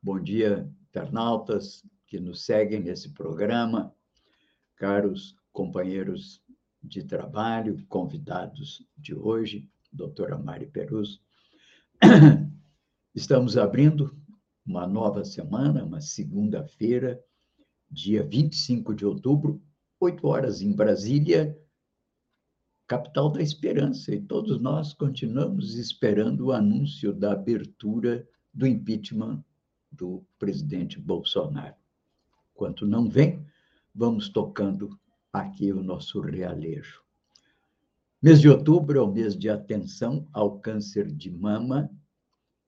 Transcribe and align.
Bom 0.00 0.20
dia, 0.20 0.72
internautas 0.88 1.84
que 2.06 2.20
nos 2.20 2.44
seguem 2.44 2.80
nesse 2.80 3.10
programa, 3.10 3.92
caros 4.76 5.34
companheiros 5.52 6.40
de 6.80 7.02
trabalho, 7.02 7.84
convidados 7.88 8.86
de 8.96 9.12
hoje, 9.12 9.68
doutora 9.92 10.38
Mari 10.38 10.66
Perus. 10.66 11.20
Estamos 13.12 13.58
abrindo 13.58 14.16
uma 14.64 14.86
nova 14.86 15.24
semana, 15.24 15.84
uma 15.84 16.00
segunda-feira, 16.00 17.20
dia 17.90 18.22
25 18.22 18.94
de 18.94 19.04
outubro, 19.04 19.60
8 19.98 20.24
horas 20.28 20.62
em 20.62 20.72
Brasília, 20.72 21.60
capital 22.86 23.32
da 23.32 23.42
esperança, 23.42 24.14
e 24.14 24.20
todos 24.20 24.60
nós 24.60 24.94
continuamos 24.94 25.74
esperando 25.74 26.46
o 26.46 26.52
anúncio 26.52 27.12
da 27.12 27.32
abertura 27.32 28.24
do 28.54 28.64
impeachment 28.64 29.42
do 29.90 30.24
presidente 30.38 30.98
Bolsonaro. 30.98 31.74
Enquanto 32.54 32.86
não 32.86 33.08
vem, 33.08 33.44
vamos 33.94 34.28
tocando 34.28 34.98
aqui 35.32 35.72
o 35.72 35.82
nosso 35.82 36.20
realejo. 36.20 37.02
Mês 38.20 38.40
de 38.40 38.48
outubro 38.48 38.98
é 38.98 39.02
o 39.02 39.12
mês 39.12 39.36
de 39.36 39.48
atenção 39.48 40.26
ao 40.32 40.58
câncer 40.58 41.06
de 41.10 41.30
mama 41.30 41.88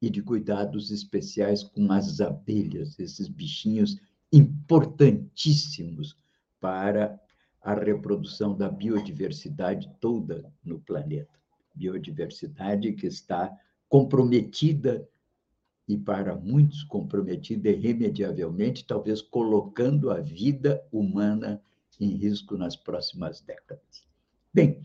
e 0.00 0.08
de 0.08 0.22
cuidados 0.22 0.91
especiais 0.91 1.62
com 1.62 1.91
as 1.92 2.20
abelhas, 2.20 2.98
esses 2.98 3.28
bichinhos 3.28 3.98
importantíssimos 4.32 6.16
para 6.60 7.20
a 7.60 7.74
reprodução 7.74 8.56
da 8.56 8.68
biodiversidade 8.68 9.91
toda 10.00 10.50
no 10.64 10.80
planeta. 10.80 11.38
Biodiversidade 11.74 12.92
que 12.92 13.06
está 13.06 13.52
comprometida 13.88 15.06
e 15.91 15.98
para 15.98 16.36
muitos 16.36 16.84
comprometida 16.84 17.69
irremediavelmente, 17.69 18.86
talvez 18.86 19.20
colocando 19.20 20.12
a 20.12 20.20
vida 20.20 20.80
humana 20.92 21.60
em 21.98 22.10
risco 22.10 22.56
nas 22.56 22.77
próximas 22.77 23.41
décadas. 23.41 24.06
Bem, 24.55 24.80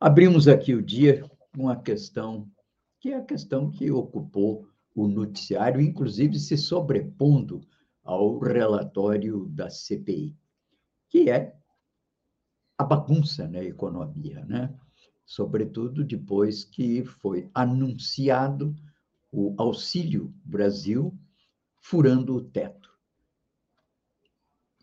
abrimos 0.00 0.48
aqui 0.48 0.74
o 0.74 0.82
dia 0.82 1.24
com 1.54 1.68
a 1.68 1.76
questão 1.76 2.50
que 2.98 3.10
é 3.10 3.16
a 3.16 3.24
questão 3.24 3.70
que 3.70 3.92
ocupou 3.92 4.68
o 4.92 5.06
noticiário, 5.06 5.80
inclusive 5.80 6.36
se 6.38 6.56
sobrepondo 6.56 7.60
ao 8.02 8.40
relatório 8.40 9.46
da 9.50 9.70
CPI, 9.70 10.36
que 11.08 11.30
é 11.30 11.54
a 12.76 12.82
bagunça 12.82 13.46
na 13.46 13.62
economia, 13.62 14.44
né? 14.46 14.74
Sobretudo 15.24 16.02
depois 16.02 16.64
que 16.64 17.04
foi 17.04 17.48
anunciado 17.54 18.74
o 19.32 19.54
Auxílio 19.56 20.32
Brasil 20.44 21.18
furando 21.80 22.36
o 22.36 22.42
teto. 22.42 22.90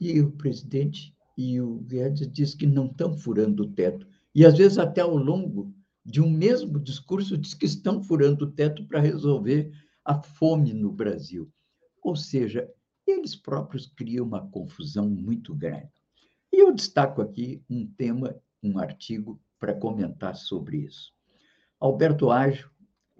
E 0.02 0.19
o 0.19 0.31
presidente 0.31 1.15
e 1.37 1.61
o 1.61 1.77
Guedes 1.82 2.30
diz 2.30 2.55
que 2.55 2.65
não 2.65 2.87
estão 2.87 3.15
furando 3.15 3.64
o 3.64 3.71
teto. 3.71 4.08
E, 4.33 4.45
às 4.45 4.58
vezes, 4.58 4.77
até 4.77 5.02
ao 5.02 5.15
longo 5.15 5.73
de 6.04 6.20
um 6.20 6.30
mesmo 6.30 6.80
discurso, 6.80 7.37
diz 7.37 7.54
que 7.54 7.65
estão 7.65 8.02
furando 8.02 8.45
o 8.45 8.52
teto 8.52 8.86
para 8.86 8.99
resolver 8.99 9.71
a 10.04 10.21
fome 10.21 10.73
no 10.73 10.92
Brasil. 10.92 11.49
Ou 12.02 12.16
seja, 12.16 12.70
eles 13.05 13.36
próprios 13.36 13.86
criam 13.86 14.26
uma 14.26 14.48
confusão 14.49 15.10
muito 15.10 15.54
grande. 15.54 15.89
E 16.52 16.61
eu 16.61 16.73
destaco 16.73 17.21
aqui 17.21 17.64
um 17.70 17.86
tema, 17.86 18.36
um 18.64 18.80
artigo 18.80 19.39
para 19.60 19.73
comentar 19.73 20.36
sobre 20.36 20.77
isso. 20.77 21.14
Alberto 21.80 22.31
Ágio, 22.31 22.70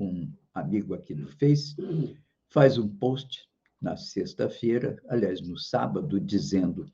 um 0.06 0.32
amigo 0.54 0.94
aqui 0.94 1.14
no 1.14 1.28
Face, 1.28 1.76
faz 2.50 2.78
um 2.78 2.88
post 2.88 3.48
na 3.82 3.96
sexta-feira, 3.96 5.02
aliás, 5.08 5.42
no 5.42 5.58
sábado, 5.58 6.20
dizendo: 6.20 6.86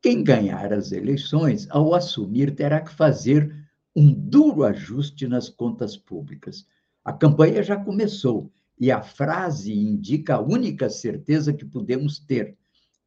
quem 0.00 0.22
ganhar 0.22 0.72
as 0.72 0.92
eleições, 0.92 1.66
ao 1.70 1.94
assumir, 1.94 2.54
terá 2.54 2.80
que 2.80 2.92
fazer 2.92 3.52
um 3.94 4.12
duro 4.12 4.62
ajuste 4.62 5.26
nas 5.26 5.48
contas 5.48 5.96
públicas. 5.96 6.66
A 7.04 7.12
campanha 7.12 7.62
já 7.62 7.76
começou 7.76 8.52
e 8.78 8.90
a 8.90 9.02
frase 9.02 9.72
indica 9.72 10.34
a 10.34 10.40
única 10.40 10.90
certeza 10.90 11.52
que 11.52 11.64
podemos 11.64 12.18
ter, 12.18 12.56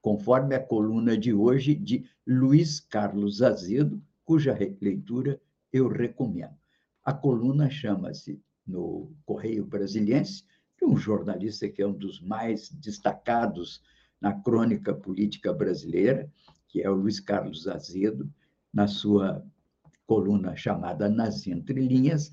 conforme 0.01 0.55
a 0.55 0.59
coluna 0.59 1.17
de 1.17 1.33
hoje 1.33 1.75
de 1.75 2.05
Luiz 2.25 2.79
Carlos 2.79 3.41
Azedo, 3.41 4.01
cuja 4.25 4.57
leitura 4.81 5.39
eu 5.71 5.87
recomendo. 5.87 6.57
A 7.03 7.13
coluna 7.13 7.69
chama-se 7.69 8.41
no 8.69 9.11
Correio 9.25 9.65
Brasiliense, 9.65 10.43
de 10.79 10.85
um 10.85 10.95
jornalista 10.95 11.67
que 11.67 11.81
é 11.81 11.87
um 11.87 11.93
dos 11.93 12.21
mais 12.21 12.69
destacados 12.69 13.81
na 14.21 14.33
crônica 14.33 14.93
política 14.93 15.51
brasileira, 15.51 16.31
que 16.67 16.81
é 16.81 16.89
o 16.89 16.95
Luiz 16.95 17.19
Carlos 17.19 17.67
Azedo, 17.67 18.31
na 18.73 18.87
sua 18.87 19.43
coluna 20.05 20.55
chamada 20.55 21.09
Nas 21.09 21.47
Entrelinhas, 21.47 22.31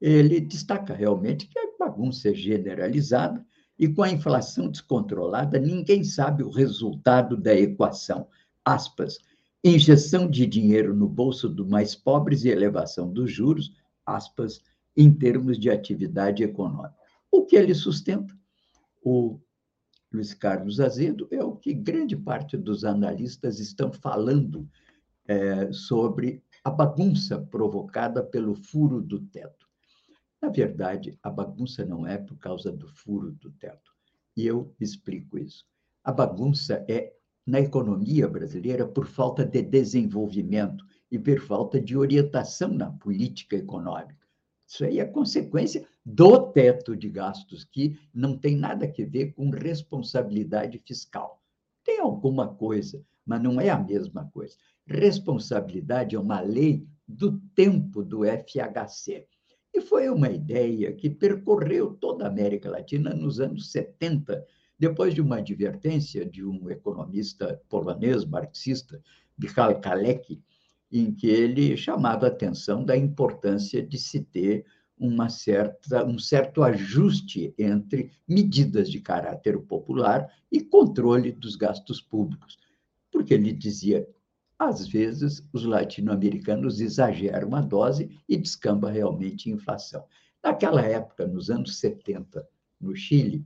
ele 0.00 0.40
destaca 0.40 0.94
realmente 0.94 1.46
que 1.48 1.58
a 1.58 1.68
bagunça 1.78 2.30
é 2.30 2.34
generalizada 2.34 3.44
e 3.78 3.88
com 3.88 4.02
a 4.02 4.10
inflação 4.10 4.68
descontrolada, 4.68 5.58
ninguém 5.58 6.04
sabe 6.04 6.42
o 6.42 6.50
resultado 6.50 7.36
da 7.36 7.54
equação. 7.54 8.28
Aspas, 8.64 9.18
injeção 9.64 10.28
de 10.28 10.46
dinheiro 10.46 10.94
no 10.94 11.08
bolso 11.08 11.48
dos 11.48 11.66
mais 11.66 11.94
pobres 11.94 12.44
e 12.44 12.48
elevação 12.48 13.10
dos 13.10 13.32
juros, 13.32 13.72
aspas, 14.06 14.60
em 14.96 15.12
termos 15.12 15.58
de 15.58 15.70
atividade 15.70 16.42
econômica. 16.42 16.94
O 17.30 17.44
que 17.44 17.56
ele 17.56 17.74
sustenta, 17.74 18.32
o 19.02 19.40
Luiz 20.12 20.32
Carlos 20.32 20.80
Azedo, 20.80 21.26
é 21.30 21.42
o 21.42 21.56
que 21.56 21.74
grande 21.74 22.16
parte 22.16 22.56
dos 22.56 22.84
analistas 22.84 23.58
estão 23.58 23.92
falando 23.92 24.68
é, 25.26 25.72
sobre 25.72 26.42
a 26.62 26.70
bagunça 26.70 27.40
provocada 27.40 28.22
pelo 28.22 28.54
furo 28.54 29.00
do 29.00 29.20
teto. 29.20 29.66
Na 30.40 30.48
verdade, 30.48 31.18
a 31.22 31.30
bagunça 31.30 31.84
não 31.84 32.06
é 32.06 32.18
por 32.18 32.36
causa 32.38 32.70
do 32.70 32.86
furo 32.86 33.32
do 33.32 33.50
teto. 33.50 33.92
E 34.36 34.46
eu 34.46 34.74
explico 34.80 35.38
isso. 35.38 35.64
A 36.02 36.12
bagunça 36.12 36.84
é 36.88 37.14
na 37.46 37.60
economia 37.60 38.28
brasileira 38.28 38.86
por 38.86 39.06
falta 39.06 39.44
de 39.44 39.62
desenvolvimento 39.62 40.84
e 41.10 41.18
por 41.18 41.40
falta 41.40 41.80
de 41.80 41.96
orientação 41.96 42.72
na 42.72 42.90
política 42.90 43.56
econômica. 43.56 44.23
Isso 44.66 44.84
aí 44.84 44.98
é 44.98 45.04
consequência 45.04 45.86
do 46.04 46.50
teto 46.52 46.96
de 46.96 47.08
gastos, 47.08 47.64
que 47.64 47.98
não 48.12 48.36
tem 48.36 48.56
nada 48.56 48.86
a 48.86 49.06
ver 49.06 49.32
com 49.32 49.50
responsabilidade 49.50 50.78
fiscal. 50.78 51.42
Tem 51.84 52.00
alguma 52.00 52.48
coisa, 52.48 53.04
mas 53.26 53.42
não 53.42 53.60
é 53.60 53.68
a 53.70 53.78
mesma 53.78 54.30
coisa. 54.32 54.56
Responsabilidade 54.86 56.16
é 56.16 56.18
uma 56.18 56.40
lei 56.40 56.86
do 57.06 57.38
tempo 57.54 58.02
do 58.02 58.24
FHC. 58.24 59.26
E 59.72 59.80
foi 59.80 60.08
uma 60.08 60.30
ideia 60.30 60.92
que 60.92 61.10
percorreu 61.10 61.94
toda 61.94 62.24
a 62.24 62.28
América 62.28 62.70
Latina 62.70 63.12
nos 63.12 63.40
anos 63.40 63.70
70, 63.70 64.46
depois 64.78 65.14
de 65.14 65.20
uma 65.20 65.38
advertência 65.38 66.24
de 66.24 66.44
um 66.44 66.70
economista 66.70 67.60
polonês, 67.68 68.24
marxista, 68.24 69.02
Michal 69.36 69.80
Kalecki, 69.80 70.40
em 70.90 71.12
que 71.12 71.26
ele 71.26 71.76
chamava 71.76 72.26
a 72.26 72.28
atenção 72.28 72.84
da 72.84 72.96
importância 72.96 73.82
de 73.82 73.98
se 73.98 74.20
ter 74.20 74.64
uma 74.96 75.28
certa, 75.28 76.04
um 76.04 76.18
certo 76.18 76.62
ajuste 76.62 77.52
entre 77.58 78.12
medidas 78.28 78.90
de 78.90 79.00
caráter 79.00 79.58
popular 79.58 80.28
e 80.50 80.60
controle 80.60 81.32
dos 81.32 81.56
gastos 81.56 82.00
públicos. 82.00 82.58
Porque 83.10 83.34
ele 83.34 83.52
dizia, 83.52 84.06
às 84.58 84.86
vezes, 84.86 85.46
os 85.52 85.64
latino-americanos 85.64 86.80
exageram 86.80 87.54
a 87.54 87.60
dose 87.60 88.10
e 88.28 88.36
descamba 88.36 88.90
realmente 88.90 89.50
inflação. 89.50 90.04
Naquela 90.42 90.82
época, 90.82 91.26
nos 91.26 91.50
anos 91.50 91.78
70, 91.78 92.46
no 92.80 92.94
Chile, 92.94 93.44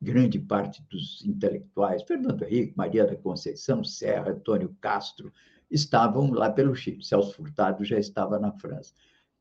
grande 0.00 0.38
parte 0.38 0.82
dos 0.90 1.24
intelectuais, 1.24 2.02
Fernando 2.02 2.42
Henrique, 2.44 2.76
Maria 2.76 3.06
da 3.06 3.16
Conceição, 3.16 3.82
Serra, 3.82 4.30
Antônio 4.30 4.74
Castro, 4.80 5.32
estavam 5.70 6.30
lá 6.30 6.50
pelo 6.50 6.74
Chile. 6.74 7.04
Celso 7.04 7.34
Furtado 7.34 7.84
já 7.84 7.98
estava 7.98 8.38
na 8.38 8.52
França. 8.52 8.92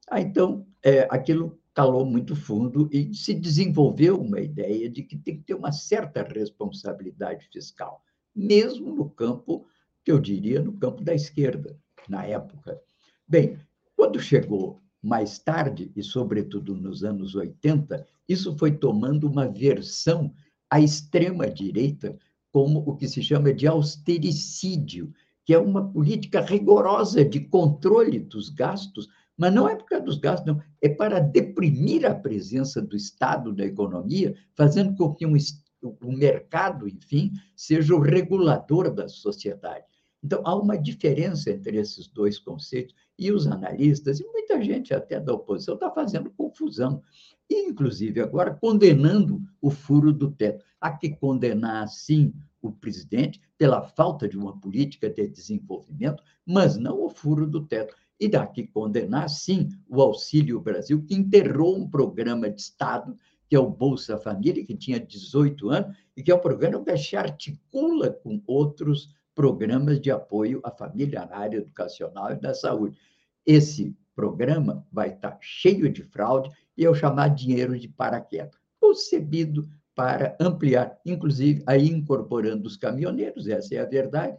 Ah, 0.09 0.21
então, 0.21 0.65
é, 0.83 1.07
aquilo 1.09 1.59
calou 1.73 2.05
muito 2.05 2.35
fundo 2.35 2.87
e 2.91 3.13
se 3.13 3.33
desenvolveu 3.33 4.19
uma 4.19 4.39
ideia 4.39 4.89
de 4.89 5.03
que 5.03 5.17
tem 5.17 5.37
que 5.37 5.43
ter 5.43 5.55
uma 5.55 5.71
certa 5.71 6.23
responsabilidade 6.23 7.49
fiscal, 7.51 8.01
mesmo 8.33 8.95
no 8.95 9.09
campo, 9.09 9.65
que 10.03 10.11
eu 10.11 10.19
diria, 10.19 10.61
no 10.61 10.73
campo 10.73 11.03
da 11.03 11.13
esquerda, 11.13 11.77
na 12.07 12.25
época. 12.25 12.79
Bem, 13.27 13.59
quando 13.95 14.19
chegou 14.19 14.79
mais 15.01 15.37
tarde, 15.37 15.91
e 15.95 16.01
sobretudo 16.01 16.75
nos 16.75 17.03
anos 17.03 17.35
80, 17.35 18.07
isso 18.27 18.57
foi 18.57 18.71
tomando 18.71 19.27
uma 19.27 19.47
versão 19.47 20.33
à 20.69 20.79
extrema-direita, 20.79 22.17
como 22.51 22.79
o 22.79 22.95
que 22.95 23.07
se 23.07 23.21
chama 23.21 23.53
de 23.53 23.67
austericídio, 23.67 25.13
que 25.45 25.53
é 25.53 25.59
uma 25.59 25.89
política 25.91 26.41
rigorosa 26.41 27.23
de 27.23 27.39
controle 27.39 28.19
dos 28.19 28.49
gastos, 28.49 29.07
mas 29.37 29.53
não 29.53 29.69
é 29.69 29.75
por 29.75 29.85
causa 29.85 30.05
dos 30.05 30.17
gastos, 30.17 30.47
não, 30.47 30.61
é 30.81 30.89
para 30.89 31.19
deprimir 31.19 32.05
a 32.05 32.15
presença 32.15 32.81
do 32.81 32.95
Estado 32.95 33.53
na 33.53 33.65
economia, 33.65 34.35
fazendo 34.55 34.95
com 34.95 35.13
que 35.13 35.25
um, 35.25 35.35
o 35.83 36.11
mercado, 36.11 36.87
enfim, 36.87 37.31
seja 37.55 37.93
o 37.93 37.99
regulador 37.99 38.91
da 38.91 39.07
sociedade. 39.07 39.85
Então, 40.23 40.41
há 40.43 40.55
uma 40.55 40.75
diferença 40.75 41.51
entre 41.51 41.77
esses 41.77 42.07
dois 42.07 42.39
conceitos, 42.39 42.95
e 43.17 43.31
os 43.31 43.47
analistas, 43.47 44.19
e 44.19 44.25
muita 44.25 44.61
gente 44.61 44.93
até 44.93 45.19
da 45.19 45.33
oposição, 45.33 45.75
está 45.75 45.89
fazendo 45.91 46.31
confusão. 46.31 47.01
Inclusive, 47.49 48.19
agora 48.21 48.53
condenando 48.53 49.41
o 49.61 49.69
furo 49.69 50.11
do 50.11 50.31
teto. 50.31 50.65
Há 50.81 50.91
que 50.91 51.15
condenar, 51.15 51.87
sim, 51.87 52.33
o 52.67 52.71
presidente 52.71 53.39
pela 53.57 53.81
falta 53.81 54.27
de 54.27 54.37
uma 54.37 54.59
política 54.59 55.09
de 55.09 55.27
desenvolvimento, 55.27 56.23
mas 56.45 56.77
não 56.77 57.03
o 57.03 57.09
furo 57.09 57.47
do 57.47 57.65
teto. 57.65 57.95
E 58.19 58.27
dá 58.27 58.47
que 58.47 58.65
condenar, 58.67 59.29
sim, 59.29 59.69
o 59.87 60.01
Auxílio 60.01 60.59
Brasil, 60.59 61.03
que 61.05 61.15
enterrou 61.15 61.77
um 61.77 61.89
programa 61.89 62.49
de 62.49 62.61
Estado, 62.61 63.17
que 63.49 63.55
é 63.55 63.59
o 63.59 63.69
Bolsa 63.69 64.17
Família, 64.17 64.65
que 64.65 64.75
tinha 64.75 64.99
18 64.99 65.69
anos, 65.69 65.97
e 66.15 66.23
que 66.23 66.31
é 66.31 66.35
um 66.35 66.39
programa 66.39 66.83
que 66.83 66.97
se 66.97 67.15
articula 67.15 68.11
com 68.11 68.41
outros 68.47 69.13
programas 69.35 69.99
de 69.99 70.09
apoio 70.09 70.61
à 70.63 70.71
família 70.71 71.25
na 71.25 71.35
área 71.35 71.57
educacional 71.57 72.31
e 72.31 72.35
da 72.35 72.53
saúde. 72.53 72.97
Esse 73.45 73.95
programa 74.15 74.87
vai 74.91 75.09
estar 75.09 75.37
cheio 75.41 75.91
de 75.91 76.01
fraude 76.01 76.49
e 76.77 76.87
o 76.87 76.95
chamado 76.95 77.35
dinheiro 77.35 77.77
de 77.77 77.89
paraquedas, 77.89 78.55
concebido 78.79 79.67
para 79.95 80.35
ampliar, 80.39 80.99
inclusive 81.05 81.63
aí 81.65 81.87
incorporando 81.87 82.67
os 82.67 82.75
caminhoneiros, 82.75 83.47
essa 83.47 83.75
é 83.75 83.79
a 83.79 83.85
verdade, 83.85 84.37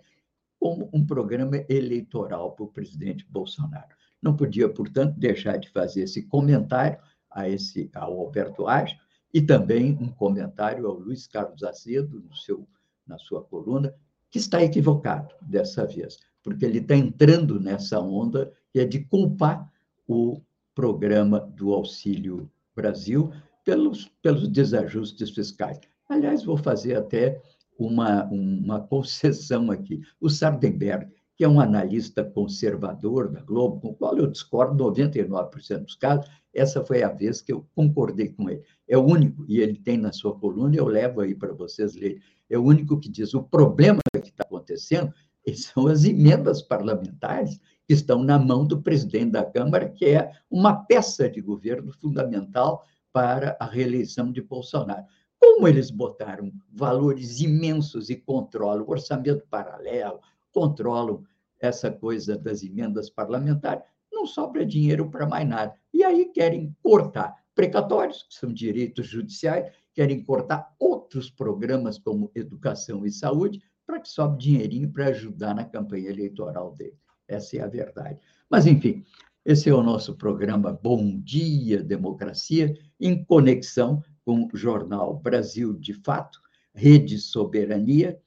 como 0.60 0.88
um 0.92 1.04
programa 1.04 1.64
eleitoral 1.68 2.52
para 2.52 2.64
o 2.64 2.68
presidente 2.68 3.26
Bolsonaro. 3.28 3.88
Não 4.22 4.36
podia, 4.36 4.68
portanto, 4.68 5.18
deixar 5.18 5.56
de 5.56 5.70
fazer 5.70 6.02
esse 6.02 6.22
comentário 6.22 6.98
a 7.30 7.48
esse 7.48 7.90
ao 7.94 8.18
Alberto 8.18 8.66
Age 8.66 8.98
e 9.32 9.40
também 9.40 9.96
um 10.00 10.08
comentário 10.08 10.86
ao 10.86 10.94
Luiz 10.94 11.26
Carlos 11.26 11.62
Azedo 11.62 12.20
no 12.20 12.34
seu 12.34 12.66
na 13.06 13.18
sua 13.18 13.42
coluna 13.42 13.94
que 14.30 14.38
está 14.38 14.62
equivocado 14.62 15.32
dessa 15.40 15.86
vez, 15.86 16.18
porque 16.42 16.64
ele 16.64 16.78
está 16.78 16.96
entrando 16.96 17.60
nessa 17.60 18.00
onda 18.00 18.52
que 18.72 18.80
é 18.80 18.84
de 18.84 19.04
culpar 19.04 19.70
o 20.08 20.40
programa 20.74 21.40
do 21.40 21.72
Auxílio 21.72 22.50
Brasil 22.74 23.32
pelos, 23.66 24.08
pelos 24.22 24.48
desajustes 24.48 25.30
fiscais. 25.30 25.80
Aliás, 26.08 26.44
vou 26.44 26.56
fazer 26.56 26.96
até 26.96 27.42
uma, 27.76 28.24
uma 28.26 28.80
concessão 28.80 29.72
aqui. 29.72 30.00
O 30.20 30.30
Sardenberg, 30.30 31.12
que 31.36 31.44
é 31.44 31.48
um 31.48 31.60
analista 31.60 32.24
conservador 32.24 33.28
da 33.28 33.40
Globo, 33.42 33.80
com 33.80 33.88
o 33.88 33.94
qual 33.94 34.16
eu 34.16 34.28
discordo 34.28 34.84
99% 34.84 35.80
dos 35.80 35.96
casos, 35.96 36.30
essa 36.54 36.82
foi 36.84 37.02
a 37.02 37.10
vez 37.10 37.42
que 37.42 37.52
eu 37.52 37.66
concordei 37.74 38.28
com 38.28 38.48
ele. 38.48 38.62
É 38.88 38.96
o 38.96 39.04
único, 39.04 39.44
e 39.48 39.60
ele 39.60 39.74
tem 39.74 39.98
na 39.98 40.12
sua 40.12 40.38
coluna, 40.38 40.76
eu 40.76 40.86
levo 40.86 41.20
aí 41.20 41.34
para 41.34 41.52
vocês 41.52 41.94
lerem, 41.96 42.20
é 42.48 42.56
o 42.56 42.62
único 42.62 42.98
que 42.98 43.10
diz: 43.10 43.34
o 43.34 43.42
problema 43.42 43.98
que 44.22 44.30
está 44.30 44.44
acontecendo 44.44 45.12
são 45.54 45.88
as 45.88 46.04
emendas 46.04 46.62
parlamentares 46.62 47.60
que 47.86 47.92
estão 47.92 48.22
na 48.22 48.38
mão 48.38 48.64
do 48.64 48.80
presidente 48.80 49.32
da 49.32 49.44
Câmara, 49.44 49.88
que 49.88 50.06
é 50.06 50.30
uma 50.50 50.84
peça 50.84 51.28
de 51.28 51.40
governo 51.40 51.92
fundamental 51.92 52.84
para 53.16 53.56
a 53.58 53.64
reeleição 53.64 54.30
de 54.30 54.42
Bolsonaro. 54.42 55.06
Como 55.40 55.66
eles 55.66 55.90
botaram 55.90 56.52
valores 56.70 57.40
imensos 57.40 58.10
e 58.10 58.16
controlam 58.16 58.84
o 58.84 58.90
orçamento 58.90 59.42
paralelo, 59.48 60.20
controlam 60.52 61.24
essa 61.58 61.90
coisa 61.90 62.36
das 62.36 62.62
emendas 62.62 63.08
parlamentares, 63.08 63.82
não 64.12 64.26
sobra 64.26 64.66
dinheiro 64.66 65.10
para 65.10 65.26
mais 65.26 65.48
nada. 65.48 65.72
E 65.94 66.04
aí 66.04 66.26
querem 66.26 66.76
cortar 66.82 67.34
precatórios, 67.54 68.22
que 68.24 68.34
são 68.34 68.52
direitos 68.52 69.06
judiciais, 69.06 69.72
querem 69.94 70.22
cortar 70.22 70.74
outros 70.78 71.30
programas 71.30 71.98
como 71.98 72.30
educação 72.34 73.06
e 73.06 73.10
saúde, 73.10 73.62
para 73.86 73.98
que 73.98 74.10
sobe 74.10 74.36
dinheirinho 74.36 74.92
para 74.92 75.06
ajudar 75.06 75.54
na 75.54 75.64
campanha 75.64 76.10
eleitoral 76.10 76.74
dele. 76.74 76.98
Essa 77.26 77.56
é 77.56 77.60
a 77.62 77.66
verdade. 77.66 78.20
Mas, 78.50 78.66
enfim, 78.66 79.06
esse 79.46 79.70
é 79.70 79.72
o 79.72 79.80
nosso 79.80 80.16
programa 80.16 80.72
Bom 80.72 81.20
Dia 81.20 81.80
Democracia, 81.80 82.76
em 82.98 83.24
conexão 83.24 84.02
com 84.24 84.48
o 84.52 84.56
jornal 84.56 85.20
Brasil 85.20 85.72
de 85.72 85.94
Fato, 85.94 86.40
Rede 86.74 87.16
Soberania 87.16 88.18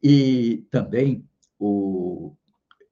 e 0.00 0.64
também 0.70 1.26
o, 1.58 2.32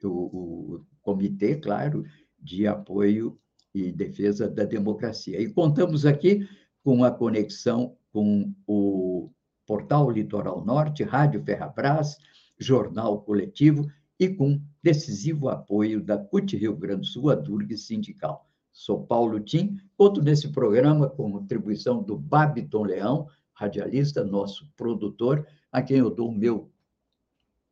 o, 0.03 0.09
o 0.09 0.85
Comitê, 1.00 1.55
claro, 1.55 2.03
de 2.41 2.67
Apoio 2.67 3.38
e 3.73 3.93
Defesa 3.93 4.50
da 4.50 4.65
Democracia. 4.65 5.41
E 5.41 5.49
contamos 5.49 6.05
aqui 6.05 6.44
com 6.83 7.05
a 7.05 7.11
conexão 7.12 7.97
com 8.11 8.53
o 8.67 9.31
Portal 9.65 10.11
Litoral 10.11 10.65
Norte, 10.65 11.05
Rádio 11.05 11.41
Ferrabras, 11.44 12.17
Jornal 12.59 13.23
Coletivo 13.23 13.87
e 14.18 14.28
com 14.28 14.60
decisivo 14.82 15.48
apoio 15.48 16.02
da 16.02 16.16
CUT 16.16 16.56
Rio 16.56 16.76
Grande 16.76 17.00
do 17.00 17.06
Sul, 17.06 17.30
a 17.30 17.34
Durg 17.34 17.76
Sindical. 17.76 18.46
Sou 18.72 19.06
Paulo 19.06 19.40
Tim, 19.40 19.80
conto 19.96 20.22
nesse 20.22 20.48
programa 20.48 21.08
com 21.08 21.32
contribuição 21.32 22.02
do 22.02 22.16
Babiton 22.16 22.84
Leão, 22.84 23.28
radialista, 23.54 24.22
nosso 24.22 24.70
produtor, 24.76 25.46
a 25.72 25.80
quem 25.82 25.98
eu 25.98 26.10
dou 26.10 26.28
o 26.28 26.34
meu 26.34 26.70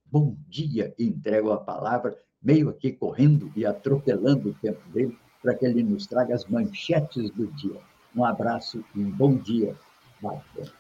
bom 0.07 0.37
dia 0.49 0.95
e 0.99 1.05
entrego 1.05 1.51
a 1.51 1.59
palavra, 1.59 2.17
meio 2.43 2.69
aqui 2.69 2.93
correndo 2.93 3.53
e 3.55 3.67
atropelando 3.67 4.51
o 4.51 4.55
tempo 4.55 4.81
dele, 4.91 5.17
para 5.43 5.55
que 5.55 5.67
ele 5.67 5.83
nos 5.83 6.07
traga 6.07 6.35
as 6.35 6.47
manchetes 6.47 7.31
do 7.31 7.49
dia. 7.49 7.81
Um 8.17 8.25
abraço 8.25 8.85
e 8.95 9.01
um 9.01 9.11
bom 9.11 9.37
dia. 9.37 9.77
Babiton. 10.23 10.73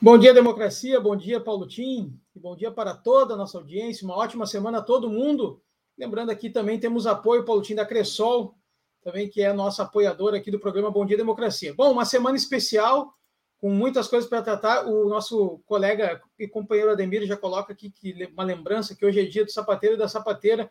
Bom 0.00 0.18
dia, 0.18 0.34
democracia. 0.34 1.00
Bom 1.00 1.16
dia, 1.16 1.40
Paulo 1.40 1.66
Tim. 1.66 2.18
E 2.36 2.38
bom 2.38 2.54
dia 2.54 2.70
para 2.70 2.94
toda 2.94 3.32
a 3.32 3.36
nossa 3.36 3.56
audiência. 3.56 4.04
Uma 4.04 4.14
ótima 4.14 4.44
semana 4.44 4.76
a 4.76 4.82
todo 4.82 5.08
mundo. 5.08 5.58
Lembrando 5.96 6.28
aqui 6.28 6.50
também 6.50 6.78
temos 6.78 7.06
apoio, 7.06 7.46
Paulo 7.46 7.62
Tim, 7.62 7.74
da 7.74 7.86
Cressol, 7.86 8.54
também 9.00 9.26
que 9.26 9.40
é 9.40 9.54
nossa 9.54 9.84
apoiadora 9.84 10.36
aqui 10.36 10.50
do 10.50 10.60
programa 10.60 10.90
Bom 10.90 11.06
Dia 11.06 11.16
Democracia. 11.16 11.72
Bom, 11.72 11.90
uma 11.90 12.04
semana 12.04 12.36
especial, 12.36 13.14
com 13.56 13.70
muitas 13.70 14.06
coisas 14.06 14.28
para 14.28 14.42
tratar. 14.42 14.86
O 14.86 15.08
nosso 15.08 15.62
colega 15.64 16.20
e 16.38 16.46
companheiro 16.46 16.90
Ademir 16.90 17.24
já 17.24 17.38
coloca 17.38 17.72
aqui 17.72 17.88
que 17.88 18.12
uma 18.26 18.44
lembrança 18.44 18.94
que 18.94 19.06
hoje 19.06 19.20
é 19.20 19.24
dia 19.24 19.46
do 19.46 19.50
sapateiro 19.50 19.94
e 19.94 19.98
da 19.98 20.06
sapateira, 20.06 20.70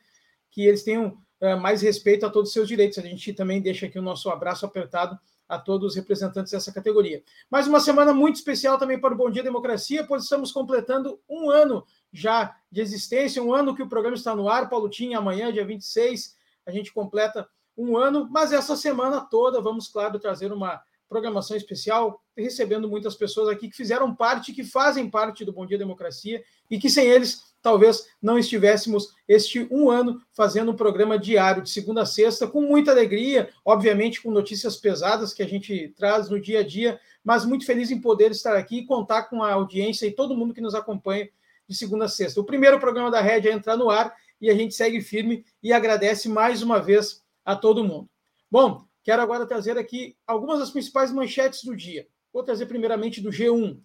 que 0.51 0.67
eles 0.67 0.84
tenham 0.84 1.17
uh, 1.41 1.60
mais 1.60 1.81
respeito 1.81 2.27
a 2.27 2.29
todos 2.29 2.50
os 2.50 2.53
seus 2.53 2.67
direitos. 2.67 3.00
A 3.00 3.01
gente 3.01 3.34
também 3.34 3.60
deixa 3.60 3.88
aqui 3.88 3.98
o 3.98 4.03
nosso 4.03 4.29
abraço 4.29 4.67
apertado 4.67 5.17
a 5.48 5.60
todos 5.60 5.92
os 5.92 5.96
representantes 5.96 6.52
dessa 6.52 6.72
categoria. 6.72 7.24
Mais 7.50 7.68
uma 7.68 7.80
semana 7.80 8.14
muito 8.14 8.36
especial 8.36 8.78
também 8.78 9.00
para 9.00 9.14
o 9.14 9.18
Bom 9.18 9.30
Dia 9.30 9.44
Democracia, 9.44 10.06
pois 10.08 10.24
estamos 10.24 10.52
completando 10.52 11.20
um 11.30 11.50
ano 11.50 11.86
já 12.12 12.56
de 12.72 12.82
existência, 12.82 13.44
um 13.44 13.54
ano 13.54 13.75
que 13.75 13.84
o 13.84 13.90
programa 13.90 14.16
está 14.16 14.36
no 14.36 14.50
ar. 14.50 14.70
Paulo 14.70 14.90
Tinha, 14.90 15.18
amanhã, 15.18 15.52
dia 15.52 15.66
26, 15.66 16.36
a 16.66 16.72
gente 16.72 16.94
completa 16.94 17.48
um 17.78 17.98
ano, 17.98 18.28
mas 18.30 18.52
essa 18.52 18.75
semana 18.75 19.22
toda 19.22 19.62
vamos, 19.62 19.88
claro, 19.88 20.20
trazer 20.20 20.52
uma 20.52 20.82
programação 21.08 21.56
especial, 21.56 22.22
recebendo 22.36 22.90
muitas 22.90 23.16
pessoas 23.16 23.50
aqui 23.50 23.70
que 23.70 23.75
fizeram 23.75 24.16
parte, 24.16 24.54
que 24.54 24.64
fazem 24.64 25.10
parte 25.10 25.46
do 25.46 25.54
Bom 25.54 25.66
Dia 25.66 25.78
Democracia 25.78 26.44
e 26.70 26.80
que 26.80 26.90
sem 26.90 27.06
eles 27.06 27.54
talvez 27.65 28.07
não 28.22 28.38
estivéssemos 28.38 29.15
este 29.27 29.67
um 29.72 29.89
ano 29.89 30.22
fazendo 30.31 30.72
um 30.72 30.75
programa 30.75 31.17
diário, 31.17 31.63
de 31.63 31.72
segunda 31.72 32.03
a 32.03 32.05
sexta, 32.05 32.45
com 32.45 32.62
muita 32.62 32.91
alegria, 32.91 33.50
obviamente 33.65 34.22
com 34.22 34.29
notícias 34.29 34.77
pesadas 34.77 35.34
que 35.34 35.41
a 35.41 35.48
gente 35.48 35.91
traz 35.98 36.29
no 36.29 36.39
dia 36.39 36.60
a 36.60 36.63
dia, 36.63 37.00
mas 37.24 37.43
muito 37.43 37.65
feliz 37.65 37.89
em 37.89 38.00
poder 38.00 38.29
estar 38.29 38.55
aqui 38.55 38.81
e 38.81 38.86
contar 38.86 39.24
com 39.24 39.41
a 39.41 39.51
audiência 39.51 40.05
e 40.05 40.12
todo 40.12 40.38
mundo 40.38 40.53
que 40.53 40.62
nos 40.62 40.75
acompanha 40.75 41.27
de 41.67 41.75
segunda 41.75 42.05
a 42.05 42.07
sexta. 42.07 42.39
O 42.39 42.43
primeiro 42.43 42.79
programa 42.79 43.10
da 43.10 43.19
Rede 43.19 43.50
é 43.50 43.51
entrar 43.51 43.75
no 43.75 43.89
ar 43.89 44.13
e 44.39 44.51
a 44.51 44.53
gente 44.53 44.75
segue 44.75 45.01
firme 45.01 45.43
e 45.63 45.74
agradece 45.74 46.29
mais 46.29 46.62
uma 46.62 46.79
vez 46.79 47.24
a 47.43 47.55
todo 47.55 47.84
mundo. 47.84 48.07
Bom, 48.51 48.86
quero 49.03 49.24
agora 49.24 49.43
trazer 49.43 49.75
aqui 49.75 50.15
algumas 50.27 50.60
das 50.60 50.69
principais 50.69 51.12
manchetes 51.12 51.63
do 51.63 51.75
dia. 51.75 52.07
Vou 52.31 52.43
trazer 52.43 52.67
primeiramente 52.67 53.22
do 53.22 53.31
G1. 53.31 53.79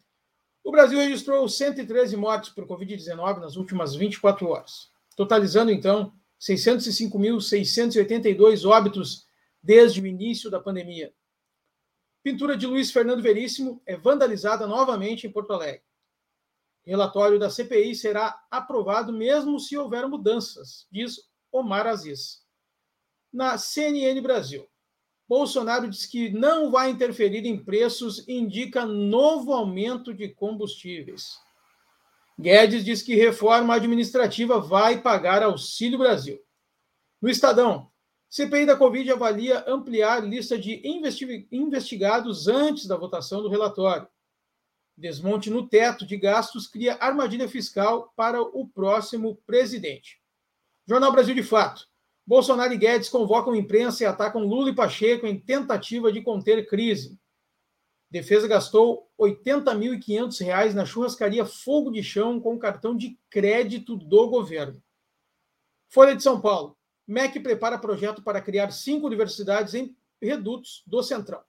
O 0.62 0.70
Brasil 0.70 0.98
registrou 0.98 1.48
113 1.48 2.14
mortes 2.16 2.50
por 2.50 2.66
Covid-19 2.66 3.38
nas 3.38 3.56
últimas 3.56 3.94
24 3.94 4.46
horas, 4.48 4.90
totalizando 5.16 5.70
então 5.70 6.12
605.682 6.40 8.68
óbitos 8.68 9.26
desde 9.62 10.00
o 10.00 10.06
início 10.06 10.50
da 10.50 10.58
pandemia. 10.60 11.14
Pintura 12.22 12.56
de 12.56 12.66
Luiz 12.66 12.90
Fernando 12.90 13.22
Veríssimo 13.22 13.80
é 13.86 13.96
vandalizada 13.96 14.66
novamente 14.66 15.26
em 15.26 15.32
Porto 15.32 15.54
Alegre. 15.54 15.82
Relatório 16.82 17.38
da 17.38 17.48
CPI 17.48 17.94
será 17.94 18.44
aprovado 18.50 19.12
mesmo 19.12 19.60
se 19.60 19.76
houver 19.76 20.06
mudanças, 20.06 20.86
diz 20.90 21.30
Omar 21.52 21.86
Aziz. 21.86 22.44
Na 23.32 23.56
CNN 23.56 24.20
Brasil, 24.20 24.68
Bolsonaro 25.30 25.88
diz 25.88 26.06
que 26.06 26.28
não 26.28 26.72
vai 26.72 26.90
interferir 26.90 27.46
em 27.46 27.56
preços 27.56 28.26
indica 28.26 28.84
novo 28.84 29.52
aumento 29.52 30.12
de 30.12 30.28
combustíveis. 30.28 31.38
Guedes 32.36 32.84
diz 32.84 33.00
que 33.00 33.14
reforma 33.14 33.76
administrativa 33.76 34.58
vai 34.58 35.00
pagar 35.00 35.40
Auxílio 35.44 35.98
Brasil. 35.98 36.42
No 37.22 37.30
Estadão, 37.30 37.88
CPI 38.28 38.66
da 38.66 38.76
Covid 38.76 39.12
avalia 39.12 39.64
ampliar 39.68 40.18
lista 40.18 40.58
de 40.58 40.82
investigados 41.52 42.48
antes 42.48 42.86
da 42.86 42.96
votação 42.96 43.40
do 43.40 43.48
relatório. 43.48 44.08
Desmonte 44.96 45.48
no 45.48 45.64
teto 45.68 46.04
de 46.04 46.16
gastos 46.16 46.66
cria 46.66 46.98
armadilha 47.00 47.48
fiscal 47.48 48.12
para 48.16 48.42
o 48.42 48.66
próximo 48.66 49.36
presidente. 49.46 50.20
Jornal 50.88 51.12
Brasil 51.12 51.36
de 51.36 51.44
Fato. 51.44 51.89
Bolsonaro 52.30 52.72
e 52.72 52.76
Guedes 52.76 53.08
convocam 53.08 53.56
imprensa 53.56 54.04
e 54.04 54.06
atacam 54.06 54.44
Lula 54.44 54.70
e 54.70 54.72
Pacheco 54.72 55.26
em 55.26 55.36
tentativa 55.36 56.12
de 56.12 56.22
conter 56.22 56.64
crise. 56.68 57.18
Defesa 58.08 58.46
gastou 58.46 59.10
R$ 59.18 59.32
80.500 59.32 60.72
na 60.72 60.86
churrascaria 60.86 61.44
Fogo 61.44 61.90
de 61.90 62.04
Chão 62.04 62.38
com 62.38 62.56
cartão 62.56 62.96
de 62.96 63.18
crédito 63.28 63.96
do 63.96 64.28
governo. 64.28 64.80
Folha 65.88 66.14
de 66.14 66.22
São 66.22 66.40
Paulo. 66.40 66.78
MEC 67.04 67.40
prepara 67.40 67.76
projeto 67.76 68.22
para 68.22 68.40
criar 68.40 68.70
cinco 68.70 69.08
universidades 69.08 69.74
em 69.74 69.96
redutos 70.22 70.84
do 70.86 71.02
Centrão. 71.02 71.42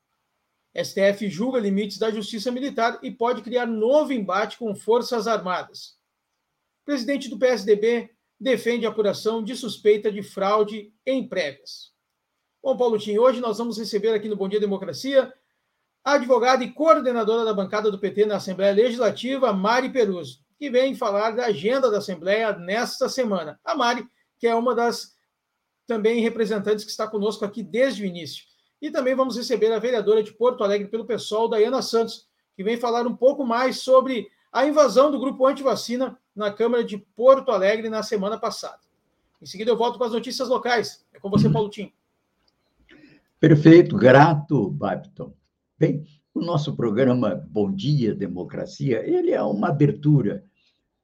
STF 0.76 1.30
julga 1.30 1.60
limites 1.60 2.00
da 2.00 2.10
justiça 2.10 2.52
militar 2.52 2.98
e 3.04 3.12
pode 3.12 3.44
criar 3.44 3.68
novo 3.68 4.14
embate 4.14 4.58
com 4.58 4.74
Forças 4.74 5.28
Armadas. 5.28 5.96
Presidente 6.84 7.30
do 7.30 7.38
PSDB 7.38 8.10
defende 8.42 8.88
a 8.88 8.90
apuração 8.90 9.44
de 9.44 9.56
suspeita 9.56 10.12
de 10.12 10.24
fraude 10.24 10.92
em 11.06 11.28
prévias. 11.28 11.92
Bom, 12.64 12.76
Paulo 12.76 12.98
Tim, 12.98 13.20
hoje 13.20 13.40
nós 13.40 13.60
vamos 13.60 13.78
receber 13.78 14.16
aqui 14.16 14.28
no 14.28 14.36
Bom 14.36 14.50
Dia 14.50 14.60
Democracia 14.60 15.32
a 16.04 16.14
advogada 16.14 16.64
e 16.64 16.72
coordenadora 16.72 17.46
da 17.46 17.54
bancada 17.54 17.92
do 17.92 18.00
PT 18.00 18.26
na 18.26 18.38
Assembleia 18.38 18.74
Legislativa, 18.74 19.54
Mari 19.54 19.92
Peruso, 19.92 20.40
que 20.58 20.72
vem 20.72 20.96
falar 20.96 21.36
da 21.36 21.46
agenda 21.46 21.92
da 21.92 22.00
Assembleia 22.00 22.52
nesta 22.54 23.08
semana. 23.08 23.60
A 23.64 23.76
Mari, 23.76 24.08
que 24.40 24.48
é 24.48 24.56
uma 24.56 24.74
das 24.74 25.16
também 25.86 26.22
representantes 26.22 26.84
que 26.84 26.90
está 26.90 27.08
conosco 27.08 27.46
aqui 27.46 27.62
desde 27.62 28.02
o 28.02 28.06
início. 28.08 28.44
E 28.82 28.90
também 28.90 29.14
vamos 29.14 29.38
receber 29.38 29.72
a 29.72 29.78
vereadora 29.78 30.24
de 30.24 30.34
Porto 30.34 30.64
Alegre 30.64 30.88
pelo 30.88 31.06
PSOL, 31.06 31.48
Dayana 31.48 31.84
Santos, 31.84 32.28
que 32.56 32.64
vem 32.64 32.76
falar 32.76 33.06
um 33.06 33.16
pouco 33.16 33.46
mais 33.46 33.82
sobre 33.82 34.32
a 34.52 34.66
invasão 34.66 35.12
do 35.12 35.20
grupo 35.20 35.48
anti-vacina 35.48 36.18
na 36.36 36.52
Câmara 36.52 36.84
de 36.84 36.98
Porto 36.98 37.52
Alegre 37.52 37.90
na 37.90 38.04
semana 38.04 38.38
passada. 38.38 38.80
Em 39.42 39.46
seguida, 39.46 39.72
eu 39.72 39.78
volto 39.78 39.98
com 39.98 40.04
as 40.04 40.12
notícias 40.12 40.50
locais. 40.50 41.06
É 41.14 41.20
com 41.20 41.30
você, 41.30 41.50
Paulo 41.50 41.70
Tim. 41.70 41.92
Perfeito, 43.40 43.96
grato, 43.96 44.70
Babton. 44.70 45.34
Bem, 45.80 46.06
o 46.34 46.42
nosso 46.42 46.76
programa 46.76 47.36
Bom 47.50 47.72
Dia 47.72 48.14
Democracia, 48.14 49.04
ele 49.04 49.32
é 49.32 49.42
uma 49.42 49.70
abertura 49.70 50.44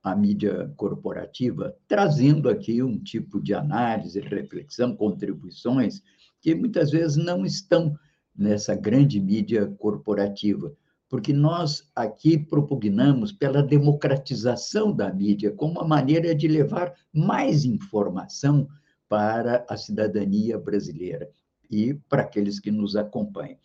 à 0.04 0.16
mídia 0.16 0.72
corporativa, 0.78 1.76
trazendo 1.88 2.50
aqui 2.50 2.84
um 2.84 3.00
tipo 3.00 3.42
de 3.42 3.54
análise, 3.54 4.20
reflexão, 4.20 4.96
contribuições 4.96 6.02
que 6.40 6.54
muitas 6.54 6.92
vezes 6.92 7.18
não 7.18 7.44
estão 7.44 7.98
nessa 8.36 8.76
grande 8.76 9.20
mídia 9.20 9.66
corporativa 9.80 10.72
porque 11.10 11.32
nós 11.32 11.90
aqui 11.96 12.38
propugnamos 12.38 13.32
pela 13.32 13.64
democratização 13.64 14.94
da 14.94 15.12
mídia 15.12 15.52
como 15.52 15.74
uma 15.74 15.88
maneira 15.88 16.36
de 16.36 16.48
levar 16.48 16.94
mais 17.14 17.64
informação 17.64 18.68
para 19.08 19.66
a 19.70 19.78
cidadania 19.78 20.58
brasileira 20.58 21.30
e 21.70 21.94
para 21.94 22.24
aqueles 22.24 22.60
que 22.60 22.72
nos 22.72 22.96
acompanham. 22.96 23.58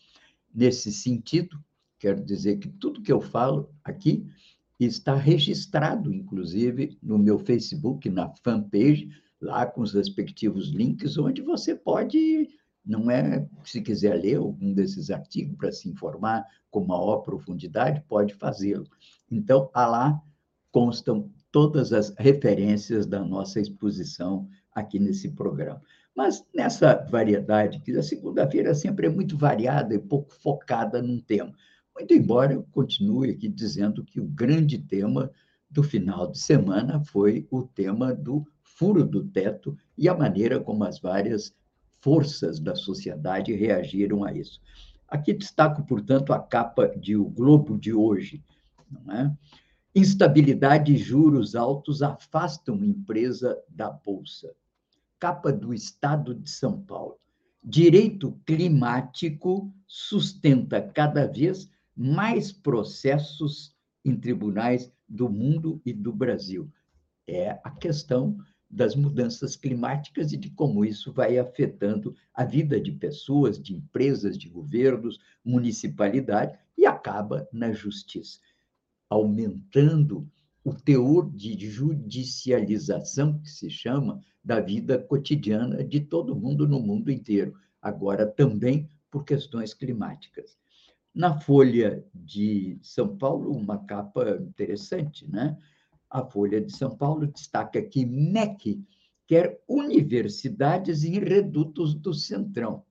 Nesse 0.54 0.92
sentido, 0.92 1.58
quero 1.98 2.22
dizer 2.24 2.58
que 2.58 2.68
tudo 2.68 3.02
que 3.02 3.12
eu 3.12 3.20
falo 3.20 3.70
aqui 3.82 4.26
está 4.78 5.14
registrado, 5.14 6.12
inclusive, 6.12 6.96
no 7.02 7.18
meu 7.18 7.38
Facebook, 7.38 8.08
na 8.08 8.32
fanpage, 8.42 9.08
lá 9.40 9.66
com 9.66 9.80
os 9.80 9.92
respectivos 9.92 10.68
links, 10.68 11.18
onde 11.18 11.42
você 11.42 11.74
pode 11.74 12.48
não 12.84 13.10
é, 13.10 13.46
se 13.64 13.80
quiser 13.80 14.14
ler 14.14 14.36
algum 14.36 14.72
desses 14.72 15.10
artigos 15.10 15.56
para 15.56 15.72
se 15.72 15.88
informar 15.88 16.44
com 16.70 16.84
maior 16.84 17.18
profundidade, 17.18 18.02
pode 18.08 18.34
fazê-lo. 18.34 18.86
Então, 19.30 19.70
lá 19.74 20.20
constam 20.70 21.30
todas 21.50 21.92
as 21.92 22.14
referências 22.18 23.06
da 23.06 23.22
nossa 23.22 23.60
exposição 23.60 24.48
aqui 24.74 24.98
nesse 24.98 25.30
programa. 25.30 25.80
Mas 26.16 26.44
nessa 26.54 27.06
variedade, 27.10 27.80
que 27.80 27.96
a 27.96 28.02
segunda-feira 28.02 28.74
sempre 28.74 29.06
é 29.06 29.10
muito 29.10 29.36
variada 29.36 29.94
e 29.94 29.98
pouco 29.98 30.32
focada 30.34 31.00
num 31.00 31.20
tema. 31.20 31.52
Muito 31.94 32.14
embora 32.14 32.54
eu 32.54 32.66
continue 32.72 33.30
aqui 33.30 33.48
dizendo 33.48 34.04
que 34.04 34.20
o 34.20 34.26
grande 34.26 34.78
tema 34.78 35.30
do 35.70 35.82
final 35.82 36.30
de 36.30 36.38
semana 36.38 37.02
foi 37.04 37.46
o 37.50 37.62
tema 37.62 38.14
do 38.14 38.46
furo 38.62 39.04
do 39.04 39.24
teto 39.24 39.76
e 39.96 40.08
a 40.08 40.14
maneira 40.14 40.58
como 40.58 40.84
as 40.84 40.98
várias 40.98 41.54
forças 42.02 42.58
da 42.58 42.74
sociedade 42.74 43.54
reagiram 43.54 44.24
a 44.24 44.32
isso. 44.32 44.60
Aqui 45.08 45.32
destaco, 45.32 45.84
portanto, 45.86 46.32
a 46.32 46.38
capa 46.38 46.88
de 46.88 47.16
O 47.16 47.24
Globo 47.24 47.78
de 47.78 47.92
hoje. 47.92 48.42
É? 49.10 49.30
Instabilidade 49.94 50.92
e 50.94 50.98
juros 50.98 51.54
altos 51.54 52.02
afastam 52.02 52.84
empresa 52.84 53.58
da 53.68 53.90
Bolsa. 53.90 54.52
Capa 55.18 55.52
do 55.52 55.72
Estado 55.72 56.34
de 56.34 56.50
São 56.50 56.80
Paulo. 56.80 57.16
Direito 57.62 58.32
climático 58.44 59.72
sustenta 59.86 60.82
cada 60.82 61.26
vez 61.26 61.70
mais 61.96 62.50
processos 62.50 63.74
em 64.04 64.16
tribunais 64.16 64.90
do 65.08 65.28
mundo 65.28 65.80
e 65.84 65.92
do 65.92 66.12
Brasil. 66.12 66.68
É 67.26 67.60
a 67.62 67.70
questão 67.70 68.36
das 68.72 68.96
mudanças 68.96 69.54
climáticas 69.54 70.32
e 70.32 70.36
de 70.38 70.48
como 70.48 70.82
isso 70.82 71.12
vai 71.12 71.38
afetando 71.38 72.16
a 72.32 72.42
vida 72.42 72.80
de 72.80 72.90
pessoas, 72.90 73.60
de 73.60 73.74
empresas, 73.74 74.38
de 74.38 74.48
governos, 74.48 75.20
municipalidade 75.44 76.58
e 76.76 76.86
acaba 76.86 77.46
na 77.52 77.70
justiça, 77.70 78.40
aumentando 79.10 80.26
o 80.64 80.72
teor 80.72 81.30
de 81.30 81.68
judicialização, 81.68 83.38
que 83.40 83.50
se 83.50 83.68
chama, 83.68 84.20
da 84.42 84.58
vida 84.58 84.98
cotidiana 84.98 85.84
de 85.84 86.00
todo 86.00 86.34
mundo 86.34 86.66
no 86.66 86.80
mundo 86.80 87.10
inteiro, 87.10 87.54
agora 87.80 88.26
também 88.26 88.88
por 89.10 89.24
questões 89.24 89.74
climáticas. 89.74 90.56
Na 91.14 91.38
Folha 91.38 92.02
de 92.14 92.78
São 92.80 93.18
Paulo, 93.18 93.52
uma 93.52 93.84
capa 93.84 94.38
interessante, 94.40 95.30
né? 95.30 95.58
A 96.12 96.22
Folha 96.22 96.60
de 96.60 96.76
São 96.76 96.94
Paulo 96.94 97.26
destaca 97.26 97.80
que 97.80 98.04
MEC 98.04 98.84
quer 99.26 99.62
universidades 99.66 101.04
em 101.04 101.18
redutos 101.18 101.94
do 101.94 102.12
Centrão. 102.12 102.84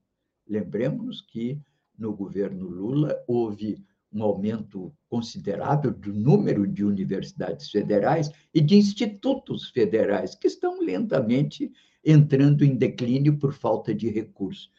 Lembremos 0.48 1.22
que 1.22 1.62
no 1.96 2.16
governo 2.16 2.68
Lula 2.68 3.24
houve 3.28 3.86
um 4.12 4.24
aumento 4.24 4.92
considerável 5.08 5.92
do 5.92 6.12
número 6.12 6.66
de 6.66 6.84
universidades 6.84 7.70
federais 7.70 8.32
e 8.52 8.60
de 8.60 8.76
institutos 8.76 9.70
federais 9.70 10.34
que 10.34 10.48
estão 10.48 10.82
lentamente 10.82 11.72
entrando 12.04 12.66
em 12.66 12.76
declínio 12.76 13.38
por 13.38 13.54
falta 13.54 13.94
de 13.94 14.10
recursos. 14.10 14.72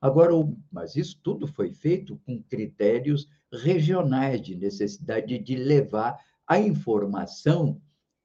Agora, 0.00 0.32
mas 0.70 0.96
isso 0.96 1.20
tudo 1.22 1.46
foi 1.46 1.70
feito 1.70 2.18
com 2.24 2.42
critérios 2.42 3.28
regionais 3.52 4.40
de 4.40 4.54
necessidade 4.54 5.38
de 5.38 5.56
levar 5.56 6.18
a 6.52 6.58
informação 6.58 7.80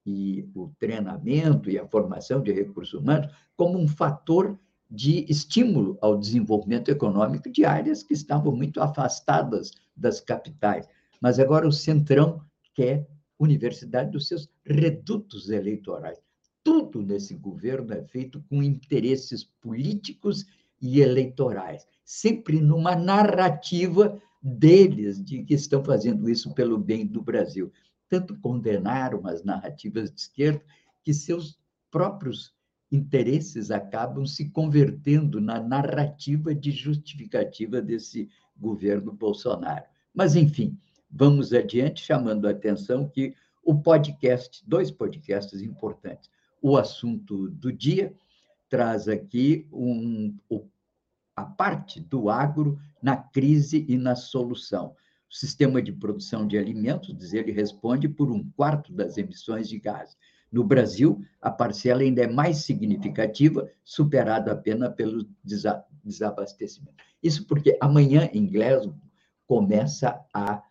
e 0.05 0.49
o 0.53 0.69
treinamento 0.79 1.69
e 1.69 1.79
a 1.79 1.87
formação 1.87 2.41
de 2.41 2.51
recursos 2.51 2.93
humanos 2.93 3.33
como 3.55 3.77
um 3.77 3.87
fator 3.87 4.59
de 4.89 5.25
estímulo 5.29 5.97
ao 6.01 6.17
desenvolvimento 6.17 6.89
econômico 6.89 7.49
de 7.49 7.63
áreas 7.65 8.03
que 8.03 8.13
estavam 8.13 8.53
muito 8.53 8.81
afastadas 8.81 9.71
das 9.95 10.19
capitais. 10.19 10.87
Mas 11.21 11.39
agora 11.39 11.67
o 11.67 11.71
Centrão 11.71 12.41
quer 12.73 13.07
universidade 13.39 14.11
dos 14.11 14.27
seus 14.27 14.49
redutos 14.65 15.49
eleitorais. 15.49 16.19
Tudo 16.63 17.01
nesse 17.01 17.33
governo 17.33 17.93
é 17.93 18.03
feito 18.03 18.43
com 18.49 18.61
interesses 18.61 19.43
políticos 19.61 20.45
e 20.81 20.99
eleitorais, 21.01 21.87
sempre 22.03 22.59
numa 22.59 22.95
narrativa 22.95 24.21
deles 24.41 25.23
de 25.23 25.43
que 25.43 25.53
estão 25.53 25.83
fazendo 25.83 26.29
isso 26.29 26.53
pelo 26.53 26.77
bem 26.77 27.05
do 27.05 27.21
Brasil. 27.21 27.71
Tanto 28.09 28.37
condenaram 28.39 29.25
as 29.27 29.43
narrativas 29.43 30.11
de 30.11 30.21
esquerda 30.21 30.63
que 31.03 31.13
seus 31.13 31.59
próprios 31.91 32.53
interesses 32.91 33.69
acabam 33.71 34.25
se 34.25 34.49
convertendo 34.49 35.41
na 35.41 35.59
narrativa 35.61 36.55
de 36.55 36.71
justificativa 36.71 37.81
desse 37.81 38.29
governo 38.55 39.11
Bolsonaro. 39.11 39.85
Mas, 40.13 40.35
enfim, 40.35 40.77
vamos 41.09 41.53
adiante, 41.53 42.03
chamando 42.03 42.47
a 42.47 42.51
atenção 42.51 43.07
que 43.07 43.35
o 43.63 43.75
podcast, 43.75 44.63
dois 44.65 44.89
podcasts 44.89 45.61
importantes. 45.61 46.29
O 46.61 46.77
assunto 46.77 47.49
do 47.49 47.71
dia 47.71 48.13
traz 48.69 49.07
aqui 49.07 49.67
um, 49.71 50.33
a 51.35 51.45
parte 51.45 51.99
do 51.99 52.29
agro 52.29 52.79
na 53.01 53.15
crise 53.15 53.85
e 53.87 53.97
na 53.97 54.15
solução. 54.15 54.95
O 55.29 55.35
sistema 55.35 55.81
de 55.81 55.91
produção 55.91 56.47
de 56.47 56.57
alimentos, 56.57 57.15
diz 57.17 57.33
ele, 57.33 57.51
responde 57.51 58.07
por 58.07 58.31
um 58.31 58.49
quarto 58.51 58.93
das 58.93 59.17
emissões 59.17 59.67
de 59.67 59.79
gás. 59.79 60.17
No 60.51 60.63
Brasil, 60.63 61.21
a 61.41 61.51
parcela 61.51 62.01
ainda 62.01 62.21
é 62.23 62.27
mais 62.27 62.57
significativa, 62.57 63.69
superada 63.83 64.53
apenas 64.53 64.93
pelo 64.95 65.27
desabastecimento. 66.03 66.95
Isso 67.21 67.45
porque 67.45 67.77
amanhã, 67.81 68.29
em 68.33 68.47
Glasgow, 68.47 68.95
começa 69.45 70.19
a 70.33 70.63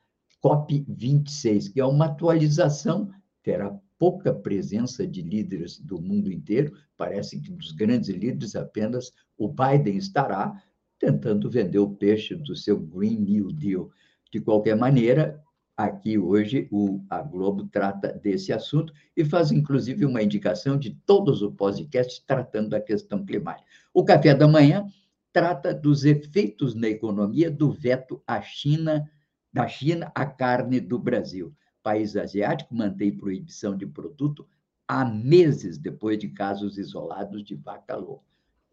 COP26, 0.42 1.72
que 1.72 1.80
é 1.80 1.84
uma 1.84 2.06
atualização, 2.06 3.10
terá 3.42 3.78
pouca 3.98 4.32
presença 4.32 5.06
de 5.06 5.22
líderes 5.22 5.78
do 5.78 6.00
mundo 6.00 6.30
inteiro, 6.30 6.72
parece 6.96 7.40
que 7.40 7.50
dos 7.50 7.72
grandes 7.72 8.08
líderes 8.08 8.54
apenas 8.54 9.12
o 9.36 9.48
Biden 9.48 9.96
estará 9.96 10.62
tentando 10.98 11.50
vender 11.50 11.78
o 11.78 11.90
peixe 11.90 12.34
do 12.34 12.54
seu 12.56 12.78
Green 12.78 13.20
New 13.20 13.52
Deal. 13.52 13.90
De 14.30 14.40
qualquer 14.40 14.76
maneira, 14.76 15.42
aqui 15.76 16.18
hoje 16.18 16.68
o, 16.70 17.04
a 17.08 17.22
Globo 17.22 17.68
trata 17.68 18.12
desse 18.12 18.52
assunto 18.52 18.92
e 19.16 19.24
faz 19.24 19.52
inclusive 19.52 20.04
uma 20.04 20.22
indicação 20.22 20.78
de 20.78 20.90
todos 21.06 21.42
os 21.42 21.54
podcasts 21.54 22.18
tratando 22.18 22.70
da 22.70 22.80
questão 22.80 23.24
climática. 23.24 23.68
O 23.92 24.04
café 24.04 24.34
da 24.34 24.48
manhã 24.48 24.86
trata 25.32 25.74
dos 25.74 26.04
efeitos 26.04 26.74
na 26.74 26.88
economia 26.88 27.50
do 27.50 27.70
veto 27.70 28.22
à 28.26 28.40
China, 28.40 29.08
da 29.52 29.68
China 29.68 30.10
à 30.14 30.24
carne 30.26 30.80
do 30.80 30.98
Brasil 30.98 31.54
país 31.86 32.16
asiático 32.16 32.74
mantém 32.74 33.16
proibição 33.16 33.76
de 33.76 33.86
produto 33.86 34.44
há 34.88 35.04
meses 35.04 35.78
depois 35.78 36.18
de 36.18 36.26
casos 36.26 36.78
isolados 36.78 37.44
de 37.44 37.54
vaca 37.54 37.94
louca. 37.94 38.24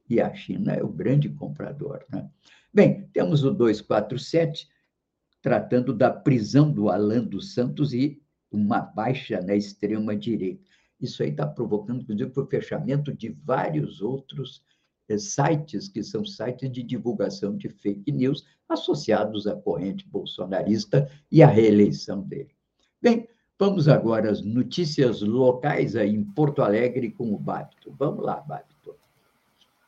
E 0.09 0.19
a 0.19 0.33
China 0.33 0.73
é 0.73 0.83
o 0.83 0.87
grande 0.87 1.29
comprador. 1.29 2.03
Né? 2.11 2.27
Bem, 2.73 3.07
temos 3.13 3.43
o 3.43 3.51
247, 3.51 4.67
tratando 5.43 5.93
da 5.93 6.09
prisão 6.09 6.71
do 6.71 6.89
Alan 6.89 7.25
dos 7.25 7.53
Santos 7.53 7.93
e 7.93 8.19
uma 8.49 8.79
baixa 8.79 9.41
na 9.41 9.53
extrema-direita. 9.53 10.63
Isso 11.01 11.21
aí 11.21 11.31
está 11.31 11.45
provocando, 11.45 12.01
inclusive, 12.01 12.31
o 12.33 12.45
fechamento 12.45 13.13
de 13.13 13.29
vários 13.43 14.01
outros 14.01 14.63
eh, 15.09 15.17
sites, 15.17 15.89
que 15.89 16.01
são 16.01 16.23
sites 16.25 16.71
de 16.71 16.81
divulgação 16.81 17.57
de 17.57 17.67
fake 17.67 18.09
news 18.09 18.45
associados 18.69 19.45
à 19.45 19.53
corrente 19.53 20.07
bolsonarista 20.07 21.11
e 21.29 21.43
à 21.43 21.47
reeleição 21.47 22.21
dele. 22.21 22.55
Bem, 23.01 23.27
vamos 23.59 23.89
agora 23.89 24.31
às 24.31 24.41
notícias 24.41 25.21
locais 25.21 25.97
aí 25.97 26.15
em 26.15 26.23
Porto 26.23 26.61
Alegre 26.61 27.11
com 27.11 27.33
o 27.33 27.37
Babito. 27.37 27.93
Vamos 27.99 28.23
lá, 28.23 28.39
Babito. 28.39 28.95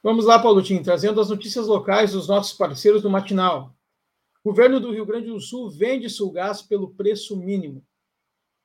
Vamos 0.04 0.26
lá, 0.26 0.38
Paulotinho, 0.38 0.84
trazendo 0.84 1.22
as 1.22 1.30
notícias 1.30 1.66
locais 1.66 2.12
dos 2.12 2.28
nossos 2.28 2.58
parceiros 2.58 3.02
do 3.02 3.10
Matinal. 3.10 3.74
Governo 4.46 4.80
do 4.80 4.92
Rio 4.92 5.08
Grande 5.08 5.26
do 5.26 5.40
Sul 5.40 5.72
vende 5.72 6.08
Sulgás 6.08 6.62
pelo 6.62 6.94
preço 6.94 7.36
mínimo. 7.36 7.84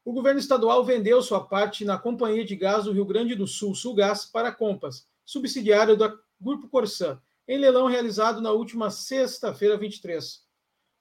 O 0.04 0.12
governo 0.12 0.38
estadual 0.38 0.84
vendeu 0.84 1.22
sua 1.22 1.42
parte 1.42 1.86
na 1.86 1.96
Companhia 1.96 2.44
de 2.44 2.54
Gás 2.54 2.84
do 2.84 2.92
Rio 2.92 3.06
Grande 3.06 3.34
do 3.34 3.46
Sul, 3.46 3.74
Sulgás, 3.74 4.26
para 4.26 4.48
a 4.48 4.54
Compass, 4.54 5.06
subsidiário 5.24 5.96
do 5.96 6.20
Grupo 6.38 6.68
Corsã, 6.68 7.18
em 7.48 7.56
leilão 7.56 7.86
realizado 7.86 8.42
na 8.42 8.52
última 8.52 8.90
sexta-feira, 8.90 9.78
23. 9.78 10.42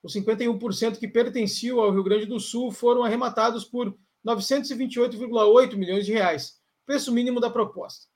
Os 0.02 0.14
51% 0.14 0.98
que 0.98 1.10
pertenciam 1.10 1.82
ao 1.82 1.92
Rio 1.92 2.02
Grande 2.02 2.26
do 2.26 2.40
Sul 2.40 2.72
foram 2.72 3.04
arrematados 3.04 3.66
por 3.66 3.94
928,8 4.26 5.76
milhões 5.76 6.06
de 6.06 6.14
reais, 6.14 6.58
preço 6.86 7.12
mínimo 7.12 7.42
da 7.42 7.50
proposta. 7.50 8.08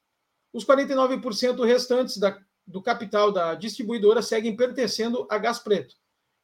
Os 0.53 0.65
49% 0.65 1.61
restantes 1.65 2.15
da, 2.15 2.39
do 2.65 2.81
capital 2.81 3.33
da 3.33 3.53
distribuidora 3.53 4.21
seguem 4.21 4.55
pertencendo 4.55 5.27
a 5.29 5.37
Gás 5.37 5.59
Preto, 5.59 6.01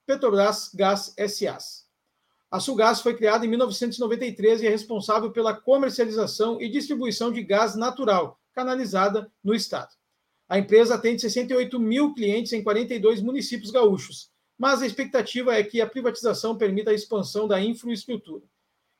Petrobras 0.09 0.71
Gás 0.73 1.13
SA. 1.27 1.59
A 2.49 2.59
Sulgás 2.59 2.99
foi 2.99 3.15
criada 3.15 3.45
em 3.45 3.49
1993 3.49 4.63
e 4.63 4.65
é 4.65 4.69
responsável 4.71 5.31
pela 5.31 5.53
comercialização 5.53 6.59
e 6.59 6.67
distribuição 6.67 7.31
de 7.31 7.43
gás 7.43 7.75
natural 7.75 8.41
canalizada 8.51 9.31
no 9.43 9.53
estado. 9.53 9.93
A 10.47 10.57
empresa 10.57 10.95
atende 10.95 11.21
68 11.21 11.79
mil 11.79 12.15
clientes 12.15 12.53
em 12.53 12.63
42 12.63 13.21
municípios 13.21 13.69
gaúchos, 13.69 14.31
mas 14.57 14.81
a 14.81 14.87
expectativa 14.87 15.53
é 15.53 15.63
que 15.63 15.79
a 15.79 15.85
privatização 15.85 16.57
permita 16.57 16.89
a 16.89 16.95
expansão 16.95 17.47
da 17.47 17.61
infraestrutura. 17.61 18.43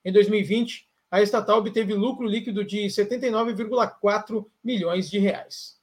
Em 0.06 0.14
2020, 0.14 0.88
a 1.10 1.24
estatal 1.24 1.58
obteve 1.58 1.96
lucro 1.96 2.28
líquido 2.28 2.64
de 2.64 2.86
79,4 2.86 4.46
milhões 4.64 5.10
de 5.10 5.18
reais. 5.18 5.76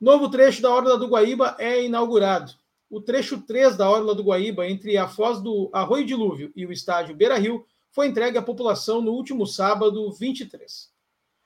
Novo 0.00 0.30
trecho 0.30 0.62
da 0.62 0.74
Orla 0.74 0.98
do 0.98 1.06
Guaíba 1.06 1.54
é 1.58 1.84
inaugurado. 1.84 2.54
O 2.88 3.00
trecho 3.00 3.42
3 3.42 3.76
da 3.76 3.90
Orla 3.90 4.14
do 4.14 4.22
Guaíba, 4.22 4.68
entre 4.68 4.96
a 4.96 5.08
foz 5.08 5.40
do 5.40 5.68
Arroio 5.72 6.06
Dilúvio 6.06 6.52
e 6.54 6.64
o 6.64 6.72
estádio 6.72 7.16
Beira 7.16 7.36
Rio, 7.36 7.66
foi 7.90 8.06
entregue 8.06 8.38
à 8.38 8.42
população 8.42 9.00
no 9.00 9.12
último 9.12 9.46
sábado, 9.46 10.12
23. 10.12 10.90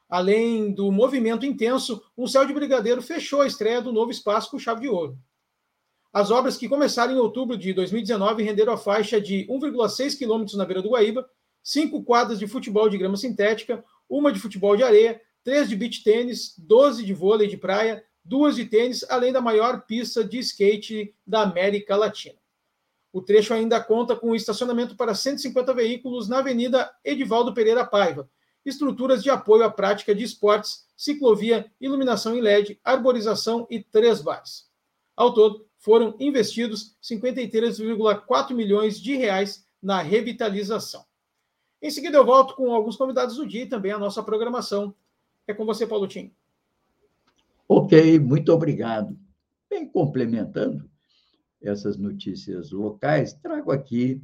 Além 0.08 0.72
do 0.72 0.90
movimento 0.90 1.46
intenso, 1.46 2.02
um 2.18 2.26
céu 2.26 2.44
de 2.44 2.52
brigadeiro 2.52 3.00
fechou 3.00 3.40
a 3.40 3.46
estreia 3.46 3.80
do 3.80 3.92
novo 3.92 4.10
espaço 4.10 4.50
com 4.50 4.58
chave 4.58 4.82
de 4.82 4.88
ouro. 4.88 5.16
As 6.12 6.30
obras 6.32 6.56
que 6.56 6.68
começaram 6.68 7.14
em 7.14 7.18
outubro 7.18 7.56
de 7.56 7.72
2019 7.72 8.42
renderam 8.42 8.72
a 8.72 8.76
faixa 8.76 9.20
de 9.20 9.46
1,6 9.46 10.18
quilômetros 10.18 10.56
na 10.56 10.64
beira 10.64 10.82
do 10.82 10.90
Guaíba, 10.90 11.24
cinco 11.62 12.02
quadras 12.02 12.38
de 12.38 12.48
futebol 12.48 12.88
de 12.88 12.98
grama 12.98 13.16
sintética, 13.16 13.84
uma 14.08 14.32
de 14.32 14.40
futebol 14.40 14.76
de 14.76 14.82
areia, 14.82 15.20
três 15.44 15.68
de 15.68 15.76
beach 15.76 16.02
tênis, 16.02 16.54
12 16.58 17.04
de 17.04 17.14
vôlei 17.14 17.46
de 17.46 17.56
praia, 17.56 18.04
duas 18.24 18.56
de 18.56 18.64
tênis, 18.64 19.04
além 19.08 19.32
da 19.32 19.40
maior 19.40 19.82
pista 19.82 20.24
de 20.24 20.38
skate 20.38 21.14
da 21.26 21.42
América 21.42 21.96
Latina. 21.96 22.38
O 23.12 23.20
trecho 23.20 23.52
ainda 23.52 23.82
conta 23.82 24.14
com 24.14 24.34
estacionamento 24.34 24.96
para 24.96 25.14
150 25.14 25.74
veículos 25.74 26.28
na 26.28 26.38
Avenida 26.38 26.90
Edivaldo 27.04 27.52
Pereira 27.52 27.84
Paiva, 27.84 28.30
estruturas 28.64 29.22
de 29.22 29.30
apoio 29.30 29.64
à 29.64 29.70
prática 29.70 30.14
de 30.14 30.22
esportes, 30.22 30.86
ciclovia, 30.96 31.70
iluminação 31.80 32.36
em 32.36 32.40
LED, 32.40 32.78
arborização 32.84 33.66
e 33.70 33.82
três 33.82 34.20
bares. 34.20 34.68
Ao 35.16 35.34
todo, 35.34 35.66
foram 35.78 36.14
investidos 36.20 36.96
53,4 37.02 38.54
milhões 38.54 39.00
de 39.00 39.16
reais 39.16 39.66
na 39.82 40.02
revitalização. 40.02 41.04
Em 41.82 41.90
seguida, 41.90 42.18
eu 42.18 42.24
volto 42.24 42.54
com 42.54 42.72
alguns 42.72 42.96
convidados 42.96 43.36
do 43.36 43.46
dia 43.46 43.62
e 43.62 43.68
também 43.68 43.90
a 43.90 43.98
nossa 43.98 44.22
programação. 44.22 44.94
É 45.46 45.54
com 45.54 45.64
você, 45.64 45.86
Paulo 45.86 46.06
Tim. 46.06 46.34
Ok, 47.72 48.18
muito 48.18 48.52
obrigado. 48.52 49.16
Bem, 49.70 49.88
complementando 49.88 50.90
essas 51.62 51.96
notícias 51.96 52.72
locais, 52.72 53.32
trago 53.32 53.70
aqui 53.70 54.20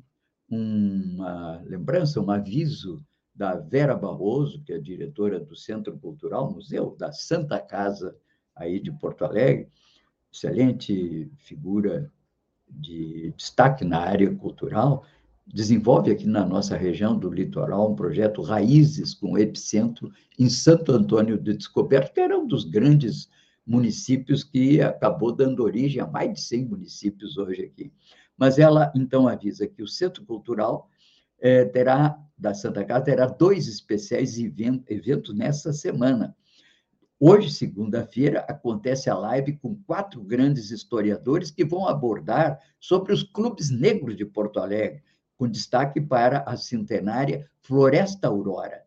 uma 0.51 1.63
lembrança, 1.65 2.21
um 2.21 2.29
aviso 2.29 3.01
da 3.33 3.55
Vera 3.55 3.95
Barroso, 3.95 4.61
que 4.65 4.73
é 4.73 4.81
diretora 4.81 5.39
do 5.39 5.55
Centro 5.55 5.97
Cultural 5.97 6.51
Museu 6.51 6.97
da 6.99 7.13
Santa 7.13 7.61
Casa, 7.61 8.17
aí 8.53 8.81
de 8.81 8.91
Porto 8.91 9.25
Alegre, 9.25 9.69
excelente 10.33 11.31
figura 11.37 12.11
de 12.69 13.33
destaque 13.37 13.85
na 13.85 14.01
área 14.01 14.35
cultural, 14.35 15.05
desenvolve 15.47 16.11
aqui 16.11 16.27
na 16.27 16.45
nossa 16.45 16.77
região 16.77 17.17
do 17.17 17.31
litoral 17.31 17.93
um 17.93 17.95
projeto 17.95 18.43
Raízes, 18.43 19.15
com 19.15 19.39
epicentro 19.39 20.11
em 20.39 20.49
Santo 20.49 20.93
Antônio 20.93 21.39
de 21.39 21.55
Descoberto, 21.55 22.13
que 22.13 22.21
era 22.21 22.37
um 22.37 22.47
dos 22.47 22.65
grandes 22.65 23.29
municípios 23.67 24.45
que 24.45 24.81
acabou 24.81 25.33
dando 25.33 25.63
origem 25.63 26.01
a 26.01 26.07
mais 26.07 26.33
de 26.33 26.41
100 26.41 26.65
municípios 26.67 27.37
hoje 27.37 27.63
aqui. 27.63 27.93
Mas 28.37 28.59
ela, 28.59 28.93
então, 28.95 29.27
avisa 29.27 29.67
que 29.67 29.83
o 29.83 29.89
Centro 29.89 30.25
Cultural 30.25 30.89
é, 31.41 31.65
terá, 31.65 32.19
da 32.37 32.53
Santa 32.53 32.85
Casa, 32.85 33.05
terá 33.05 33.27
dois 33.27 33.67
especiais 33.67 34.39
eventos 34.39 35.35
nessa 35.35 35.73
semana. 35.73 36.37
Hoje, 37.19 37.51
segunda-feira, 37.51 38.41
acontece 38.41 39.09
a 39.09 39.17
live 39.17 39.57
com 39.57 39.75
quatro 39.87 40.23
grandes 40.23 40.71
historiadores 40.71 41.51
que 41.51 41.65
vão 41.65 41.89
abordar 41.89 42.61
sobre 42.79 43.13
os 43.13 43.23
clubes 43.23 43.71
negros 43.71 44.17
de 44.17 44.25
Porto 44.27 44.61
Alegre, 44.61 45.03
com 45.37 45.49
destaque 45.49 46.01
para 46.01 46.40
a 46.40 46.57
centenária 46.57 47.49
Floresta 47.62 48.29
Aurora. 48.29 48.85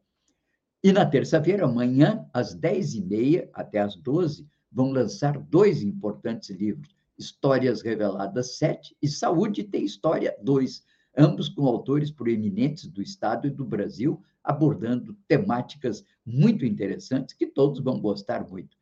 E 0.83 0.91
na 0.91 1.05
terça-feira, 1.05 1.65
amanhã, 1.65 2.25
às 2.33 2.55
10h30 2.55 3.49
até 3.53 3.79
às 3.79 3.95
12 3.95 4.47
vão 4.71 4.91
lançar 4.91 5.37
dois 5.37 5.81
importantes 5.83 6.49
livros, 6.49 6.95
Histórias 7.17 7.81
Reveladas 7.81 8.57
7 8.57 8.95
e 9.01 9.07
Saúde 9.07 9.63
tem 9.63 9.83
História 9.83 10.35
2, 10.41 10.81
ambos 11.17 11.49
com 11.49 11.65
autores 11.65 12.09
proeminentes 12.11 12.87
do 12.87 13.01
Estado 13.01 13.47
e 13.47 13.51
do 13.51 13.65
Brasil, 13.65 14.23
abordando 14.41 15.17
temáticas 15.27 16.05
muito 16.25 16.65
interessantes 16.65 17.35
que 17.35 17.45
todos 17.45 17.81
vão 17.81 17.99
gostar 17.99 18.47
muito. 18.47 18.77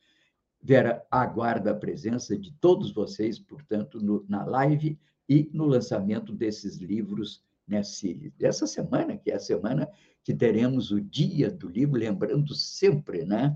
Vera, 0.62 1.04
aguarda 1.10 1.72
a 1.72 1.76
presença 1.76 2.38
de 2.38 2.52
todos 2.62 2.92
vocês, 2.92 3.40
portanto, 3.40 4.00
no, 4.00 4.24
na 4.30 4.46
live 4.46 5.00
e 5.28 5.50
no 5.52 5.66
lançamento 5.66 6.32
desses 6.32 6.78
livros 6.78 7.44
nesse, 7.68 8.34
essa 8.40 8.66
semana, 8.66 9.18
que 9.18 9.30
é 9.30 9.36
a 9.36 9.40
semana 9.40 9.90
que 10.24 10.34
teremos 10.34 10.92
o 10.92 11.02
Dia 11.02 11.52
do 11.52 11.68
Livro, 11.68 12.00
lembrando 12.00 12.56
sempre 12.56 13.26
né, 13.26 13.56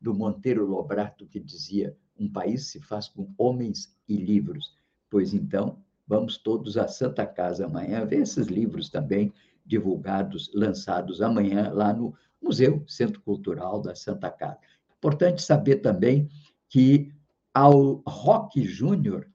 do 0.00 0.12
Monteiro 0.14 0.66
Lobrato, 0.66 1.26
que 1.26 1.38
dizia: 1.38 1.96
um 2.18 2.28
país 2.28 2.66
se 2.66 2.80
faz 2.80 3.08
com 3.08 3.32
homens 3.38 3.96
e 4.08 4.16
livros. 4.16 4.74
Pois 5.08 5.32
então, 5.32 5.78
vamos 6.06 6.36
todos 6.36 6.76
à 6.76 6.88
Santa 6.88 7.26
Casa 7.26 7.66
amanhã 7.66 8.04
ver 8.04 8.22
esses 8.22 8.46
livros 8.48 8.88
também 8.88 9.32
divulgados, 9.64 10.50
lançados 10.54 11.22
amanhã 11.22 11.70
lá 11.72 11.92
no 11.92 12.14
Museu 12.40 12.84
Centro 12.88 13.20
Cultural 13.20 13.80
da 13.80 13.94
Santa 13.94 14.30
Casa. 14.30 14.58
Importante 14.96 15.42
saber 15.42 15.76
também 15.76 16.28
que 16.68 17.12
ao 17.54 18.02
Rock 18.06 18.64
Júnior, 18.64 19.28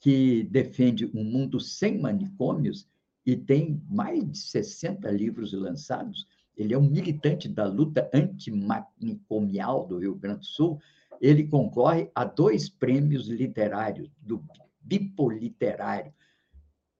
que 0.00 0.42
defende 0.44 1.06
um 1.14 1.24
mundo 1.24 1.60
sem 1.60 1.98
manicômios 1.98 2.86
e 3.24 3.36
tem 3.36 3.82
mais 3.88 4.30
de 4.30 4.38
60 4.38 5.10
livros 5.10 5.52
lançados, 5.52 6.26
ele 6.56 6.74
é 6.74 6.78
um 6.78 6.88
militante 6.88 7.48
da 7.48 7.66
luta 7.66 8.08
antimanicomial 8.12 9.86
do 9.86 9.98
Rio 9.98 10.14
Grande 10.14 10.40
do 10.40 10.46
Sul, 10.46 10.80
ele 11.20 11.46
concorre 11.46 12.10
a 12.14 12.24
dois 12.24 12.68
prêmios 12.68 13.28
literários 13.28 14.10
do 14.20 14.44
Bipoliterário, 14.80 16.12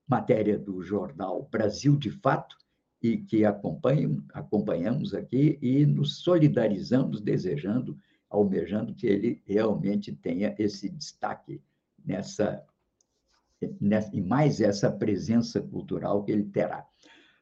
matéria 0.09 0.59
do 0.59 0.83
jornal 0.83 1.49
Brasil 1.51 1.97
de 1.97 2.11
Fato, 2.11 2.57
e 3.03 3.19
que 3.19 3.45
acompanhamos 3.45 5.13
aqui 5.13 5.59
e 5.61 5.85
nos 5.85 6.23
solidarizamos, 6.23 7.21
desejando, 7.21 7.99
almejando 8.31 8.95
que 8.95 9.07
ele 9.07 9.43
realmente 9.45 10.11
tenha 10.11 10.55
esse 10.59 10.89
destaque 10.89 11.61
nessa 12.03 12.65
e 14.12 14.20
mais 14.20 14.61
essa 14.61 14.90
presença 14.90 15.61
cultural 15.61 16.24
que 16.24 16.33
ele 16.33 16.44
terá. 16.44 16.87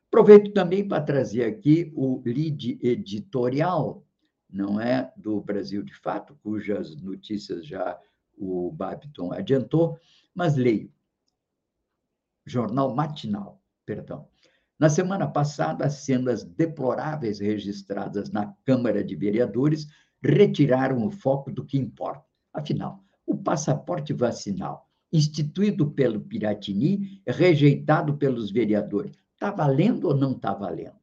Aproveito 0.08 0.52
também 0.52 0.86
para 0.86 1.02
trazer 1.02 1.44
aqui 1.44 1.92
o 1.96 2.20
lead 2.24 2.78
editorial, 2.82 4.04
não 4.50 4.78
é, 4.78 5.10
do 5.16 5.40
Brasil 5.40 5.82
de 5.82 5.94
Fato, 5.94 6.36
cujas 6.42 6.94
notícias 6.96 7.66
já 7.66 7.98
o 8.36 8.70
Babiton 8.70 9.32
adiantou, 9.32 9.98
mas 10.34 10.56
leio. 10.56 10.92
Jornal 12.44 12.94
matinal, 12.94 13.62
perdão. 13.86 14.28
Na 14.78 14.88
semana 14.88 15.26
passada, 15.26 15.86
as 15.86 16.04
cenas 16.04 16.42
deploráveis 16.42 17.38
registradas 17.38 18.30
na 18.30 18.52
Câmara 18.64 19.04
de 19.04 19.14
Vereadores 19.14 19.86
retiraram 20.22 21.06
o 21.06 21.10
foco 21.10 21.50
do 21.50 21.64
que 21.64 21.78
importa. 21.78 22.24
Afinal, 22.52 23.02
o 23.24 23.36
passaporte 23.36 24.12
vacinal, 24.12 24.90
instituído 25.12 25.90
pelo 25.90 26.20
Piratini, 26.20 27.20
rejeitado 27.26 28.16
pelos 28.16 28.50
vereadores, 28.50 29.12
está 29.34 29.50
valendo 29.50 30.08
ou 30.08 30.16
não 30.16 30.32
está 30.32 30.54
valendo? 30.54 30.96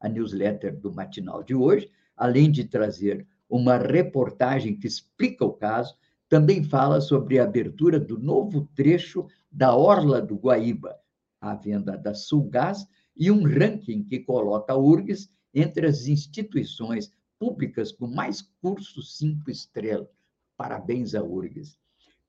A 0.00 0.08
newsletter 0.08 0.78
do 0.80 0.92
matinal 0.92 1.42
de 1.42 1.54
hoje, 1.54 1.90
além 2.16 2.50
de 2.50 2.64
trazer 2.64 3.26
uma 3.48 3.76
reportagem 3.76 4.76
que 4.76 4.86
explica 4.86 5.44
o 5.44 5.52
caso, 5.52 5.94
também 6.28 6.62
fala 6.62 7.00
sobre 7.00 7.38
a 7.38 7.44
abertura 7.44 7.98
do 7.98 8.16
novo 8.16 8.68
trecho 8.74 9.26
da 9.50 9.74
Orla 9.74 10.22
do 10.22 10.36
Guaíba, 10.36 10.96
a 11.40 11.54
venda 11.54 11.98
da 11.98 12.14
Sulgás 12.14 12.86
e 13.16 13.30
um 13.30 13.42
ranking 13.42 14.04
que 14.04 14.20
coloca 14.20 14.72
a 14.72 14.78
URGS 14.78 15.28
entre 15.52 15.86
as 15.86 16.06
instituições 16.06 17.12
públicas 17.38 17.90
com 17.90 18.06
mais 18.06 18.42
cursos 18.62 19.18
cinco 19.18 19.50
estrelas. 19.50 20.08
Parabéns 20.56 21.14
à 21.14 21.22
URGS. 21.22 21.76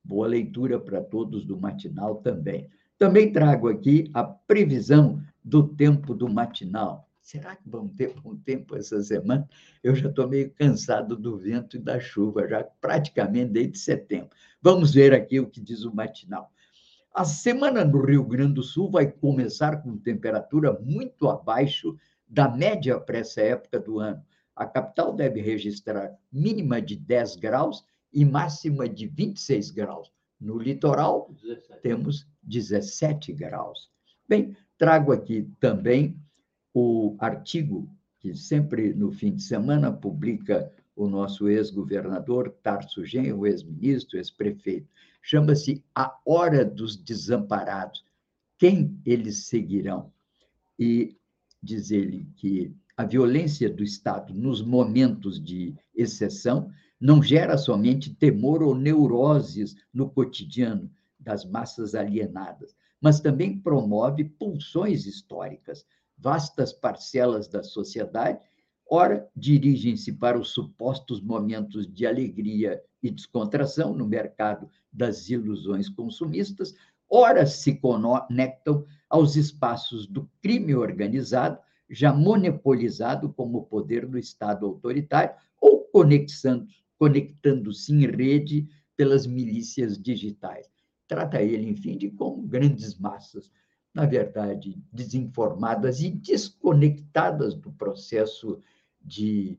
Boa 0.04 0.26
leitura 0.26 0.80
para 0.80 1.00
todos 1.00 1.44
do 1.44 1.56
matinal 1.56 2.16
também. 2.16 2.68
Também 2.98 3.32
trago 3.32 3.68
aqui 3.68 4.10
a 4.12 4.24
previsão 4.24 5.22
do 5.44 5.66
tempo 5.66 6.14
do 6.14 6.28
matinal. 6.28 7.08
Será 7.22 7.54
que 7.54 7.68
vamos 7.68 7.94
ter 7.94 8.12
bom 8.20 8.36
tempo 8.36 8.76
essa 8.76 9.00
semana? 9.00 9.48
Eu 9.82 9.94
já 9.94 10.08
estou 10.08 10.28
meio 10.28 10.50
cansado 10.50 11.16
do 11.16 11.38
vento 11.38 11.76
e 11.76 11.80
da 11.80 12.00
chuva, 12.00 12.48
já 12.48 12.64
praticamente 12.80 13.52
desde 13.52 13.78
setembro. 13.78 14.30
Vamos 14.60 14.92
ver 14.92 15.14
aqui 15.14 15.38
o 15.38 15.48
que 15.48 15.60
diz 15.60 15.84
o 15.84 15.94
matinal. 15.94 16.50
A 17.14 17.24
semana 17.24 17.84
no 17.84 18.04
Rio 18.04 18.24
Grande 18.24 18.54
do 18.54 18.62
Sul 18.62 18.90
vai 18.90 19.10
começar 19.10 19.82
com 19.82 19.96
temperatura 19.96 20.72
muito 20.80 21.28
abaixo 21.28 21.96
da 22.26 22.48
média 22.48 22.98
para 22.98 23.18
essa 23.18 23.40
época 23.40 23.78
do 23.78 23.98
ano. 23.98 24.22
A 24.56 24.66
capital 24.66 25.14
deve 25.14 25.40
registrar 25.40 26.12
mínima 26.30 26.80
de 26.80 26.96
10 26.96 27.36
graus 27.36 27.84
e 28.12 28.24
máxima 28.24 28.88
de 28.88 29.06
26 29.06 29.70
graus. 29.70 30.12
No 30.40 30.58
litoral, 30.58 31.30
17. 31.40 31.80
temos 31.82 32.26
17 32.42 33.32
graus. 33.32 33.90
Bem, 34.28 34.56
trago 34.76 35.12
aqui 35.12 35.48
também 35.60 36.16
o 36.74 37.16
artigo 37.18 37.88
que 38.18 38.34
sempre 38.34 38.92
no 38.94 39.10
fim 39.10 39.34
de 39.34 39.42
semana 39.42 39.92
publica 39.92 40.72
o 40.94 41.08
nosso 41.08 41.48
ex-governador 41.48 42.50
Tarso 42.62 43.04
Genro, 43.04 43.46
ex-ministro, 43.46 44.16
ex-prefeito 44.16 44.88
chama-se 45.22 45.82
A 45.94 46.18
Hora 46.26 46.64
dos 46.64 46.96
Desamparados. 46.96 48.04
Quem 48.58 49.00
eles 49.06 49.46
seguirão? 49.46 50.12
E 50.78 51.16
diz 51.62 51.90
ele 51.92 52.26
que 52.36 52.74
a 52.96 53.04
violência 53.04 53.70
do 53.70 53.82
Estado 53.82 54.34
nos 54.34 54.60
momentos 54.60 55.42
de 55.42 55.74
exceção 55.94 56.70
não 57.02 57.20
gera 57.20 57.58
somente 57.58 58.14
temor 58.14 58.62
ou 58.62 58.76
neuroses 58.76 59.74
no 59.92 60.08
cotidiano 60.08 60.88
das 61.18 61.44
massas 61.44 61.96
alienadas, 61.96 62.76
mas 63.00 63.18
também 63.18 63.58
promove 63.58 64.22
pulsões 64.22 65.04
históricas. 65.04 65.84
Vastas 66.16 66.72
parcelas 66.72 67.48
da 67.48 67.64
sociedade, 67.64 68.38
ora 68.88 69.28
dirigem-se 69.34 70.12
para 70.12 70.38
os 70.38 70.50
supostos 70.50 71.20
momentos 71.20 71.92
de 71.92 72.06
alegria 72.06 72.80
e 73.02 73.10
descontração 73.10 73.92
no 73.92 74.06
mercado 74.06 74.70
das 74.92 75.28
ilusões 75.28 75.88
consumistas, 75.88 76.72
ora 77.10 77.44
se 77.46 77.74
conectam 77.80 78.86
aos 79.10 79.34
espaços 79.34 80.06
do 80.06 80.30
crime 80.40 80.76
organizado, 80.76 81.58
já 81.90 82.12
monopolizado 82.12 83.32
como 83.32 83.64
poder 83.64 84.06
do 84.06 84.16
Estado 84.16 84.64
autoritário, 84.64 85.34
ou 85.60 85.80
conectando-se 87.02 87.92
em 87.92 88.06
rede 88.06 88.68
pelas 88.96 89.26
milícias 89.26 90.00
digitais. 90.00 90.70
Trata 91.08 91.42
ele, 91.42 91.68
enfim, 91.68 91.98
de 91.98 92.08
como 92.12 92.46
grandes 92.46 92.96
massas, 92.96 93.50
na 93.92 94.06
verdade, 94.06 94.80
desinformadas 94.92 96.00
e 96.00 96.10
desconectadas 96.12 97.56
do 97.56 97.72
processo 97.72 98.60
de 99.04 99.58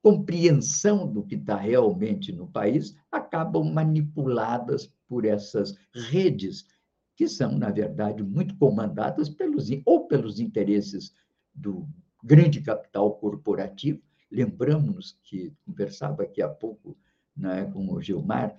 compreensão 0.00 1.12
do 1.12 1.24
que 1.24 1.34
está 1.34 1.56
realmente 1.56 2.30
no 2.30 2.46
país, 2.46 2.94
acabam 3.10 3.64
manipuladas 3.64 4.88
por 5.08 5.24
essas 5.24 5.74
redes, 5.92 6.68
que 7.16 7.26
são, 7.26 7.58
na 7.58 7.72
verdade, 7.72 8.22
muito 8.22 8.56
comandadas 8.58 9.28
pelos, 9.28 9.70
ou 9.84 10.06
pelos 10.06 10.38
interesses 10.38 11.12
do 11.52 11.88
grande 12.22 12.60
capital 12.60 13.12
corporativo. 13.16 14.00
Lembramos 14.30 15.18
que 15.22 15.52
conversava 15.64 16.22
aqui 16.22 16.42
há 16.42 16.48
pouco 16.48 16.96
né, 17.36 17.64
com 17.72 17.92
o 17.92 18.02
Gilmar, 18.02 18.56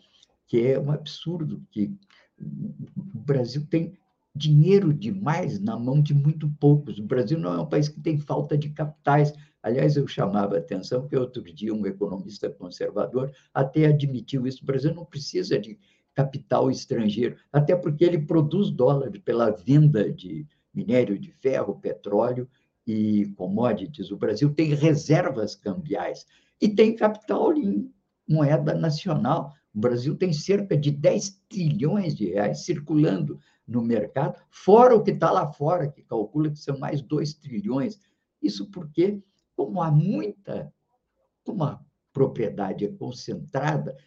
que 0.48 0.66
é 0.66 0.80
um 0.80 0.92
absurdo 0.92 1.66
que 1.72 1.94
o 2.38 3.20
Brasil 3.20 3.66
tem 3.70 3.98
dinheiro 4.36 4.94
demais 4.94 5.60
na 5.60 5.78
mão 5.78 6.02
de 6.02 6.14
muito 6.14 6.50
poucos. 6.60 7.00
O 7.00 7.04
Brasil 7.04 7.40
não 7.40 7.54
é 7.54 7.62
um 7.62 7.70
país 7.70 7.88
que 7.88 8.00
tem 8.02 8.18
falta 8.18 8.58
de 8.58 8.70
capitais, 8.70 9.34
Aliás, 9.66 9.98
eu 9.98 10.08
chamava 10.08 10.54
a 10.54 10.60
atenção 10.60 11.08
que 11.08 11.18
outro 11.18 11.42
dia 11.42 11.74
um 11.74 11.88
economista 11.88 12.48
conservador 12.48 13.34
até 13.52 13.88
admitiu 13.88 14.46
isso. 14.46 14.62
O 14.62 14.66
Brasil 14.68 14.94
não 14.94 15.04
precisa 15.04 15.58
de 15.58 15.80
capital 16.14 16.70
estrangeiro, 16.70 17.36
até 17.52 17.76
porque 17.76 18.06
ele 18.06 18.20
produz 18.20 18.70
dólares 18.70 19.20
pela 19.26 19.50
venda 19.50 20.14
de 20.14 20.46
minério 20.72 21.18
de 21.18 21.32
ferro, 21.32 21.80
petróleo 21.80 22.48
e 22.86 23.26
commodities. 23.36 24.12
O 24.12 24.18
Brasil 24.18 24.54
tem 24.54 24.74
reservas 24.74 25.56
cambiais 25.56 26.26
e 26.62 26.70
tem 26.70 26.96
capital 26.96 27.54
em 27.54 27.92
moeda 28.28 28.74
nacional. 28.74 29.54
O 29.74 29.80
Brasil 29.80 30.16
tem 30.16 30.32
cerca 30.32 30.78
de 30.78 30.92
10 30.92 31.42
trilhões 31.50 32.16
de 32.16 32.26
reais 32.28 32.66
circulando 32.66 33.40
no 33.68 33.82
mercado, 33.82 34.40
fora 34.50 34.96
o 34.96 35.04
que 35.04 35.12
está 35.12 35.32
lá 35.32 35.52
fora, 35.52 35.90
que 35.90 36.04
calcula 36.04 36.52
que 36.52 36.60
são 36.60 36.78
mais 36.78 37.02
2 37.02 37.34
trilhões. 37.34 38.00
Isso 38.42 38.70
porque 38.70 39.20
como 39.56 39.82
há 39.82 39.90
muita, 39.90 40.72
como 41.44 41.64
a 41.64 41.84
propriedade 42.14 42.86
é 42.86 42.90
concentrada, 42.90 43.98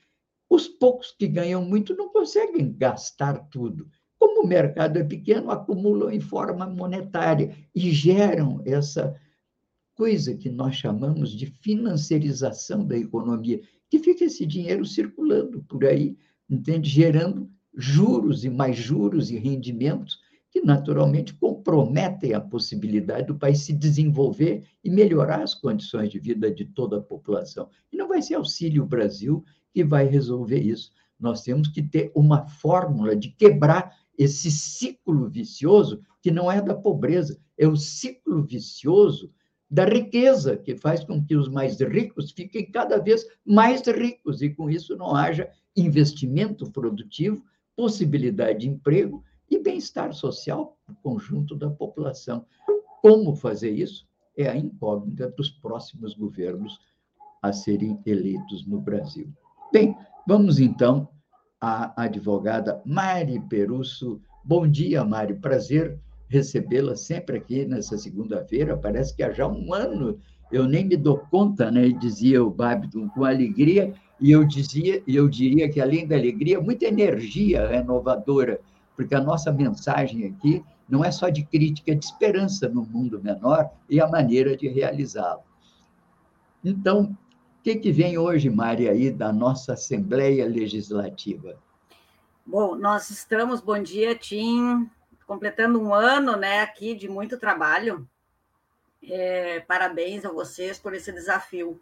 os 0.48 0.68
poucos 0.68 1.12
que 1.12 1.26
ganham 1.26 1.64
muito 1.64 1.94
não 1.94 2.10
conseguem 2.10 2.72
gastar 2.72 3.38
tudo. 3.50 3.90
Como 4.18 4.42
o 4.42 4.46
mercado 4.46 4.98
é 4.98 5.04
pequeno, 5.04 5.50
acumulam 5.50 6.10
em 6.10 6.20
forma 6.20 6.66
monetária 6.66 7.54
e 7.74 7.90
geram 7.90 8.60
essa 8.64 9.14
coisa 9.94 10.34
que 10.34 10.48
nós 10.48 10.76
chamamos 10.76 11.30
de 11.30 11.46
financiarização 11.46 12.86
da 12.86 12.96
economia, 12.96 13.60
que 13.90 13.98
fica 13.98 14.24
esse 14.24 14.46
dinheiro 14.46 14.84
circulando 14.84 15.62
por 15.64 15.84
aí, 15.84 16.16
entende? 16.48 16.88
Gerando 16.88 17.50
juros 17.74 18.44
e 18.44 18.50
mais 18.50 18.76
juros 18.76 19.30
e 19.30 19.38
rendimentos 19.38 20.20
que 20.50 20.60
naturalmente 20.60 21.34
comprometem 21.34 22.32
a 22.32 22.40
possibilidade 22.40 23.26
do 23.26 23.36
país 23.36 23.60
se 23.60 23.72
desenvolver 23.72 24.64
e 24.82 24.90
melhorar 24.90 25.42
as 25.42 25.54
condições 25.54 26.10
de 26.10 26.18
vida 26.18 26.50
de 26.50 26.64
toda 26.64 26.98
a 26.98 27.02
população. 27.02 27.68
E 27.92 27.96
não 27.96 28.08
vai 28.08 28.22
ser 28.22 28.34
Auxílio 28.34 28.86
Brasil 28.86 29.44
que 29.72 29.84
vai 29.84 30.06
resolver 30.06 30.60
isso. 30.60 30.90
Nós 31.18 31.42
temos 31.42 31.68
que 31.68 31.82
ter 31.82 32.10
uma 32.14 32.46
fórmula 32.46 33.14
de 33.14 33.28
quebrar 33.28 33.94
esse 34.18 34.50
ciclo 34.50 35.28
vicioso, 35.28 36.02
que 36.20 36.32
não 36.32 36.50
é 36.50 36.60
da 36.60 36.74
pobreza, 36.74 37.40
é 37.56 37.68
o 37.68 37.76
ciclo 37.76 38.42
vicioso 38.42 39.32
da 39.70 39.84
riqueza, 39.84 40.56
que 40.56 40.74
faz 40.74 41.04
com 41.04 41.24
que 41.24 41.36
os 41.36 41.48
mais 41.48 41.78
ricos 41.80 42.32
fiquem 42.32 42.68
cada 42.70 42.98
vez 42.98 43.24
mais 43.44 43.82
ricos 43.86 44.42
e, 44.42 44.50
com 44.50 44.68
isso, 44.68 44.96
não 44.96 45.14
haja 45.14 45.48
investimento 45.76 46.70
produtivo, 46.72 47.44
possibilidade 47.76 48.60
de 48.60 48.68
emprego 48.68 49.22
e 49.48 49.58
bem-estar 49.58 50.12
social 50.12 50.76
para 50.84 50.94
o 50.94 50.96
conjunto 50.96 51.54
da 51.54 51.70
população. 51.70 52.44
Como 53.00 53.36
fazer 53.36 53.70
isso? 53.70 54.08
É 54.36 54.48
a 54.48 54.56
incógnita 54.56 55.28
dos 55.36 55.50
próximos 55.50 56.14
governos 56.14 56.78
a 57.40 57.52
serem 57.52 58.00
eleitos 58.04 58.66
no 58.66 58.80
Brasil. 58.80 59.32
Bem, 59.72 59.96
vamos 60.26 60.58
então 60.58 61.08
à 61.60 61.92
advogada 62.04 62.80
Mari 62.84 63.40
Perusso. 63.48 64.20
Bom 64.44 64.66
dia, 64.66 65.04
Mari. 65.04 65.34
Prazer 65.34 65.98
recebê-la 66.28 66.94
sempre 66.96 67.38
aqui 67.38 67.64
nessa 67.64 67.96
segunda-feira. 67.96 68.76
Parece 68.76 69.14
que 69.14 69.22
há 69.22 69.32
já 69.32 69.46
um 69.46 69.72
ano 69.72 70.18
eu 70.50 70.66
nem 70.66 70.84
me 70.84 70.96
dou 70.96 71.18
conta, 71.30 71.70
né? 71.70 71.88
Dizia 71.88 72.42
o 72.42 72.50
Babiton 72.50 73.08
com 73.10 73.24
alegria, 73.24 73.92
e 74.18 74.30
eu 74.30 74.44
dizia, 74.44 75.02
eu 75.06 75.28
diria 75.28 75.68
que 75.68 75.80
além 75.80 76.06
da 76.06 76.16
alegria, 76.16 76.60
muita 76.60 76.86
energia 76.86 77.68
renovadora 77.68 78.60
porque 78.98 79.14
a 79.14 79.20
nossa 79.20 79.52
mensagem 79.52 80.26
aqui 80.26 80.60
não 80.88 81.04
é 81.04 81.12
só 81.12 81.28
de 81.28 81.44
crítica, 81.44 81.92
é 81.92 81.94
de 81.94 82.04
esperança 82.04 82.68
no 82.68 82.84
mundo 82.84 83.22
menor 83.22 83.70
e 83.88 84.00
a 84.00 84.08
maneira 84.08 84.56
de 84.56 84.66
realizá-lo. 84.66 85.42
Então, 86.64 87.16
o 87.58 87.62
que, 87.62 87.74
que 87.74 87.92
vem 87.92 88.16
hoje, 88.16 88.48
Maria, 88.48 88.92
aí 88.92 89.10
da 89.10 89.32
nossa 89.32 89.72
Assembleia 89.72 90.46
Legislativa? 90.46 91.58
Bom, 92.46 92.76
nós 92.76 93.10
estamos, 93.10 93.60
bom 93.60 93.82
dia, 93.82 94.14
Tim, 94.14 94.88
completando 95.26 95.80
um 95.80 95.92
ano 95.92 96.36
né, 96.36 96.60
aqui 96.60 96.94
de 96.94 97.08
muito 97.08 97.36
trabalho. 97.36 98.08
É, 99.02 99.60
parabéns 99.60 100.24
a 100.24 100.30
vocês 100.30 100.78
por 100.78 100.94
esse 100.94 101.12
desafio. 101.12 101.80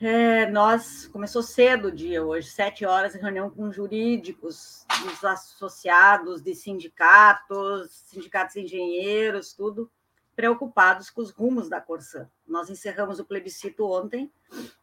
É, 0.00 0.48
nós 0.48 1.08
começou 1.08 1.42
cedo 1.42 1.88
o 1.88 1.92
dia 1.92 2.24
hoje, 2.24 2.48
sete 2.48 2.86
horas, 2.86 3.14
reunião 3.14 3.50
com 3.50 3.72
jurídicos, 3.72 4.86
dos 5.02 5.24
associados 5.24 6.40
de 6.40 6.54
sindicatos, 6.54 7.90
sindicatos 8.06 8.54
de 8.54 8.60
engenheiros, 8.60 9.52
tudo 9.52 9.90
preocupados 10.38 11.10
com 11.10 11.20
os 11.20 11.32
rumos 11.32 11.68
da 11.68 11.80
Corsã. 11.80 12.28
Nós 12.46 12.70
encerramos 12.70 13.18
o 13.18 13.24
plebiscito 13.24 13.84
ontem, 13.84 14.30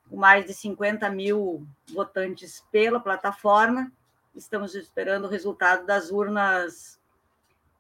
com 0.09 0.17
mais 0.17 0.45
de 0.45 0.53
50 0.53 1.09
mil 1.09 1.65
votantes 1.93 2.61
pela 2.69 2.99
plataforma. 2.99 3.89
Estamos 4.35 4.75
esperando 4.75 5.23
o 5.23 5.29
resultado 5.29 5.85
das 5.85 6.11
urnas 6.11 6.99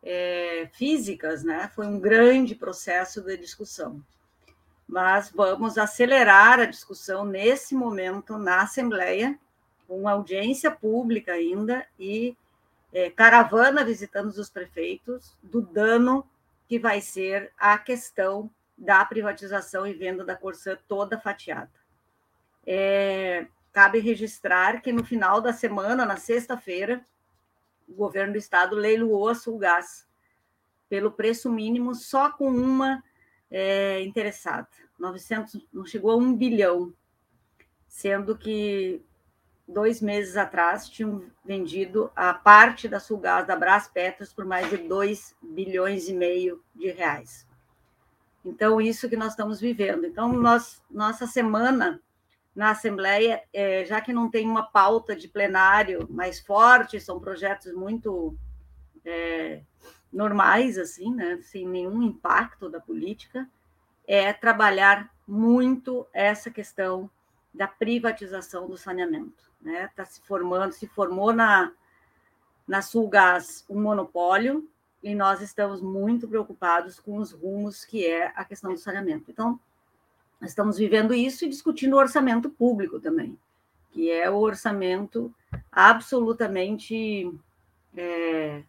é, 0.01 0.69
físicas, 0.71 1.43
né? 1.43 1.69
Foi 1.75 1.85
um 1.85 1.99
grande 1.99 2.55
processo 2.55 3.21
de 3.21 3.35
discussão 3.35 4.01
mas 4.87 5.31
vamos 5.31 5.79
acelerar 5.79 6.59
a 6.59 6.65
discussão 6.65 7.25
nesse 7.25 7.73
momento 7.73 8.37
na 8.37 8.61
Assembleia, 8.61 9.35
com 9.87 10.07
audiência 10.07 10.69
pública 10.69 11.33
ainda 11.33 11.83
e 11.99 12.37
é, 12.93 13.09
caravana 13.09 13.83
visitando 13.83 14.27
os 14.27 14.47
prefeitos 14.47 15.35
do 15.41 15.59
dano 15.59 16.23
que 16.67 16.79
vai 16.79 17.01
ser 17.01 17.51
a 17.57 17.77
questão 17.77 18.49
da 18.77 19.03
privatização 19.05 19.85
e 19.87 19.93
venda 19.93 20.25
da 20.25 20.35
Corsã 20.35 20.77
toda 20.87 21.19
fatiada. 21.19 21.71
É, 22.65 23.47
cabe 23.71 23.99
registrar 23.99 24.81
que 24.81 24.91
no 24.91 25.03
final 25.03 25.39
da 25.39 25.53
semana, 25.53 26.05
na 26.05 26.17
sexta-feira, 26.17 27.05
o 27.87 27.93
governo 27.93 28.33
do 28.33 28.39
estado 28.39 28.75
leiloou 28.75 29.29
a 29.29 29.35
Sulgás 29.35 30.07
pelo 30.89 31.11
preço 31.11 31.51
mínimo 31.51 31.93
só 31.93 32.31
com 32.31 32.49
uma 32.49 33.03
é, 33.49 34.01
interessada. 34.01 34.67
900, 34.97 35.67
não 35.71 35.85
chegou 35.85 36.11
a 36.11 36.15
um 36.15 36.35
bilhão, 36.35 36.93
sendo 37.87 38.37
que 38.37 39.03
dois 39.67 40.01
meses 40.01 40.37
atrás 40.37 40.87
tinham 40.87 41.23
vendido 41.43 42.11
a 42.15 42.33
parte 42.33 42.87
da 42.87 42.99
Sulgás 42.99 43.47
da 43.47 43.55
Brás 43.55 43.87
Petros 43.87 44.31
por 44.31 44.45
mais 44.45 44.69
de 44.69 44.77
2 44.77 45.35
bilhões 45.41 46.07
e 46.07 46.13
meio 46.13 46.63
de 46.73 46.91
reais. 46.91 47.47
Então, 48.43 48.79
isso 48.79 49.09
que 49.09 49.17
nós 49.17 49.31
estamos 49.31 49.59
vivendo. 49.59 50.05
Então, 50.05 50.31
nós, 50.31 50.83
nossa 50.89 51.25
semana 51.25 51.99
na 52.55 52.69
Assembleia, 52.69 53.43
é, 53.51 53.83
já 53.83 53.99
que 53.99 54.13
não 54.13 54.29
tem 54.29 54.47
uma 54.47 54.63
pauta 54.63 55.15
de 55.15 55.27
plenário 55.27 56.07
mais 56.09 56.39
forte, 56.39 57.01
são 57.01 57.19
projetos 57.19 57.73
muito 57.73 58.37
é, 59.03 59.61
normais, 60.13 60.77
assim, 60.77 61.13
né, 61.13 61.39
sem 61.41 61.67
nenhum 61.67 62.01
impacto 62.01 62.69
da 62.69 62.79
política, 62.79 63.49
é 64.07 64.31
trabalhar 64.31 65.11
muito 65.27 66.07
essa 66.13 66.49
questão 66.49 67.09
da 67.53 67.67
privatização 67.67 68.67
do 68.67 68.77
saneamento. 68.77 69.51
Né? 69.65 69.89
Tá 69.95 70.05
se 70.05 70.21
formando, 70.21 70.71
se 70.71 70.85
formou 70.85 71.33
na, 71.33 71.71
na 72.67 72.83
Sulgás 72.83 73.65
um 73.67 73.81
monopólio, 73.81 74.69
e 75.01 75.13
nós 75.13 75.41
estamos 75.41 75.81
muito 75.81 76.27
preocupados 76.27 76.99
com 76.99 77.17
os 77.17 77.31
rumos 77.31 77.83
que 77.83 78.05
é 78.05 78.31
a 78.35 78.45
questão 78.45 78.71
do 78.71 78.79
saneamento. 78.79 79.29
Então, 79.29 79.59
estamos 80.41 80.77
vivendo 80.77 81.13
isso 81.13 81.45
e 81.45 81.49
discutindo 81.49 81.93
o 81.93 81.99
orçamento 81.99 82.49
público 82.49 82.99
também, 82.99 83.37
que 83.91 84.09
é 84.09 84.29
o 84.29 84.37
orçamento 84.37 85.33
absolutamente 85.71 87.31
é, 87.95 88.63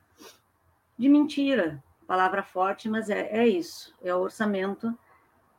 de 0.99 1.09
mentira, 1.09 1.83
palavra 2.07 2.43
forte, 2.43 2.89
mas 2.89 3.09
é, 3.09 3.29
é 3.31 3.47
isso, 3.47 3.95
é 4.03 4.15
o 4.15 4.21
orçamento 4.21 4.97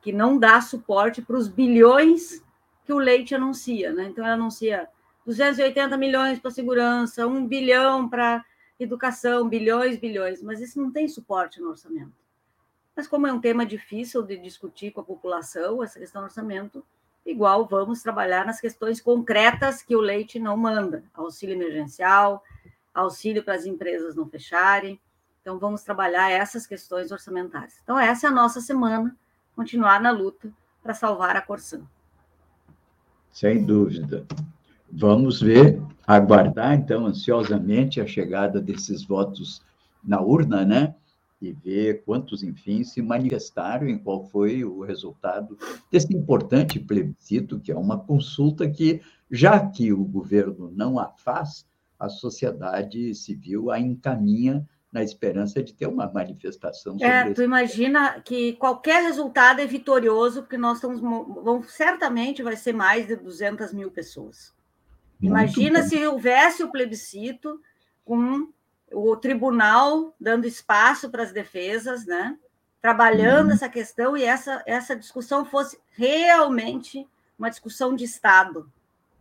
que 0.01 0.11
não 0.11 0.37
dá 0.37 0.61
suporte 0.61 1.21
para 1.21 1.37
os 1.37 1.47
bilhões 1.47 2.43
que 2.85 2.93
o 2.93 2.99
Leite 2.99 3.35
anuncia. 3.35 3.91
Né? 3.91 4.05
Então, 4.05 4.23
ele 4.23 4.33
anuncia 4.33 4.87
280 5.27 5.97
milhões 5.97 6.39
para 6.39 6.49
segurança, 6.49 7.27
1 7.27 7.45
bilhão 7.47 8.07
para 8.07 8.45
educação, 8.79 9.49
bilhões, 9.49 9.97
bilhões, 9.97 10.41
mas 10.41 10.61
isso 10.61 10.81
não 10.81 10.89
tem 10.89 11.05
suporte 11.09 11.59
no 11.59 11.67
orçamento. 11.67 12.13
Mas, 12.95 13.07
como 13.09 13.27
é 13.27 13.33
um 13.33 13.41
tema 13.41 13.65
difícil 13.65 14.23
de 14.23 14.37
discutir 14.37 14.91
com 14.91 15.01
a 15.01 15.03
população, 15.03 15.83
essa 15.83 15.99
questão 15.99 16.21
do 16.21 16.25
orçamento, 16.25 16.81
igual 17.25 17.67
vamos 17.67 18.01
trabalhar 18.01 18.45
nas 18.45 18.61
questões 18.61 19.01
concretas 19.01 19.83
que 19.83 19.97
o 19.97 20.01
Leite 20.01 20.39
não 20.39 20.55
manda: 20.55 21.03
auxílio 21.13 21.55
emergencial, 21.55 22.41
auxílio 22.93 23.43
para 23.43 23.55
as 23.55 23.65
empresas 23.65 24.15
não 24.15 24.29
fecharem. 24.29 24.97
Então, 25.41 25.59
vamos 25.59 25.83
trabalhar 25.83 26.31
essas 26.31 26.65
questões 26.65 27.11
orçamentárias. 27.11 27.77
Então, 27.83 27.99
essa 27.99 28.27
é 28.27 28.29
a 28.29 28.33
nossa 28.33 28.61
semana 28.61 29.13
continuar 29.57 29.99
na 29.99 30.11
luta 30.11 30.49
para 30.81 30.93
salvar 30.93 31.35
a 31.35 31.41
Corsã. 31.41 31.81
Sem 33.29 33.65
dúvida. 33.65 34.25
Vamos 34.91 35.41
ver, 35.41 35.81
aguardar, 36.05 36.73
então, 36.73 37.05
ansiosamente 37.05 37.99
a 37.99 38.07
chegada 38.07 38.61
desses 38.61 39.03
votos 39.03 39.61
na 40.03 40.21
urna, 40.21 40.63
né? 40.65 40.95
E 41.41 41.51
ver 41.51 42.03
quantos, 42.03 42.41
enfim, 42.41 42.83
se 42.83 43.01
manifestaram 43.01 43.87
e 43.87 43.99
qual 43.99 44.25
foi 44.25 44.63
o 44.63 44.81
resultado 44.81 45.57
desse 45.91 46.15
importante 46.15 46.79
plebiscito, 46.79 47.59
que 47.59 47.71
é 47.71 47.77
uma 47.77 47.99
consulta 47.99 48.67
que, 48.67 49.01
já 49.29 49.59
que 49.59 49.93
o 49.93 50.03
governo 50.03 50.71
não 50.75 50.97
a 50.97 51.09
faz, 51.09 51.65
a 51.99 52.09
sociedade 52.09 53.13
civil 53.13 53.69
a 53.69 53.79
encaminha 53.79 54.67
na 54.91 55.03
esperança 55.03 55.61
de 55.61 55.73
ter 55.73 55.85
uma 55.85 56.11
manifestação 56.11 56.93
sobre 56.93 57.05
é, 57.05 57.33
Tu 57.33 57.43
imagina 57.43 58.19
que 58.21 58.53
qualquer 58.53 59.03
resultado 59.03 59.59
é 59.59 59.65
vitorioso, 59.65 60.41
porque 60.41 60.57
nós 60.57 60.77
estamos. 60.77 61.01
Vamos, 61.01 61.71
certamente 61.71 62.41
vai 62.41 62.55
ser 62.55 62.73
mais 62.73 63.05
de 63.05 63.15
200 63.15 63.73
mil 63.73 63.91
pessoas. 63.91 64.56
Muito 65.19 65.31
imagina 65.31 65.81
bom. 65.81 65.87
se 65.87 66.07
houvesse 66.07 66.63
o 66.63 66.71
plebiscito 66.71 67.61
com 68.05 68.49
o 68.91 69.15
tribunal 69.17 70.15
dando 70.19 70.45
espaço 70.45 71.09
para 71.09 71.23
as 71.23 71.31
defesas, 71.31 72.05
né? 72.05 72.37
trabalhando 72.81 73.49
hum. 73.49 73.53
essa 73.53 73.67
questão 73.67 74.15
e 74.15 74.23
essa, 74.23 74.63
essa 74.65 74.95
discussão 74.95 75.43
fosse 75.45 75.79
realmente 75.91 77.07
uma 77.37 77.49
discussão 77.49 77.95
de 77.95 78.03
Estado, 78.03 78.71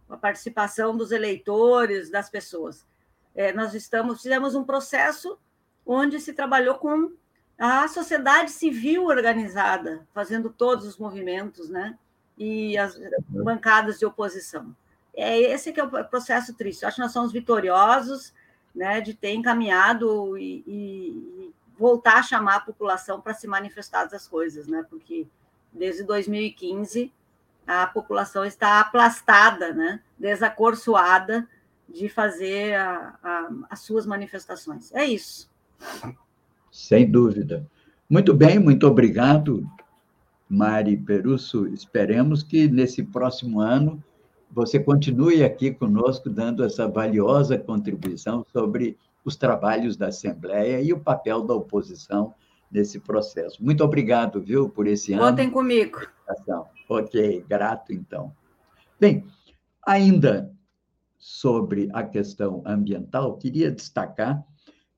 com 0.07 0.15
a 0.15 0.17
participação 0.17 0.97
dos 0.97 1.11
eleitores, 1.11 2.11
das 2.11 2.31
pessoas. 2.31 2.87
É, 3.35 3.53
nós 3.53 3.75
estamos 3.75 4.23
fizemos 4.23 4.55
um 4.55 4.65
processo 4.65 5.39
onde 5.85 6.21
se 6.21 6.33
trabalhou 6.33 6.77
com 6.77 7.13
a 7.59 7.89
sociedade 7.89 8.51
civil 8.51 9.07
organizada, 9.07 10.07
fazendo 10.15 10.51
todos 10.51 10.87
os 10.87 10.99
movimentos, 10.99 11.69
né? 11.69 11.99
E 12.39 12.77
as 12.77 12.99
bancadas 13.29 13.99
de 13.99 14.07
oposição. 14.07 14.77
É 15.17 15.41
esse 15.41 15.73
que 15.73 15.81
é 15.81 15.85
o 15.85 16.05
processo 16.05 16.55
triste. 16.55 16.83
Eu 16.83 16.89
acho 16.89 16.97
que 16.97 17.03
nós 17.03 17.13
somos 17.13 17.33
vitoriosos, 17.33 18.35
né, 18.75 19.01
de 19.01 19.15
ter 19.15 19.35
encaminhado 19.35 20.37
e, 20.37 20.63
e 20.67 21.53
voltar 21.79 22.19
a 22.19 22.23
chamar 22.23 22.57
a 22.57 22.61
população 22.61 23.21
para 23.21 23.33
se 23.35 23.47
manifestar 23.47 24.05
das 24.05 24.29
coisas, 24.29 24.67
né, 24.67 24.85
porque 24.89 25.27
desde 25.73 26.03
2015 26.05 27.13
a 27.67 27.87
população 27.87 28.45
está 28.45 28.79
aplastada, 28.81 29.73
né, 29.73 30.01
desacorçoada 30.19 31.49
de 31.89 32.09
fazer 32.09 32.75
a, 32.75 33.19
a, 33.23 33.51
as 33.71 33.81
suas 33.81 34.07
manifestações. 34.07 34.95
É 34.95 35.05
isso. 35.05 35.51
Sem 36.71 37.11
dúvida. 37.11 37.67
Muito 38.09 38.35
bem, 38.35 38.59
muito 38.59 38.87
obrigado, 38.87 39.69
Mari 40.49 40.97
Perusso. 40.97 41.67
Esperemos 41.69 42.43
que 42.43 42.69
nesse 42.69 43.03
próximo 43.03 43.61
ano 43.61 44.03
você 44.51 44.79
continue 44.79 45.45
aqui 45.45 45.71
conosco, 45.73 46.31
dando 46.31 46.65
essa 46.65 46.89
valiosa 46.89 47.59
contribuição 47.59 48.45
sobre 48.53 48.97
os 49.25 49.37
trabalhos 49.37 49.97
da 49.97 50.09
Assembleia 50.09 50.81
e 50.81 50.93
o 50.93 51.01
papel 51.01 51.43
da 51.43 51.55
oposição 51.55 52.33
nesse 52.71 53.01
processo. 53.01 53.63
Muito 53.63 53.83
obrigado, 53.83 54.41
viu, 54.41 54.69
por 54.69 54.87
esse 54.87 55.13
ano. 55.13 55.23
Contem 55.23 55.51
comigo. 55.51 56.01
Ok, 56.89 57.45
grato, 57.49 57.93
então. 57.93 58.33
Bem, 58.99 59.25
ainda 59.85 60.53
sobre 61.19 61.89
a 61.93 62.03
questão 62.03 62.63
ambiental, 62.65 63.37
queria 63.37 63.71
destacar 63.71 64.45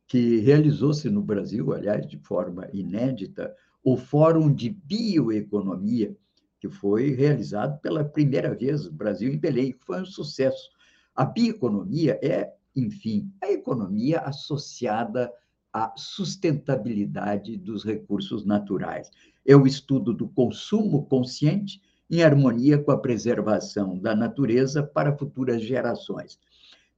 que 0.06 0.38
realizou-se 0.40 1.08
no 1.11 1.22
Brasil, 1.22 1.72
aliás, 1.72 2.06
de 2.06 2.18
forma 2.18 2.68
inédita, 2.72 3.54
o 3.84 3.96
Fórum 3.96 4.52
de 4.52 4.70
Bioeconomia, 4.70 6.16
que 6.61 6.68
foi 6.68 7.11
realizado 7.11 7.81
pela 7.81 8.05
primeira 8.05 8.55
vez 8.55 8.85
no 8.85 8.92
Brasil, 8.92 9.33
em 9.33 9.38
Belém, 9.38 9.73
que 9.73 9.85
foi 9.85 10.01
um 10.01 10.07
sucesso. 10.07 10.71
A 11.14 11.25
bioeconomia 11.25 12.18
é, 12.23 12.53
enfim, 12.75 13.33
a 13.42 13.51
economia 13.51 14.21
associada 14.21 15.33
à 15.73 15.92
sustentabilidade 15.97 17.57
dos 17.57 17.85
recursos 17.85 18.44
naturais. 18.44 19.11
É 19.44 19.57
o 19.57 19.66
estudo 19.66 20.12
do 20.12 20.29
consumo 20.29 21.07
consciente 21.07 21.81
em 22.11 22.23
harmonia 22.23 22.79
com 22.79 22.90
a 22.90 22.99
preservação 22.99 23.99
da 23.99 24.14
natureza 24.14 24.83
para 24.83 25.16
futuras 25.16 25.62
gerações. 25.62 26.38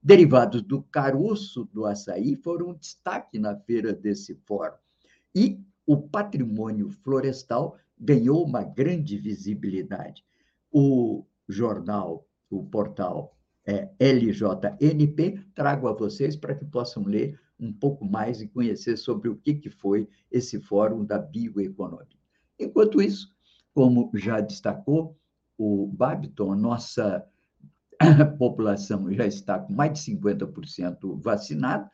Derivados 0.03 0.63
do 0.63 0.83
caroço 0.83 1.69
do 1.73 1.85
açaí 1.85 2.37
foram 2.37 2.71
um 2.71 2.75
destaque 2.75 3.39
na 3.39 3.57
feira 3.57 3.93
desse 3.93 4.35
fórum. 4.47 4.77
E 5.35 5.61
o 5.87 5.97
patrimônio 5.97 6.89
florestal 6.89 7.77
ganhou 8.01 8.45
uma 8.45 8.65
grande 8.65 9.19
visibilidade. 9.19 10.25
O 10.73 11.27
jornal, 11.49 12.27
o 12.49 12.65
portal 12.65 13.37
é, 13.67 13.91
LJNP, 14.01 15.45
trago 15.55 15.87
a 15.87 15.93
vocês 15.93 16.35
para 16.35 16.55
que 16.55 16.65
possam 16.65 17.05
ler 17.05 17.39
um 17.59 17.73
pouco 17.73 18.05
mais 18.05 18.41
e 18.41 18.49
conhecer 18.49 18.97
sobre 18.97 19.29
o 19.29 19.37
que, 19.37 19.55
que 19.55 19.69
foi 19.69 20.09
esse 20.31 20.59
Fórum 20.59 21.05
da 21.05 21.19
Bioeconomia. 21.19 22.19
Enquanto 22.59 23.03
isso, 23.03 23.35
como 23.75 24.11
já 24.15 24.41
destacou 24.41 25.17
o 25.59 25.87
Babiton, 25.87 26.55
nossa 26.55 27.25
população 28.39 29.13
já 29.13 29.27
está 29.27 29.59
com 29.59 29.75
mais 29.75 29.93
de 29.93 30.17
50% 30.17 31.21
vacinada, 31.21 31.91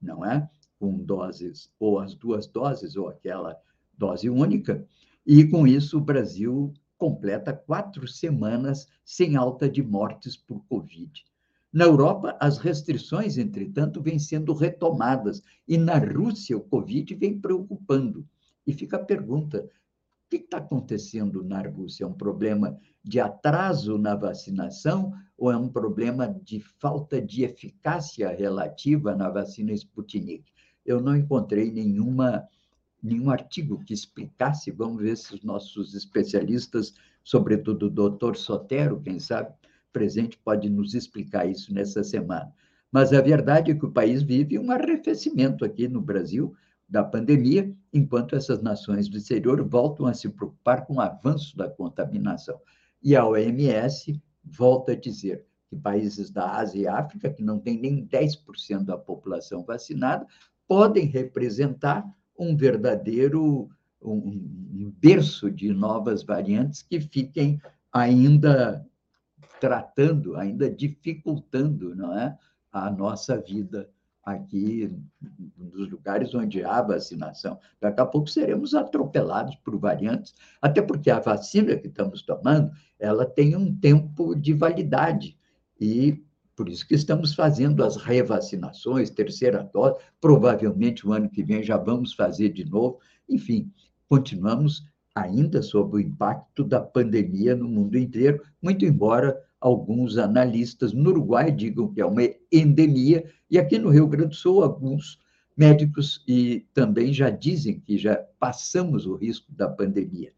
não 0.00 0.24
é? 0.24 0.48
Com 0.78 0.98
doses, 0.98 1.72
ou 1.78 1.98
as 1.98 2.14
duas 2.14 2.46
doses, 2.46 2.96
ou 2.96 3.08
aquela 3.08 3.56
dose 3.96 4.28
única, 4.28 4.86
e 5.32 5.44
com 5.44 5.64
isso 5.64 5.96
o 5.96 6.00
Brasil 6.00 6.74
completa 6.98 7.52
quatro 7.52 8.08
semanas 8.08 8.88
sem 9.04 9.36
alta 9.36 9.70
de 9.70 9.80
mortes 9.80 10.36
por 10.36 10.64
Covid. 10.64 11.24
Na 11.72 11.84
Europa, 11.84 12.36
as 12.40 12.58
restrições, 12.58 13.38
entretanto, 13.38 14.02
vêm 14.02 14.18
sendo 14.18 14.52
retomadas, 14.52 15.40
e 15.68 15.78
na 15.78 15.98
Rússia 15.98 16.56
o 16.56 16.60
Covid 16.60 17.14
vem 17.14 17.38
preocupando. 17.38 18.26
E 18.66 18.72
fica 18.72 18.96
a 18.96 19.04
pergunta: 19.04 19.58
o 19.60 20.30
que 20.30 20.38
está 20.38 20.56
acontecendo 20.56 21.44
na 21.44 21.62
Rússia? 21.62 22.02
É 22.02 22.08
um 22.08 22.12
problema 22.12 22.76
de 23.04 23.20
atraso 23.20 23.96
na 23.98 24.16
vacinação 24.16 25.12
ou 25.38 25.52
é 25.52 25.56
um 25.56 25.68
problema 25.68 26.26
de 26.26 26.58
falta 26.58 27.22
de 27.22 27.44
eficácia 27.44 28.34
relativa 28.34 29.14
na 29.14 29.30
vacina 29.30 29.72
Sputnik? 29.74 30.50
Eu 30.84 31.00
não 31.00 31.14
encontrei 31.14 31.70
nenhuma 31.70 32.48
nenhum 33.02 33.30
artigo 33.30 33.82
que 33.84 33.94
explicasse, 33.94 34.70
vamos 34.70 35.02
ver 35.02 35.16
se 35.16 35.34
os 35.34 35.42
nossos 35.42 35.94
especialistas, 35.94 36.94
sobretudo 37.22 37.86
o 37.86 37.90
doutor 37.90 38.36
Sotero, 38.36 39.00
quem 39.00 39.18
sabe, 39.18 39.52
presente, 39.92 40.38
pode 40.38 40.68
nos 40.68 40.94
explicar 40.94 41.48
isso 41.48 41.72
nessa 41.72 42.02
semana. 42.02 42.52
Mas 42.92 43.12
a 43.12 43.20
verdade 43.20 43.70
é 43.70 43.74
que 43.74 43.84
o 43.84 43.92
país 43.92 44.22
vive 44.22 44.58
um 44.58 44.70
arrefecimento 44.70 45.64
aqui 45.64 45.86
no 45.88 46.00
Brasil 46.00 46.54
da 46.88 47.04
pandemia, 47.04 47.72
enquanto 47.92 48.34
essas 48.34 48.60
nações 48.60 49.08
do 49.08 49.16
exterior 49.16 49.62
voltam 49.62 50.06
a 50.06 50.14
se 50.14 50.28
preocupar 50.28 50.84
com 50.86 50.94
o 50.94 51.00
avanço 51.00 51.56
da 51.56 51.70
contaminação. 51.70 52.60
E 53.00 53.14
a 53.14 53.24
OMS 53.24 54.20
volta 54.44 54.92
a 54.92 54.96
dizer 54.96 55.46
que 55.68 55.76
países 55.76 56.30
da 56.30 56.56
Ásia 56.56 56.80
e 56.80 56.88
África, 56.88 57.30
que 57.30 57.44
não 57.44 57.60
têm 57.60 57.78
nem 57.78 58.04
10% 58.04 58.84
da 58.84 58.98
população 58.98 59.64
vacinada, 59.64 60.26
podem 60.66 61.06
representar 61.06 62.04
um 62.40 62.56
verdadeiro 62.56 63.68
um, 64.02 64.92
berço 64.98 65.50
de 65.50 65.72
novas 65.72 66.22
variantes 66.22 66.82
que 66.82 67.00
fiquem 67.00 67.60
ainda 67.92 68.86
tratando, 69.60 70.36
ainda 70.36 70.70
dificultando, 70.70 71.94
não 71.94 72.16
é, 72.18 72.36
a 72.72 72.90
nossa 72.90 73.38
vida 73.38 73.90
aqui 74.24 74.90
nos 75.56 75.90
lugares 75.90 76.34
onde 76.34 76.64
há 76.64 76.80
vacinação. 76.80 77.58
Daqui 77.80 78.00
a 78.00 78.06
pouco 78.06 78.28
seremos 78.28 78.74
atropelados 78.74 79.56
por 79.56 79.76
variantes, 79.76 80.34
até 80.62 80.80
porque 80.80 81.10
a 81.10 81.20
vacina 81.20 81.76
que 81.76 81.88
estamos 81.88 82.22
tomando, 82.22 82.70
ela 82.98 83.26
tem 83.26 83.56
um 83.56 83.74
tempo 83.74 84.34
de 84.34 84.52
validade 84.52 85.36
e 85.78 86.22
por 86.60 86.68
isso 86.68 86.86
que 86.86 86.94
estamos 86.94 87.32
fazendo 87.32 87.82
as 87.82 87.96
revacinações, 87.96 89.08
terceira 89.08 89.66
dose, 89.72 89.96
provavelmente 90.20 91.08
o 91.08 91.12
ano 91.14 91.30
que 91.30 91.42
vem 91.42 91.62
já 91.62 91.78
vamos 91.78 92.12
fazer 92.12 92.50
de 92.50 92.66
novo. 92.66 92.98
Enfim, 93.26 93.72
continuamos 94.06 94.84
ainda 95.14 95.62
sob 95.62 95.96
o 95.96 95.98
impacto 95.98 96.62
da 96.62 96.78
pandemia 96.78 97.56
no 97.56 97.66
mundo 97.66 97.96
inteiro, 97.96 98.42
muito 98.60 98.84
embora 98.84 99.42
alguns 99.58 100.18
analistas 100.18 100.92
no 100.92 101.08
Uruguai 101.08 101.50
digam 101.50 101.90
que 101.94 102.02
é 102.02 102.04
uma 102.04 102.28
endemia, 102.52 103.24
e 103.50 103.58
aqui 103.58 103.78
no 103.78 103.88
Rio 103.88 104.06
Grande 104.06 104.28
do 104.28 104.34
Sul, 104.34 104.62
alguns 104.62 105.18
médicos 105.56 106.22
e 106.28 106.66
também 106.74 107.10
já 107.10 107.30
dizem 107.30 107.80
que 107.80 107.96
já 107.96 108.16
passamos 108.38 109.06
o 109.06 109.14
risco 109.14 109.50
da 109.50 109.66
pandemia. 109.66 110.30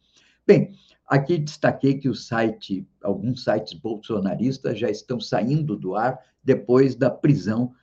Bem, 0.46 0.72
Aqui 1.12 1.36
destaquei 1.36 1.98
que 1.98 2.08
o 2.08 2.14
site, 2.14 2.88
alguns 3.02 3.44
sites 3.44 3.74
bolsonaristas 3.74 4.78
já 4.78 4.88
estão 4.88 5.20
saindo 5.20 5.76
do 5.76 5.94
ar 5.94 6.18
depois 6.42 6.96
da 6.96 7.10
prisão, 7.10 7.74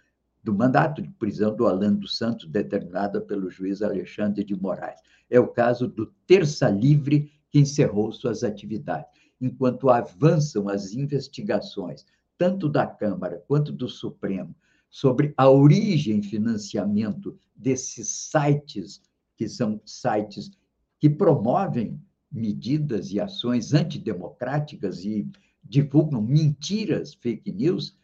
do 0.43 0.51
mandato 0.51 0.99
de 0.99 1.09
prisão 1.09 1.55
do 1.55 1.67
Alan 1.67 1.93
dos 1.93 2.17
Santos, 2.17 2.49
determinada 2.49 3.21
pelo 3.21 3.51
juiz 3.51 3.83
Alexandre 3.83 4.43
de 4.43 4.59
Moraes. 4.59 4.99
É 5.29 5.39
o 5.39 5.47
caso 5.47 5.87
do 5.87 6.07
Terça 6.25 6.71
Livre, 6.71 7.31
que 7.51 7.59
encerrou 7.59 8.11
suas 8.11 8.43
atividades. 8.43 9.11
Enquanto 9.39 9.91
avançam 9.91 10.67
as 10.67 10.93
investigações, 10.93 12.07
tanto 12.35 12.67
da 12.67 12.87
Câmara 12.87 13.43
quanto 13.47 13.71
do 13.71 13.87
Supremo, 13.87 14.55
sobre 14.89 15.35
a 15.37 15.47
origem 15.47 16.17
e 16.17 16.23
financiamento 16.23 17.37
desses 17.55 18.07
sites, 18.07 19.03
que 19.37 19.47
são 19.47 19.79
sites 19.85 20.49
que 20.97 21.07
promovem 21.07 22.01
medidas 22.31 23.11
e 23.11 23.19
ações 23.19 23.73
antidemocráticas 23.73 25.03
e 25.03 25.27
divulgam 25.63 26.21
mentiras, 26.21 27.13
fake 27.13 27.51
news, 27.51 27.97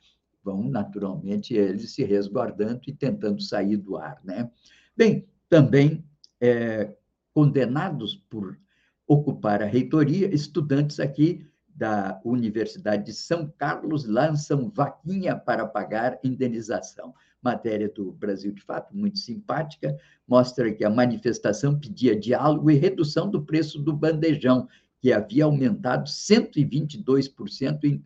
vão 0.44 0.70
naturalmente 0.70 1.54
eles 1.54 1.92
se 1.92 2.04
resguardando 2.04 2.82
e 2.88 2.94
tentando 2.94 3.42
sair 3.42 3.78
do 3.78 3.98
ar, 3.98 4.20
né? 4.24 4.50
Bem, 4.96 5.26
também 5.50 6.04
é, 6.40 6.94
condenados 7.34 8.16
por 8.30 8.58
ocupar 9.08 9.62
a 9.62 9.66
reitoria, 9.66 10.34
estudantes 10.34 11.00
aqui 11.00 11.46
da 11.76 12.20
Universidade 12.24 13.06
de 13.06 13.14
São 13.14 13.52
Carlos 13.58 14.06
lançam 14.06 14.72
vaquinha 14.74 15.36
para 15.36 15.68
pagar 15.68 16.18
indenização 16.24 17.14
matéria 17.46 17.88
do 17.88 18.12
Brasil 18.12 18.52
de 18.52 18.64
Fato, 18.64 18.98
muito 18.98 19.20
simpática, 19.20 19.96
mostra 20.28 20.74
que 20.74 20.84
a 20.84 20.90
manifestação 20.90 21.80
pedia 21.80 22.20
diálogo 22.20 22.72
e 22.72 22.76
redução 22.76 23.30
do 23.30 23.44
preço 23.44 23.78
do 23.78 23.94
bandejão, 23.94 24.68
que 25.00 25.14
havia 25.14 25.46
aumentado 25.46 26.10
122% 26.10 27.84
em, 27.84 28.04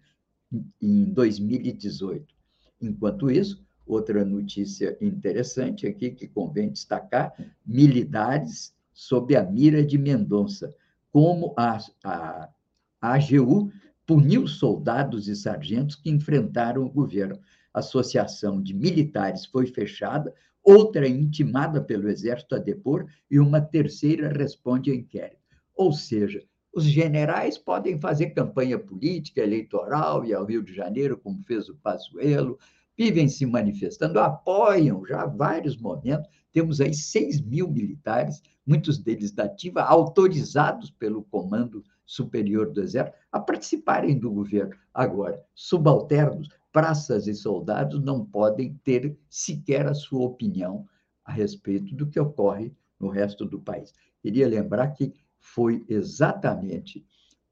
em 0.82 1.06
2018. 1.06 2.36
Enquanto 2.82 3.32
isso, 3.32 3.66
outra 3.88 4.26
notícia 4.26 4.98
interessante 5.00 5.88
aqui 5.88 6.12
que 6.12 6.28
convém 6.28 6.70
destacar: 6.70 7.34
militares 7.66 8.74
sob 8.94 9.38
a 9.38 9.44
mira 9.44 9.82
de 9.86 9.98
Mendonça, 9.98 10.76
como 11.14 11.54
a, 11.58 11.80
a, 12.04 12.50
a 13.02 13.14
AGU 13.14 13.72
puniu 14.06 14.48
soldados 14.48 15.28
e 15.28 15.36
sargentos 15.36 15.96
que 15.96 16.10
enfrentaram 16.10 16.84
o 16.84 16.90
governo. 16.90 17.40
A 17.74 17.80
associação 17.80 18.62
de 18.62 18.74
militares 18.74 19.46
foi 19.46 19.68
fechada, 19.68 20.34
outra 20.64 21.08
intimada 21.08 21.82
pelo 21.82 22.10
exército 22.10 22.56
a 22.56 22.58
depor 22.58 23.06
e 23.30 23.40
uma 23.40 23.62
terceira 23.62 24.30
responde 24.30 24.92
a 24.92 24.96
inquérito. 24.96 25.40
Ou 25.76 25.94
seja, 25.94 26.44
os 26.74 26.84
generais 26.84 27.58
podem 27.58 28.00
fazer 28.00 28.32
campanha 28.32 28.78
política, 28.78 29.42
eleitoral, 29.42 30.26
e 30.26 30.34
ao 30.34 30.46
Rio 30.46 30.64
de 30.64 30.74
Janeiro, 30.74 31.18
como 31.18 31.44
fez 31.44 31.70
o 31.70 31.76
Pazuello, 31.76 32.60
vivem 32.98 33.28
se 33.28 33.46
manifestando, 33.46 34.20
apoiam 34.20 35.06
já 35.06 35.26
vários 35.26 35.78
momentos. 35.78 36.30
Temos 36.52 36.82
aí 36.82 36.94
6 36.94 37.42
mil 37.42 37.70
militares, 37.70 38.42
muitos 38.66 38.98
deles 38.98 39.32
da 39.32 39.46
ativa, 39.46 39.82
autorizados 39.82 40.92
pelo 40.92 41.24
Comando 41.24 41.84
Superior 42.10 42.72
do 42.72 42.82
Exército 42.82 43.16
a 43.32 43.40
participarem 43.40 44.18
do 44.18 44.32
governo. 44.32 44.76
Agora, 44.92 45.46
subalternos, 45.54 46.50
praças 46.72 47.28
e 47.28 47.36
soldados 47.36 48.02
não 48.02 48.26
podem 48.26 48.74
ter 48.84 49.16
sequer 49.30 49.86
a 49.86 49.94
sua 49.94 50.26
opinião 50.26 50.88
a 51.24 51.32
respeito 51.32 51.96
do 51.96 52.08
que 52.08 52.20
ocorre 52.20 52.74
no 53.00 53.10
resto 53.10 53.46
do 53.46 53.60
país. 53.60 53.94
Queria 54.24 54.48
lembrar 54.48 54.88
que 54.88 55.14
foi 55.38 55.86
exatamente 55.88 57.06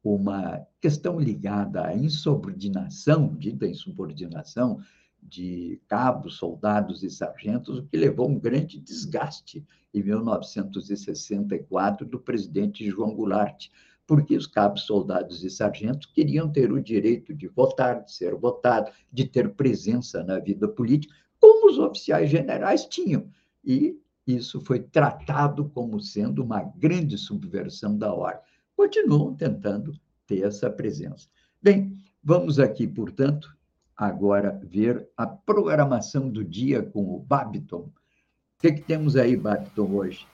uma 0.03 0.65
questão 0.81 1.19
ligada 1.19 1.85
à 1.85 1.95
insubordinação, 1.95 3.35
dita 3.35 3.67
insubordinação, 3.67 4.79
de 5.21 5.79
cabos, 5.87 6.37
soldados 6.37 7.03
e 7.03 7.11
sargentos, 7.11 7.77
o 7.77 7.85
que 7.85 7.95
levou 7.95 8.25
a 8.25 8.29
um 8.29 8.39
grande 8.39 8.79
desgaste 8.79 9.63
em 9.93 10.01
1964 10.01 12.07
do 12.07 12.19
presidente 12.19 12.89
João 12.89 13.13
Goulart, 13.13 13.69
porque 14.07 14.37
os 14.37 14.47
cabos, 14.47 14.83
soldados 14.83 15.43
e 15.43 15.49
sargentos 15.49 16.07
queriam 16.07 16.49
ter 16.49 16.71
o 16.71 16.81
direito 16.81 17.33
de 17.33 17.47
votar, 17.49 18.05
de 18.05 18.13
ser 18.13 18.33
votado, 18.35 18.89
de 19.11 19.25
ter 19.25 19.53
presença 19.53 20.23
na 20.23 20.39
vida 20.39 20.65
política, 20.65 21.13
como 21.39 21.69
os 21.69 21.77
oficiais 21.77 22.29
generais 22.29 22.85
tinham. 22.85 23.29
E 23.63 23.99
isso 24.25 24.61
foi 24.61 24.79
tratado 24.79 25.69
como 25.69 25.99
sendo 25.99 26.41
uma 26.41 26.63
grande 26.63 27.17
subversão 27.17 27.97
da 27.97 28.13
ordem. 28.13 28.41
Continuam 28.75 29.35
tentando 29.35 29.93
ter 30.25 30.43
essa 30.45 30.69
presença. 30.69 31.27
Bem, 31.61 31.97
vamos 32.23 32.59
aqui, 32.59 32.87
portanto, 32.87 33.55
agora 33.95 34.57
ver 34.63 35.09
a 35.17 35.27
programação 35.27 36.29
do 36.29 36.45
dia 36.45 36.81
com 36.81 37.13
o 37.13 37.19
Babiton. 37.19 37.89
O 37.89 37.91
que, 38.59 38.71
que 38.71 38.81
temos 38.81 39.15
aí, 39.15 39.35
Babiton, 39.35 39.91
hoje? 39.91 40.25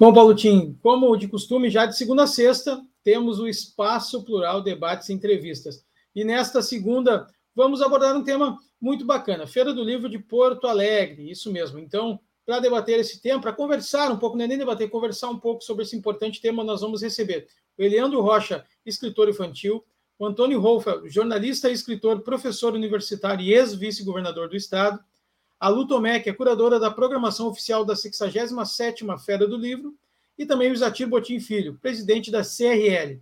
Bom, 0.00 0.14
Paulo 0.14 0.34
Tim, 0.34 0.78
como 0.80 1.14
de 1.14 1.28
costume, 1.28 1.68
já 1.68 1.84
de 1.84 1.94
segunda 1.94 2.22
a 2.22 2.26
sexta, 2.26 2.82
temos 3.04 3.38
o 3.38 3.46
Espaço 3.46 4.24
Plural 4.24 4.62
Debates 4.62 5.10
e 5.10 5.12
Entrevistas. 5.12 5.84
E 6.14 6.24
nesta 6.24 6.62
segunda, 6.62 7.26
vamos 7.54 7.82
abordar 7.82 8.16
um 8.16 8.24
tema 8.24 8.56
muito 8.80 9.04
bacana, 9.04 9.46
Feira 9.46 9.74
do 9.74 9.84
Livro 9.84 10.08
de 10.08 10.18
Porto 10.18 10.66
Alegre, 10.66 11.30
isso 11.30 11.52
mesmo. 11.52 11.78
Então, 11.78 12.18
para 12.46 12.60
debater 12.60 12.98
esse 12.98 13.20
tema, 13.20 13.42
para 13.42 13.52
conversar 13.52 14.10
um 14.10 14.16
pouco, 14.16 14.38
não 14.38 14.46
é 14.46 14.48
nem 14.48 14.56
debater, 14.56 14.88
conversar 14.88 15.28
um 15.28 15.38
pouco 15.38 15.62
sobre 15.62 15.84
esse 15.84 15.94
importante 15.94 16.40
tema, 16.40 16.64
nós 16.64 16.80
vamos 16.80 17.02
receber 17.02 17.46
o 17.76 17.82
Eliandro 17.82 18.22
Rocha, 18.22 18.64
escritor 18.86 19.28
infantil, 19.28 19.84
o 20.18 20.24
Antônio 20.24 20.60
Rolfel, 20.60 21.10
jornalista 21.10 21.68
e 21.68 21.74
escritor, 21.74 22.22
professor 22.22 22.72
universitário 22.72 23.44
e 23.44 23.52
ex-vice-governador 23.52 24.48
do 24.48 24.56
Estado, 24.56 24.98
a 25.60 25.68
Lu 25.68 25.86
Tomé, 25.86 26.18
que 26.18 26.30
é 26.30 26.32
curadora 26.32 26.80
da 26.80 26.90
programação 26.90 27.46
oficial 27.46 27.84
da 27.84 27.92
67ª 27.92 29.18
Feira 29.18 29.46
do 29.46 29.58
Livro, 29.58 29.94
e 30.38 30.46
também 30.46 30.70
o 30.70 30.72
Isatir 30.72 31.06
Botim 31.06 31.38
Filho, 31.38 31.78
presidente 31.82 32.30
da 32.30 32.40
CRL. 32.42 33.20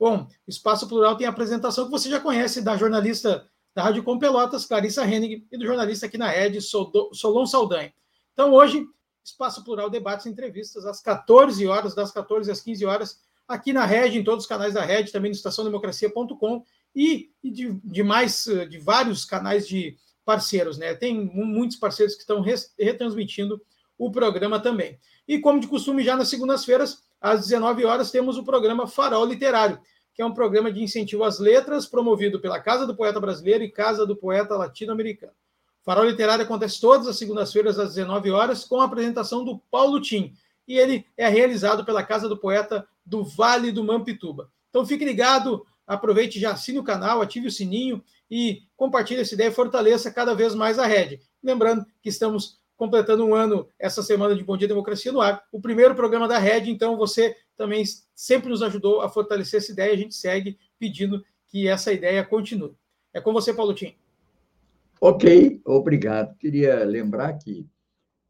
Bom, 0.00 0.26
Espaço 0.48 0.88
Plural 0.88 1.14
tem 1.14 1.26
a 1.26 1.30
apresentação 1.30 1.84
que 1.84 1.90
você 1.90 2.08
já 2.08 2.18
conhece 2.18 2.62
da 2.62 2.74
jornalista 2.74 3.46
da 3.74 3.82
Rádio 3.82 4.02
Com 4.02 4.18
Pelotas, 4.18 4.64
Clarissa 4.64 5.04
Henning, 5.04 5.46
e 5.52 5.58
do 5.58 5.66
jornalista 5.66 6.06
aqui 6.06 6.16
na 6.16 6.28
Rede, 6.28 6.60
Solon 6.60 7.46
Saldanha. 7.46 7.92
Então, 8.32 8.52
hoje, 8.52 8.86
Espaço 9.22 9.62
Plural 9.62 9.90
Debates 9.90 10.24
e 10.24 10.30
Entrevistas, 10.30 10.86
às 10.86 11.02
14 11.02 11.66
horas, 11.66 11.94
das 11.94 12.10
14 12.10 12.50
às 12.50 12.60
15 12.60 12.86
horas, 12.86 13.20
aqui 13.46 13.72
na 13.72 13.84
Rede, 13.84 14.18
em 14.18 14.24
todos 14.24 14.44
os 14.44 14.48
canais 14.48 14.74
da 14.74 14.84
Rede, 14.84 15.12
também 15.12 15.30
no 15.30 15.36
estaçãodemocracia.com 15.36 16.64
e 16.94 17.30
de, 17.42 17.72
de, 17.84 18.02
mais, 18.02 18.46
eh, 18.46 18.64
de 18.64 18.78
vários 18.78 19.24
canais 19.24 19.66
de 19.68 19.96
parceiros, 20.24 20.78
né? 20.78 20.94
Tem 20.94 21.14
muitos 21.14 21.76
parceiros 21.76 22.14
que 22.14 22.20
estão 22.20 22.42
retransmitindo 22.78 23.60
o 23.98 24.10
programa 24.10 24.58
também. 24.58 24.98
E 25.26 25.38
como 25.38 25.60
de 25.60 25.66
costume, 25.66 26.02
já 26.02 26.16
nas 26.16 26.28
segundas-feiras, 26.28 27.02
às 27.20 27.42
19 27.42 27.84
horas, 27.84 28.10
temos 28.10 28.36
o 28.36 28.44
programa 28.44 28.86
Farol 28.86 29.24
Literário, 29.24 29.78
que 30.14 30.22
é 30.22 30.26
um 30.26 30.34
programa 30.34 30.70
de 30.70 30.82
incentivo 30.82 31.24
às 31.24 31.38
letras, 31.38 31.86
promovido 31.86 32.40
pela 32.40 32.60
Casa 32.60 32.86
do 32.86 32.94
Poeta 32.94 33.18
Brasileiro 33.18 33.64
e 33.64 33.70
Casa 33.70 34.06
do 34.06 34.14
Poeta 34.14 34.56
Latino-Americano. 34.56 35.32
Farol 35.82 36.06
Literário 36.06 36.44
acontece 36.44 36.80
todas 36.80 37.06
as 37.06 37.16
segundas-feiras 37.16 37.78
às 37.78 37.94
19 37.94 38.30
horas 38.30 38.64
com 38.64 38.80
a 38.80 38.84
apresentação 38.84 39.44
do 39.44 39.58
Paulo 39.70 40.00
Tim. 40.00 40.34
E 40.66 40.78
ele 40.78 41.06
é 41.16 41.28
realizado 41.28 41.84
pela 41.84 42.02
Casa 42.02 42.28
do 42.28 42.38
Poeta 42.38 42.86
do 43.04 43.22
Vale 43.22 43.70
do 43.70 43.84
Mampituba. 43.84 44.50
Então 44.70 44.86
fique 44.86 45.04
ligado, 45.04 45.66
aproveite, 45.86 46.40
já 46.40 46.52
assine 46.52 46.78
o 46.78 46.84
canal, 46.84 47.20
ative 47.20 47.48
o 47.48 47.50
sininho 47.50 48.02
e 48.30 48.62
compartilhe 48.76 49.20
essa 49.20 49.34
ideia 49.34 49.48
e 49.48 49.54
fortaleça 49.54 50.10
cada 50.10 50.34
vez 50.34 50.54
mais 50.54 50.78
a 50.78 50.86
rede. 50.86 51.20
Lembrando 51.42 51.84
que 52.02 52.08
estamos 52.08 52.60
completando 52.76 53.24
um 53.24 53.34
ano 53.34 53.68
essa 53.78 54.02
semana 54.02 54.34
de 54.34 54.42
Bom 54.42 54.56
Dia 54.56 54.68
Democracia 54.68 55.12
no 55.12 55.20
Ar, 55.20 55.44
o 55.52 55.60
primeiro 55.60 55.94
programa 55.94 56.26
da 56.26 56.38
rede, 56.38 56.70
então 56.70 56.96
você 56.96 57.36
também 57.56 57.84
sempre 58.14 58.48
nos 58.48 58.62
ajudou 58.62 59.00
a 59.00 59.08
fortalecer 59.08 59.58
essa 59.58 59.72
ideia, 59.72 59.92
a 59.92 59.96
gente 59.96 60.14
segue 60.14 60.58
pedindo 60.78 61.24
que 61.46 61.68
essa 61.68 61.92
ideia 61.92 62.24
continue. 62.24 62.74
É 63.12 63.20
com 63.20 63.32
você, 63.32 63.54
Paulo 63.54 63.74
Tim. 63.74 63.94
Ok, 65.00 65.60
obrigado. 65.64 66.36
Queria 66.36 66.82
lembrar 66.84 67.34
que, 67.34 67.66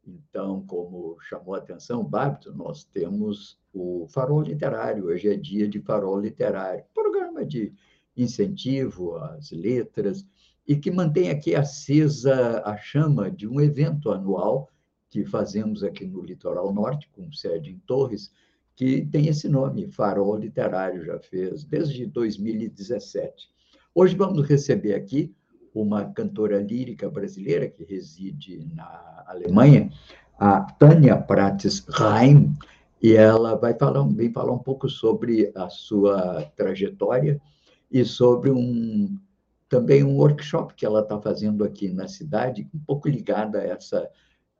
então, 0.07 0.65
como 0.67 1.17
chamou 1.21 1.55
a 1.55 1.57
atenção 1.57 2.01
o 2.01 2.07
Bárbito, 2.07 2.53
nós 2.53 2.83
temos 2.83 3.59
o 3.73 4.07
Farol 4.09 4.41
Literário. 4.41 5.05
Hoje 5.05 5.29
é 5.29 5.35
dia 5.35 5.67
de 5.67 5.79
Farol 5.79 6.19
Literário, 6.19 6.85
programa 6.93 7.43
de 7.43 7.73
incentivo 8.15 9.17
às 9.17 9.51
letras 9.51 10.25
e 10.67 10.75
que 10.75 10.91
mantém 10.91 11.29
aqui 11.29 11.55
acesa 11.55 12.61
a 12.63 12.77
chama 12.77 13.29
de 13.29 13.47
um 13.47 13.59
evento 13.59 14.11
anual 14.11 14.69
que 15.09 15.25
fazemos 15.25 15.83
aqui 15.83 16.05
no 16.05 16.21
Litoral 16.21 16.73
Norte, 16.73 17.09
com 17.11 17.31
sede 17.31 17.71
em 17.71 17.79
Torres, 17.79 18.31
que 18.75 19.05
tem 19.05 19.27
esse 19.27 19.47
nome, 19.47 19.87
Farol 19.87 20.35
Literário, 20.35 21.03
já 21.03 21.19
fez 21.19 21.63
desde 21.63 22.05
2017. 22.05 23.49
Hoje 23.93 24.15
vamos 24.15 24.45
receber 24.45 24.93
aqui 24.93 25.33
uma 25.75 26.05
cantora 26.05 26.61
lírica 26.61 27.09
brasileira 27.09 27.67
que 27.67 27.83
reside 27.83 28.65
na 28.73 29.23
Alemanha, 29.27 29.91
a 30.39 30.61
Tânia 30.61 31.17
Prates 31.17 31.85
Reim, 31.89 32.53
e 33.01 33.13
ela 33.13 33.55
vai 33.55 33.73
falar, 33.73 34.07
vem 34.07 34.31
falar 34.31 34.53
um 34.53 34.59
pouco 34.59 34.89
sobre 34.89 35.51
a 35.53 35.69
sua 35.69 36.43
trajetória 36.55 37.39
e 37.91 38.03
sobre 38.05 38.49
um 38.49 39.19
também 39.67 40.03
um 40.03 40.15
workshop 40.15 40.73
que 40.75 40.85
ela 40.85 41.01
está 41.01 41.19
fazendo 41.19 41.63
aqui 41.63 41.89
na 41.89 42.07
cidade, 42.07 42.69
um 42.73 42.79
pouco 42.79 43.09
ligada 43.09 43.59
a 43.59 43.63
essa 43.63 44.09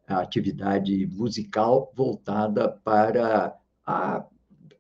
atividade 0.07 1.07
musical 1.07 1.91
voltada 1.95 2.70
para 2.70 3.55
a, 3.86 4.26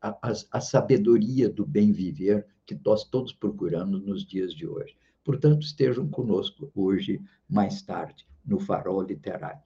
a, 0.01 0.33
a 0.51 0.61
sabedoria 0.61 1.47
do 1.47 1.65
bem 1.65 1.91
viver 1.91 2.45
que 2.65 2.77
nós 2.83 3.03
todos 3.03 3.31
procuramos 3.31 4.03
nos 4.03 4.25
dias 4.25 4.53
de 4.53 4.67
hoje. 4.67 4.95
Portanto, 5.25 5.63
estejam 5.63 6.07
conosco 6.07 6.71
hoje, 6.75 7.19
mais 7.49 7.81
tarde, 7.81 8.27
no 8.45 8.59
Farol 8.59 9.01
Literário. 9.01 9.59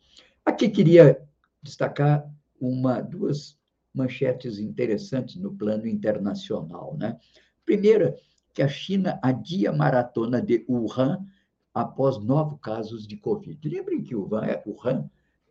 Aqui 0.45 0.69
queria 0.69 1.21
destacar 1.61 2.25
uma, 2.59 3.01
duas 3.01 3.59
manchetes 3.93 4.57
interessantes 4.57 5.35
no 5.35 5.53
plano 5.53 5.85
internacional. 5.85 6.95
Né? 6.97 7.19
Primeira, 7.65 8.15
que 8.53 8.61
a 8.61 8.69
China 8.69 9.19
adia 9.21 9.69
a 9.69 9.75
maratona 9.75 10.41
de 10.41 10.65
Wuhan 10.67 11.25
após 11.73 12.17
nove 12.17 12.57
casos 12.61 13.05
de 13.05 13.17
Covid. 13.17 13.67
Lembrem 13.67 14.01
que 14.01 14.15
Wuhan 14.15 14.45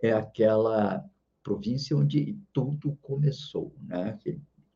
é, 0.02 0.08
é 0.08 0.12
aquela 0.12 1.04
província 1.42 1.94
onde 1.94 2.38
tudo 2.52 2.98
começou. 3.02 3.74
Né? 3.82 4.18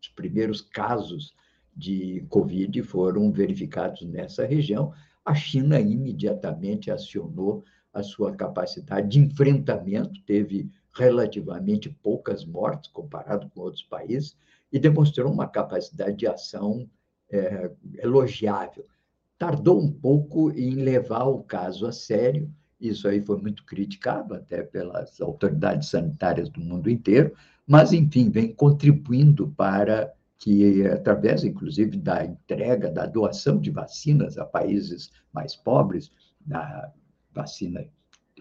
Os 0.01 0.09
primeiros 0.09 0.61
casos 0.61 1.35
de 1.75 2.27
Covid 2.29 2.83
foram 2.83 3.33
verificados 3.33 4.03
nessa 4.03 4.45
região, 4.45 4.93
a 5.25 5.35
China 5.35 5.81
imediatamente 5.81 6.91
acionou 6.91 7.65
a 7.93 8.03
sua 8.03 8.35
capacidade 8.35 9.09
de 9.09 9.21
enfrentamento, 9.21 10.21
teve 10.25 10.71
relativamente 10.95 11.89
poucas 12.03 12.45
mortes 12.45 12.91
comparado 12.91 13.49
com 13.51 13.61
outros 13.61 13.83
países 13.83 14.37
e 14.73 14.79
demonstrou 14.79 15.31
uma 15.31 15.47
capacidade 15.47 16.17
de 16.17 16.27
ação 16.27 16.89
é, 17.31 17.71
elogiável. 17.99 18.87
Tardou 19.39 19.81
um 19.81 19.91
pouco 19.91 20.51
em 20.53 20.77
levar 20.77 21.25
o 21.25 21.43
caso 21.43 21.87
a 21.87 21.93
sério, 21.93 22.51
isso 22.81 23.07
aí 23.07 23.21
foi 23.21 23.41
muito 23.41 23.65
criticado 23.65 24.35
até 24.35 24.63
pelas 24.63 25.21
autoridades 25.21 25.89
sanitárias 25.89 26.49
do 26.49 26.61
mundo 26.61 26.91
inteiro, 26.91 27.33
mas, 27.67 27.93
enfim, 27.93 28.29
vem 28.29 28.53
contribuindo 28.53 29.49
para 29.57 30.13
que, 30.43 30.85
através, 30.89 31.45
inclusive, 31.45 31.97
da 31.97 32.25
entrega, 32.25 32.91
da 32.91 33.07
doação 33.07 33.61
de 33.61 33.71
vacinas 33.71 34.37
a 34.37 34.45
países 34.45 35.09
mais 35.33 35.55
pobres, 35.55 36.11
da 36.45 36.93
vacina 37.33 37.87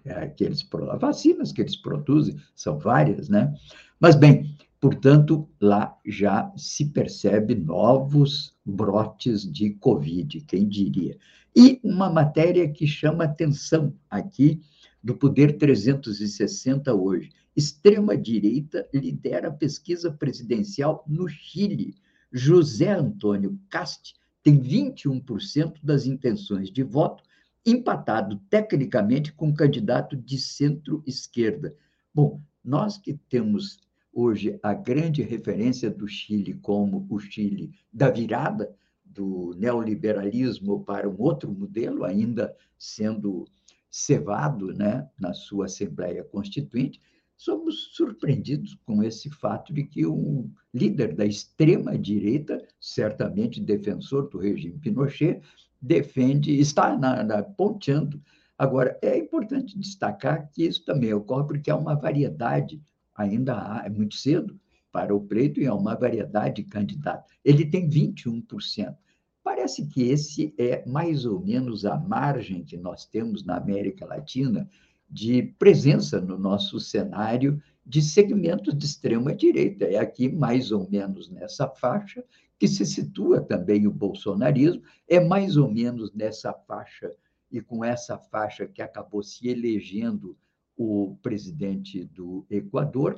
é, 0.03 0.25
que 0.27 0.43
eles 0.43 0.67
vacinas 0.99 1.51
que 1.51 1.61
eles 1.61 1.75
produzem 1.75 2.35
são 2.55 2.79
várias, 2.79 3.29
né? 3.29 3.53
Mas 3.99 4.15
bem, 4.15 4.57
portanto, 4.79 5.47
lá 5.61 5.95
já 6.03 6.51
se 6.57 6.85
percebe 6.85 7.53
novos 7.53 8.57
brotes 8.65 9.43
de 9.43 9.69
Covid, 9.75 10.41
quem 10.41 10.67
diria? 10.67 11.15
E 11.55 11.79
uma 11.83 12.09
matéria 12.09 12.67
que 12.67 12.87
chama 12.87 13.25
atenção 13.25 13.93
aqui 14.09 14.59
do 15.03 15.15
Poder 15.15 15.59
360 15.59 16.95
hoje. 16.95 17.29
Extrema-direita 17.55 18.87
lidera 18.93 19.49
a 19.49 19.53
pesquisa 19.53 20.11
presidencial 20.11 21.03
no 21.07 21.27
Chile. 21.27 21.95
José 22.31 22.91
Antônio 22.91 23.59
Cast 23.69 24.15
tem 24.41 24.59
21% 24.59 25.75
das 25.83 26.05
intenções 26.05 26.71
de 26.71 26.83
voto 26.83 27.23
empatado 27.65 28.41
tecnicamente 28.49 29.31
com 29.33 29.47
um 29.47 29.53
candidato 29.53 30.15
de 30.15 30.39
centro-esquerda. 30.39 31.75
Bom, 32.13 32.41
nós 32.63 32.97
que 32.97 33.13
temos 33.29 33.79
hoje 34.13 34.59
a 34.63 34.73
grande 34.73 35.21
referência 35.21 35.89
do 35.89 36.07
Chile 36.07 36.53
como 36.55 37.05
o 37.09 37.19
Chile 37.19 37.71
da 37.93 38.09
virada 38.09 38.73
do 39.05 39.53
neoliberalismo 39.57 40.83
para 40.83 41.09
um 41.09 41.15
outro 41.19 41.51
modelo, 41.51 42.03
ainda 42.03 42.55
sendo 42.77 43.45
cevado 43.89 44.73
né, 44.73 45.07
na 45.19 45.33
sua 45.33 45.65
Assembleia 45.65 46.23
Constituinte, 46.23 47.01
somos 47.41 47.89
surpreendidos 47.95 48.77
com 48.85 49.01
esse 49.01 49.27
fato 49.31 49.73
de 49.73 49.83
que 49.83 50.05
um 50.05 50.47
líder 50.71 51.15
da 51.15 51.25
extrema-direita, 51.25 52.63
certamente 52.79 53.59
defensor 53.59 54.29
do 54.29 54.37
regime 54.37 54.77
Pinochet, 54.77 55.41
defende, 55.81 56.59
está 56.59 56.95
na, 56.95 57.23
na, 57.23 57.41
ponteando. 57.41 58.21
Agora, 58.55 58.95
é 59.01 59.17
importante 59.17 59.75
destacar 59.79 60.51
que 60.51 60.63
isso 60.63 60.85
também 60.85 61.11
ocorre 61.15 61.47
porque 61.47 61.71
há 61.71 61.75
uma 61.75 61.95
variedade, 61.95 62.79
ainda 63.15 63.55
há, 63.55 63.87
é 63.87 63.89
muito 63.89 64.13
cedo 64.13 64.59
para 64.91 65.15
o 65.15 65.19
pleito, 65.19 65.59
e 65.59 65.65
há 65.65 65.73
uma 65.73 65.95
variedade 65.95 66.61
de 66.61 66.69
candidatos. 66.69 67.33
Ele 67.43 67.65
tem 67.65 67.89
21%. 67.89 68.95
Parece 69.43 69.87
que 69.87 70.03
esse 70.03 70.53
é 70.59 70.85
mais 70.85 71.25
ou 71.25 71.39
menos 71.43 71.85
a 71.85 71.97
margem 71.97 72.63
que 72.63 72.77
nós 72.77 73.03
temos 73.03 73.43
na 73.43 73.57
América 73.57 74.05
Latina 74.05 74.69
de 75.11 75.43
presença 75.59 76.21
no 76.21 76.37
nosso 76.37 76.79
cenário 76.79 77.61
de 77.85 78.01
segmentos 78.01 78.77
de 78.77 78.85
extrema 78.85 79.35
direita. 79.35 79.85
É 79.85 79.97
aqui 79.97 80.29
mais 80.29 80.71
ou 80.71 80.89
menos 80.89 81.29
nessa 81.29 81.67
faixa 81.67 82.23
que 82.57 82.67
se 82.67 82.85
situa 82.85 83.41
também 83.41 83.87
o 83.87 83.91
bolsonarismo, 83.91 84.83
é 85.07 85.19
mais 85.19 85.57
ou 85.57 85.69
menos 85.69 86.13
nessa 86.13 86.53
faixa, 86.53 87.11
e 87.51 87.59
com 87.59 87.83
essa 87.83 88.17
faixa 88.17 88.65
que 88.67 88.81
acabou 88.81 89.21
se 89.21 89.49
elegendo 89.49 90.37
o 90.77 91.17
presidente 91.21 92.05
do 92.05 92.45
Equador. 92.49 93.17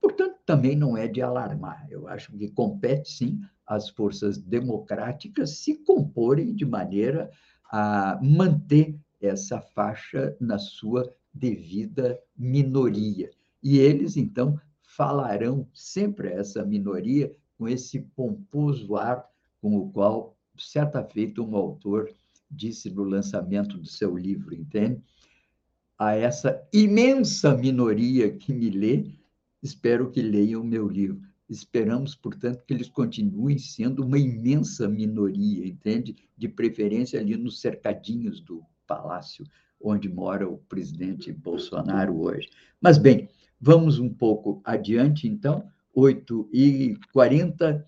Portanto, 0.00 0.36
também 0.46 0.76
não 0.76 0.96
é 0.96 1.08
de 1.08 1.22
alarmar. 1.22 1.86
Eu 1.90 2.06
acho 2.06 2.30
que 2.36 2.50
compete, 2.50 3.10
sim, 3.10 3.40
às 3.66 3.88
forças 3.88 4.38
democráticas 4.38 5.58
se 5.58 5.76
comporem 5.78 6.54
de 6.54 6.66
maneira 6.66 7.30
a 7.72 8.20
manter 8.22 8.94
essa 9.20 9.60
faixa 9.60 10.36
na 10.38 10.58
sua 10.58 11.10
devida 11.34 12.18
minoria. 12.36 13.30
E 13.62 13.78
eles, 13.78 14.16
então, 14.16 14.58
falarão 14.82 15.66
sempre 15.74 16.28
a 16.28 16.32
essa 16.32 16.64
minoria 16.64 17.34
com 17.58 17.68
esse 17.68 18.00
pomposo 18.14 18.96
ar 18.96 19.28
com 19.60 19.76
o 19.76 19.90
qual, 19.90 20.36
certa 20.56 21.02
feita, 21.02 21.42
um 21.42 21.56
autor 21.56 22.10
disse 22.50 22.90
no 22.90 23.02
lançamento 23.02 23.76
do 23.78 23.86
seu 23.86 24.16
livro, 24.16 24.54
entende? 24.54 25.02
A 25.98 26.14
essa 26.14 26.62
imensa 26.72 27.56
minoria 27.56 28.30
que 28.30 28.52
me 28.52 28.70
lê, 28.70 29.10
espero 29.62 30.10
que 30.10 30.20
leiam 30.20 30.62
meu 30.62 30.86
livro. 30.86 31.20
Esperamos, 31.48 32.14
portanto, 32.14 32.64
que 32.66 32.74
eles 32.74 32.88
continuem 32.88 33.58
sendo 33.58 34.04
uma 34.04 34.18
imensa 34.18 34.88
minoria, 34.88 35.66
entende? 35.66 36.16
De 36.36 36.48
preferência 36.48 37.20
ali 37.20 37.36
nos 37.36 37.60
cercadinhos 37.60 38.40
do 38.40 38.62
palácio 38.86 39.44
onde 39.84 40.08
mora 40.08 40.48
o 40.48 40.56
presidente 40.56 41.30
Bolsonaro 41.30 42.18
hoje. 42.20 42.48
Mas, 42.80 42.96
bem, 42.96 43.28
vamos 43.60 43.98
um 43.98 44.08
pouco 44.08 44.62
adiante, 44.64 45.28
então. 45.28 45.68
8h40, 45.94 47.84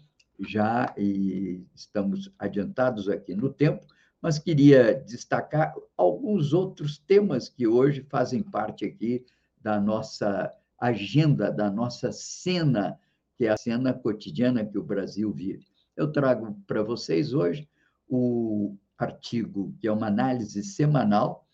já 0.48 0.94
e 0.96 1.64
estamos 1.74 2.30
adiantados 2.38 3.08
aqui 3.08 3.34
no 3.34 3.52
tempo, 3.52 3.84
mas 4.20 4.38
queria 4.38 4.94
destacar 4.94 5.74
alguns 5.96 6.52
outros 6.52 6.98
temas 6.98 7.48
que 7.48 7.66
hoje 7.66 8.06
fazem 8.08 8.42
parte 8.42 8.84
aqui 8.84 9.24
da 9.60 9.80
nossa 9.80 10.52
agenda, 10.78 11.50
da 11.50 11.70
nossa 11.70 12.12
cena, 12.12 12.98
que 13.36 13.46
é 13.46 13.48
a 13.48 13.56
cena 13.56 13.92
cotidiana 13.92 14.64
que 14.64 14.78
o 14.78 14.84
Brasil 14.84 15.32
vive. 15.32 15.66
Eu 15.96 16.12
trago 16.12 16.56
para 16.66 16.82
vocês 16.82 17.32
hoje 17.32 17.68
o 18.08 18.76
artigo, 18.98 19.74
que 19.80 19.88
é 19.88 19.92
uma 19.92 20.06
análise 20.06 20.62
semanal, 20.62 21.45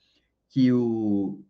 que, 0.53 0.71
o, 0.71 1.43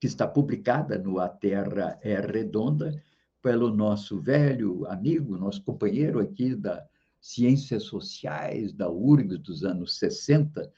que 0.00 0.06
está 0.06 0.26
publicada 0.26 0.98
no 0.98 1.20
A 1.20 1.28
Terra 1.28 1.98
é 2.02 2.18
Redonda, 2.18 3.00
pelo 3.42 3.70
nosso 3.70 4.18
velho 4.18 4.86
amigo, 4.86 5.36
nosso 5.36 5.62
companheiro 5.62 6.18
aqui 6.18 6.54
da 6.54 6.84
Ciências 7.20 7.82
Sociais, 7.84 8.72
da 8.72 8.90
URGS 8.90 9.38
dos 9.38 9.62
anos 9.62 9.98
60, 9.98 10.72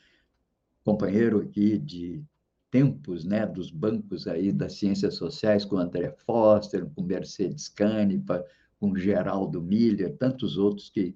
companheiro 0.82 1.40
aqui 1.40 1.78
de 1.78 2.22
tempos, 2.68 3.24
né, 3.24 3.46
dos 3.46 3.70
bancos 3.70 4.26
aí 4.26 4.50
das 4.50 4.72
Ciências 4.74 5.14
Sociais, 5.14 5.64
com 5.64 5.78
André 5.78 6.10
Foster, 6.26 6.84
com 6.96 7.02
Mercedes 7.02 7.68
Canepa, 7.68 8.44
com 8.80 8.96
Geraldo 8.96 9.62
Miller, 9.62 10.16
tantos 10.16 10.58
outros 10.58 10.90
que 10.90 11.14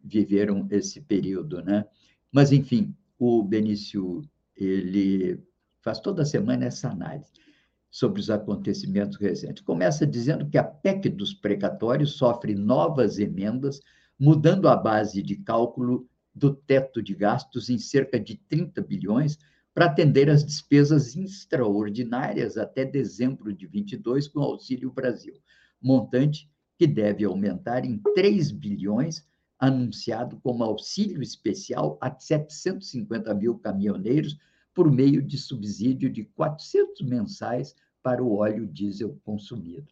viveram 0.00 0.68
esse 0.70 1.00
período, 1.00 1.60
né? 1.62 1.84
Mas, 2.30 2.52
enfim, 2.52 2.94
o 3.18 3.42
Benício, 3.42 4.22
ele 4.56 5.42
faz 5.80 6.00
toda 6.00 6.24
semana 6.24 6.66
essa 6.66 6.90
análise 6.90 7.30
sobre 7.90 8.20
os 8.20 8.30
acontecimentos 8.30 9.18
recentes. 9.18 9.62
Começa 9.62 10.06
dizendo 10.06 10.48
que 10.48 10.56
a 10.56 10.64
PEC 10.64 11.10
dos 11.10 11.34
precatórios 11.34 12.12
sofre 12.12 12.54
novas 12.54 13.18
emendas, 13.18 13.80
mudando 14.18 14.68
a 14.68 14.76
base 14.76 15.22
de 15.22 15.36
cálculo 15.36 16.08
do 16.34 16.54
teto 16.54 17.02
de 17.02 17.14
gastos 17.14 17.68
em 17.68 17.78
cerca 17.78 18.18
de 18.18 18.36
30 18.48 18.80
bilhões 18.80 19.38
para 19.74 19.86
atender 19.86 20.30
às 20.30 20.44
despesas 20.44 21.14
extraordinárias 21.16 22.56
até 22.56 22.84
dezembro 22.84 23.52
de 23.52 23.66
22 23.66 24.28
com 24.28 24.40
o 24.40 24.44
Auxílio 24.44 24.90
Brasil, 24.90 25.34
montante 25.80 26.50
que 26.78 26.86
deve 26.86 27.24
aumentar 27.24 27.84
em 27.84 27.98
3 28.14 28.50
bilhões, 28.50 29.26
anunciado 29.62 30.40
como 30.42 30.64
auxílio 30.64 31.22
especial 31.22 31.96
a 32.00 32.12
750 32.12 33.32
mil 33.32 33.56
caminhoneiros 33.60 34.36
por 34.74 34.90
meio 34.90 35.22
de 35.22 35.38
subsídio 35.38 36.10
de 36.10 36.24
400 36.24 37.00
mensais 37.02 37.76
para 38.02 38.20
o 38.20 38.38
óleo 38.38 38.66
diesel 38.66 39.16
consumido. 39.24 39.86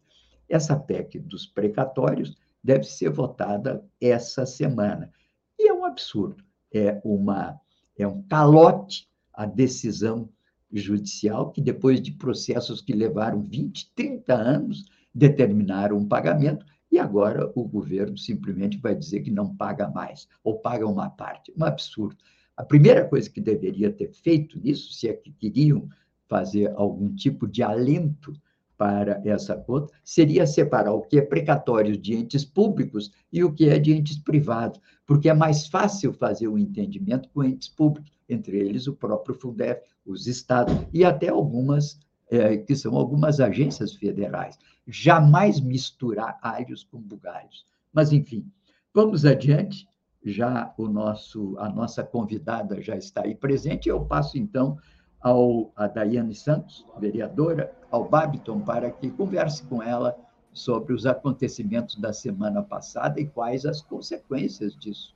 Essa 0.48 0.76
PEC 0.76 1.20
dos 1.20 1.46
precatórios 1.46 2.36
deve 2.64 2.82
ser 2.82 3.10
votada 3.10 3.84
essa 4.00 4.44
semana. 4.44 5.12
E 5.56 5.68
é 5.68 5.72
um 5.72 5.84
absurdo, 5.84 6.42
é, 6.74 7.00
uma, 7.04 7.56
é 7.96 8.08
um 8.08 8.22
calote 8.22 9.08
a 9.32 9.46
decisão 9.46 10.28
judicial 10.72 11.52
que, 11.52 11.60
depois 11.60 12.02
de 12.02 12.10
processos 12.10 12.80
que 12.80 12.92
levaram 12.92 13.40
20, 13.40 13.92
30 13.94 14.34
anos, 14.34 14.84
determinaram 15.14 15.96
um 15.96 16.08
pagamento 16.08 16.66
e 16.90 16.98
agora 16.98 17.50
o 17.54 17.64
governo 17.64 18.18
simplesmente 18.18 18.78
vai 18.78 18.94
dizer 18.94 19.20
que 19.20 19.30
não 19.30 19.54
paga 19.54 19.88
mais, 19.88 20.28
ou 20.42 20.58
paga 20.58 20.86
uma 20.86 21.08
parte. 21.08 21.52
Um 21.56 21.64
absurdo. 21.64 22.16
A 22.56 22.64
primeira 22.64 23.06
coisa 23.06 23.30
que 23.30 23.40
deveria 23.40 23.92
ter 23.92 24.12
feito 24.12 24.58
nisso, 24.58 24.92
se 24.92 25.08
é 25.08 25.12
que 25.12 25.32
queriam 25.32 25.88
fazer 26.28 26.72
algum 26.76 27.14
tipo 27.14 27.46
de 27.46 27.62
alento 27.62 28.32
para 28.76 29.20
essa 29.24 29.56
conta, 29.56 29.92
seria 30.02 30.46
separar 30.46 30.92
o 30.92 31.02
que 31.02 31.18
é 31.18 31.22
precatório 31.22 31.96
de 31.96 32.14
entes 32.14 32.44
públicos 32.44 33.12
e 33.30 33.44
o 33.44 33.52
que 33.52 33.68
é 33.68 33.78
de 33.78 33.92
entes 33.92 34.18
privados, 34.18 34.80
porque 35.06 35.28
é 35.28 35.34
mais 35.34 35.66
fácil 35.66 36.12
fazer 36.12 36.48
o 36.48 36.54
um 36.54 36.58
entendimento 36.58 37.28
com 37.28 37.44
entes 37.44 37.68
públicos, 37.68 38.10
entre 38.28 38.58
eles 38.58 38.86
o 38.86 38.94
próprio 38.94 39.34
Fundef, 39.34 39.82
os 40.06 40.26
estados 40.26 40.74
e 40.92 41.04
até 41.04 41.28
algumas 41.28 41.98
é, 42.30 42.56
que 42.56 42.76
são 42.76 42.96
algumas 42.96 43.40
agências 43.40 43.94
federais. 43.94 44.58
Jamais 44.86 45.60
misturar 45.60 46.38
alhos 46.40 46.84
com 46.84 47.00
bugalhos. 47.00 47.66
Mas 47.92 48.12
enfim, 48.12 48.46
vamos 48.94 49.24
adiante. 49.24 49.88
Já 50.24 50.72
o 50.76 50.86
nosso 50.86 51.56
a 51.58 51.68
nossa 51.68 52.04
convidada 52.04 52.80
já 52.80 52.96
está 52.96 53.22
aí 53.24 53.34
presente. 53.34 53.88
Eu 53.88 54.04
passo 54.04 54.38
então 54.38 54.78
ao, 55.20 55.72
a 55.74 55.86
Daiane 55.86 56.34
Santos, 56.34 56.86
vereadora, 56.98 57.74
ao 57.90 58.08
Babiton, 58.08 58.60
para 58.60 58.90
que 58.90 59.10
converse 59.10 59.62
com 59.64 59.82
ela 59.82 60.16
sobre 60.52 60.92
os 60.92 61.06
acontecimentos 61.06 61.96
da 61.96 62.12
semana 62.12 62.62
passada 62.62 63.20
e 63.20 63.26
quais 63.26 63.64
as 63.64 63.82
consequências 63.82 64.76
disso. 64.76 65.14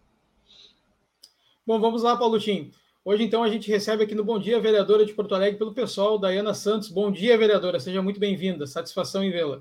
Bom, 1.67 1.81
vamos 1.81 2.03
lá, 2.03 2.17
Paulo 2.17 2.39
Tim. 2.39 2.71
Hoje, 3.07 3.23
então, 3.23 3.45
a 3.45 3.51
gente 3.51 3.71
recebe 3.71 4.03
aqui 4.03 4.15
no 4.15 4.25
Bom 4.25 4.39
Dia, 4.39 4.59
vereadora 4.59 5.05
de 5.05 5.13
Porto 5.13 5.35
Alegre, 5.35 5.59
pelo 5.59 5.75
pessoal, 5.75 6.19
Dayana 6.19 6.55
Santos. 6.55 6.89
Bom 6.89 7.13
dia, 7.13 7.37
vereadora. 7.37 7.79
Seja 7.79 8.01
muito 8.01 8.19
bem-vinda. 8.19 8.67
Satisfação 8.67 9.23
em 9.23 9.31
vê-la. 9.31 9.61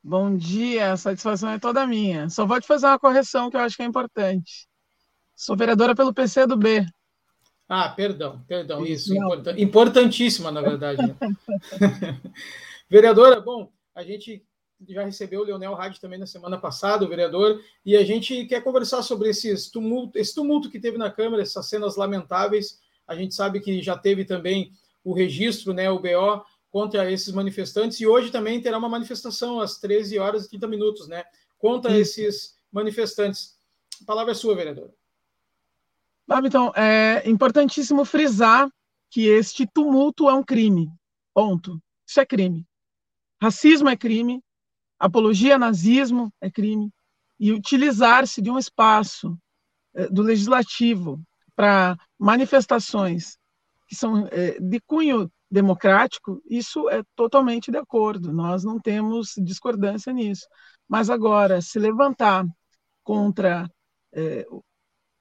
Bom 0.00 0.36
dia, 0.36 0.92
a 0.92 0.96
satisfação 0.96 1.50
é 1.50 1.58
toda 1.58 1.84
minha. 1.84 2.28
Só 2.30 2.46
vou 2.46 2.60
te 2.60 2.66
fazer 2.68 2.86
uma 2.86 2.96
correção 2.96 3.50
que 3.50 3.56
eu 3.56 3.60
acho 3.60 3.74
que 3.76 3.82
é 3.82 3.86
importante. 3.86 4.68
Sou 5.34 5.56
vereadora 5.56 5.96
pelo 5.96 6.14
PC 6.14 6.46
do 6.46 6.56
B. 6.56 6.86
Ah, 7.68 7.88
perdão, 7.88 8.44
perdão, 8.46 8.86
isso, 8.86 9.12
important, 9.12 9.60
importantíssima, 9.60 10.52
na 10.52 10.60
verdade. 10.60 11.02
Né? 11.02 11.16
vereadora, 12.88 13.40
bom, 13.40 13.68
a 13.96 14.04
gente 14.04 14.46
já 14.88 15.04
recebeu 15.04 15.40
o 15.40 15.44
Leonel 15.44 15.74
Rádio 15.74 16.00
também 16.00 16.18
na 16.18 16.26
semana 16.26 16.58
passada, 16.58 17.04
o 17.04 17.08
vereador, 17.08 17.62
e 17.84 17.96
a 17.96 18.04
gente 18.04 18.44
quer 18.46 18.62
conversar 18.62 19.02
sobre 19.02 19.30
esses 19.30 19.70
tumulto, 19.70 20.18
esse 20.18 20.34
tumulto 20.34 20.70
que 20.70 20.78
teve 20.78 20.98
na 20.98 21.10
Câmara, 21.10 21.42
essas 21.42 21.68
cenas 21.68 21.96
lamentáveis. 21.96 22.80
A 23.06 23.14
gente 23.14 23.34
sabe 23.34 23.60
que 23.60 23.82
já 23.82 23.96
teve 23.96 24.24
também 24.24 24.72
o 25.02 25.14
registro, 25.14 25.72
né, 25.72 25.90
o 25.90 25.98
BO, 25.98 26.44
contra 26.70 27.10
esses 27.10 27.32
manifestantes, 27.32 28.00
e 28.00 28.06
hoje 28.06 28.30
também 28.30 28.60
terá 28.60 28.76
uma 28.76 28.88
manifestação 28.88 29.60
às 29.60 29.78
13 29.78 30.18
horas 30.18 30.44
e 30.44 30.50
30 30.50 30.66
minutos, 30.68 31.08
né, 31.08 31.24
contra 31.56 31.92
Sim. 31.92 31.98
esses 31.98 32.58
manifestantes. 32.70 33.56
A 34.02 34.04
palavra 34.04 34.32
é 34.32 34.34
sua, 34.34 34.54
vereador. 34.54 34.92
Então, 36.44 36.72
é 36.74 37.22
importantíssimo 37.24 38.04
frisar 38.04 38.68
que 39.10 39.26
este 39.26 39.66
tumulto 39.66 40.28
é 40.28 40.34
um 40.34 40.42
crime. 40.42 40.90
Ponto. 41.32 41.80
Isso 42.06 42.20
é 42.20 42.26
crime. 42.26 42.66
Racismo 43.40 43.88
é 43.88 43.96
crime, 43.96 44.42
apologia 44.98 45.56
a 45.56 45.58
nazismo 45.58 46.32
é 46.40 46.50
crime, 46.50 46.90
e 47.38 47.52
utilizar-se 47.52 48.40
de 48.40 48.50
um 48.50 48.58
espaço 48.58 49.38
é, 49.94 50.08
do 50.08 50.22
legislativo 50.22 51.20
para 51.54 51.96
manifestações 52.18 53.38
que 53.86 53.94
são 53.94 54.26
é, 54.32 54.58
de 54.58 54.80
cunho 54.80 55.30
democrático, 55.50 56.42
isso 56.50 56.88
é 56.90 57.02
totalmente 57.14 57.70
de 57.70 57.78
acordo, 57.78 58.32
nós 58.32 58.64
não 58.64 58.80
temos 58.80 59.34
discordância 59.38 60.12
nisso. 60.12 60.46
Mas 60.88 61.08
agora, 61.08 61.60
se 61.60 61.78
levantar 61.78 62.44
contra 63.04 63.70
é, 64.12 64.44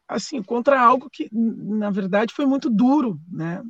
assim 0.08 0.42
contra 0.42 0.80
algo 0.80 1.10
que 1.10 1.30
na 1.32 1.90
verdade 1.90 2.34
foi 2.34 2.46
muito 2.46 2.70
duro 2.70 3.20
né 3.28 3.62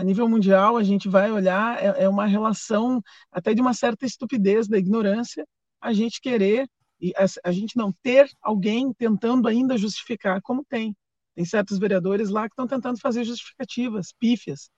a 0.00 0.02
nível 0.02 0.26
mundial 0.26 0.78
a 0.78 0.82
gente 0.82 1.10
vai 1.10 1.30
olhar 1.30 1.78
é, 1.78 2.04
é, 2.04 2.08
uma 2.08 2.24
relação 2.24 3.02
até 3.30 3.52
de 3.52 3.60
uma 3.60 3.74
certa 3.74 4.06
estupidez 4.06 4.66
da 4.66 4.78
ignorância 4.78 5.46
a 5.78 5.92
gente 5.92 6.22
querer 6.22 6.66
e 6.98 7.12
a, 7.14 7.26
a, 7.44 7.52
gente 7.52 7.76
não 7.76 7.92
ter 8.02 8.30
alguém 8.40 8.94
tentando 8.94 9.46
ainda 9.46 9.76
justificar 9.76 10.40
como 10.40 10.64
tem. 10.64 10.96
Tem 11.34 11.44
certos 11.44 11.78
vereadores 11.78 12.30
lá 12.30 12.48
que 12.48 12.54
estão 12.54 12.66
tentando 12.66 12.98
fazer 12.98 13.24
justificativas 13.24 14.10
pífias 14.18 14.70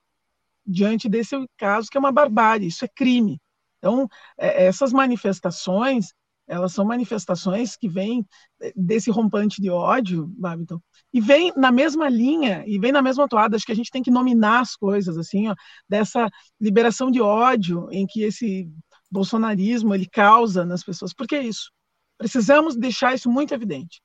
diante 0.65 1.07
desse 1.07 1.37
caso 1.57 1.87
que 1.89 1.97
é 1.97 1.99
uma 1.99 2.11
barbárie 2.11 2.67
isso 2.67 2.83
é 2.83 2.89
crime. 2.89 3.39
Então 3.77 4.09
é, 4.37 4.65
essas 4.65 4.91
manifestações 4.91 6.13
elas 6.47 6.73
são 6.73 6.85
manifestações 6.85 7.75
que 7.75 7.87
vêm 7.87 8.25
eh, 8.61 8.73
desse 8.75 9.09
rompante 9.09 9.61
de 9.61 9.69
ódio, 9.69 10.27
Babiton, 10.37 10.79
e 11.13 11.21
vem 11.21 11.53
na 11.55 11.71
mesma 11.71 12.09
linha, 12.09 12.63
e 12.67 12.77
vem 12.79 12.91
na 12.91 13.01
mesma 13.01 13.27
toada, 13.27 13.55
acho 13.55 13.65
que 13.65 13.71
a 13.71 13.75
gente 13.75 13.91
tem 13.91 14.03
que 14.03 14.11
nominar 14.11 14.61
as 14.61 14.75
coisas, 14.75 15.17
assim, 15.17 15.47
ó, 15.49 15.55
dessa 15.87 16.29
liberação 16.59 17.09
de 17.09 17.21
ódio 17.21 17.87
em 17.91 18.05
que 18.05 18.23
esse 18.23 18.69
bolsonarismo 19.09 19.93
ele 19.93 20.07
causa 20.07 20.65
nas 20.65 20.83
pessoas. 20.83 21.13
Por 21.13 21.27
que 21.27 21.39
isso? 21.39 21.71
Precisamos 22.17 22.75
deixar 22.75 23.13
isso 23.13 23.29
muito 23.29 23.53
evidente. 23.53 24.01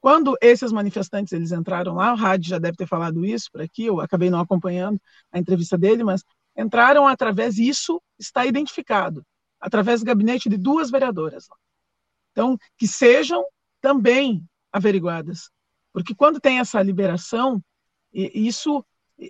Quando 0.00 0.36
esses 0.40 0.72
manifestantes 0.72 1.32
eles 1.32 1.52
entraram 1.52 1.94
lá, 1.94 2.12
o 2.12 2.16
Rádio 2.16 2.50
já 2.50 2.58
deve 2.58 2.76
ter 2.76 2.86
falado 2.86 3.24
isso 3.24 3.48
por 3.52 3.60
aqui, 3.60 3.84
eu 3.84 4.00
acabei 4.00 4.30
não 4.30 4.40
acompanhando 4.40 5.00
a 5.32 5.38
entrevista 5.38 5.76
dele, 5.76 6.04
mas 6.04 6.22
entraram 6.56 7.06
através, 7.06 7.58
isso 7.58 8.00
está 8.18 8.46
identificado, 8.46 9.24
através 9.60 10.00
do 10.00 10.06
gabinete 10.06 10.48
de 10.48 10.56
duas 10.56 10.90
vereadoras. 10.90 11.46
Então, 12.38 12.56
que 12.76 12.86
sejam 12.86 13.44
também 13.80 14.48
averiguadas. 14.72 15.50
Porque 15.92 16.14
quando 16.14 16.38
tem 16.38 16.60
essa 16.60 16.80
liberação, 16.80 17.60
isso 18.12 18.84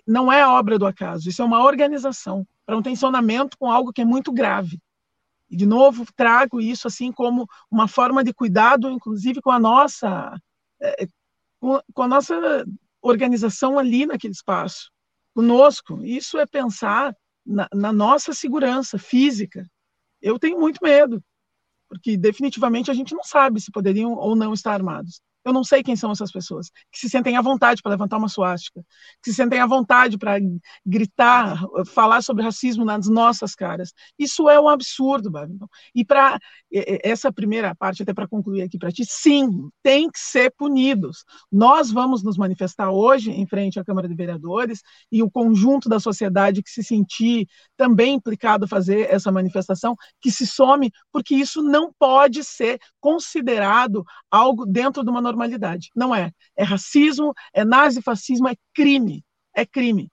não 0.05 0.31
é 0.31 0.45
obra 0.45 0.77
do 0.77 0.85
acaso, 0.85 1.27
isso 1.27 1.41
é 1.41 1.45
uma 1.45 1.63
organização 1.63 2.45
para 2.67 2.77
um 2.77 2.83
tensionamento 2.83 3.57
com 3.57 3.71
algo 3.71 3.91
que 3.91 4.03
é 4.03 4.05
muito 4.05 4.31
grave. 4.31 4.79
E, 5.49 5.57
de 5.57 5.65
novo, 5.65 6.05
trago 6.15 6.61
isso 6.61 6.87
assim 6.87 7.11
como 7.11 7.47
uma 7.71 7.87
forma 7.87 8.23
de 8.23 8.31
cuidado, 8.31 8.91
inclusive 8.91 9.41
com 9.41 9.49
a 9.49 9.57
nossa, 9.57 10.39
é, 10.79 11.07
com 11.59 12.03
a 12.03 12.07
nossa 12.07 12.63
organização 13.01 13.79
ali 13.79 14.05
naquele 14.05 14.33
espaço, 14.33 14.91
conosco. 15.33 16.05
Isso 16.05 16.37
é 16.37 16.45
pensar 16.45 17.15
na, 17.43 17.67
na 17.73 17.91
nossa 17.91 18.33
segurança 18.33 18.99
física. 18.99 19.65
Eu 20.21 20.37
tenho 20.37 20.59
muito 20.59 20.77
medo 20.83 21.23
porque 21.89 22.15
definitivamente 22.15 22.91
a 22.91 22.93
gente 22.93 23.13
não 23.15 23.23
sabe 23.23 23.59
se 23.59 23.71
poderiam 23.71 24.13
ou 24.13 24.35
não 24.35 24.53
estar 24.53 24.73
armados. 24.73 25.21
Eu 25.49 25.53
não 25.53 25.63
sei 25.63 25.83
quem 25.83 25.95
são 25.95 26.11
essas 26.11 26.31
pessoas 26.31 26.69
que 26.91 26.99
se 26.99 27.09
sentem 27.09 27.35
à 27.35 27.41
vontade 27.41 27.81
para 27.81 27.91
levantar 27.91 28.17
uma 28.17 28.29
suástica, 28.29 28.81
que 29.21 29.29
se 29.31 29.35
sentem 29.35 29.59
à 29.59 29.65
vontade 29.65 30.17
para 30.17 30.37
gritar, 30.85 31.61
falar 31.87 32.21
sobre 32.21 32.43
racismo 32.43 32.85
nas 32.85 33.07
nossas 33.07 33.55
caras. 33.55 33.91
Isso 34.17 34.49
é 34.49 34.59
um 34.59 34.69
absurdo, 34.69 35.31
Babylon. 35.31 35.67
E 35.93 36.05
para 36.05 36.39
essa 36.71 37.31
primeira 37.31 37.73
parte, 37.75 38.03
até 38.03 38.13
para 38.13 38.27
concluir 38.27 38.61
aqui 38.61 38.77
para 38.77 38.91
ti, 38.91 39.03
sim, 39.05 39.69
tem 39.81 40.09
que 40.09 40.19
ser 40.19 40.53
punidos. 40.57 41.23
Nós 41.51 41.91
vamos 41.91 42.23
nos 42.23 42.37
manifestar 42.37 42.91
hoje 42.91 43.31
em 43.31 43.47
frente 43.47 43.79
à 43.79 43.83
Câmara 43.83 44.07
de 44.07 44.15
Vereadores 44.15 44.81
e 45.11 45.23
o 45.23 45.31
conjunto 45.31 45.89
da 45.89 45.99
sociedade 45.99 46.61
que 46.61 46.69
se 46.69 46.83
sentir 46.83 47.47
também 47.75 48.13
implicado 48.15 48.65
a 48.65 48.67
fazer 48.67 49.09
essa 49.09 49.31
manifestação, 49.31 49.95
que 50.21 50.31
se 50.31 50.45
some, 50.45 50.91
porque 51.11 51.35
isso 51.35 51.63
não 51.63 51.91
pode 51.97 52.43
ser 52.43 52.79
considerado 52.99 54.03
algo 54.29 54.65
dentro 54.65 55.03
de 55.03 55.09
uma 55.09 55.21
normalidade. 55.39 55.89
Não 55.95 56.13
é. 56.13 56.31
É 56.55 56.63
racismo, 56.63 57.33
é 57.53 57.63
nazifascismo, 57.63 58.47
é 58.49 58.55
crime. 58.73 59.23
É 59.55 59.65
crime. 59.65 60.11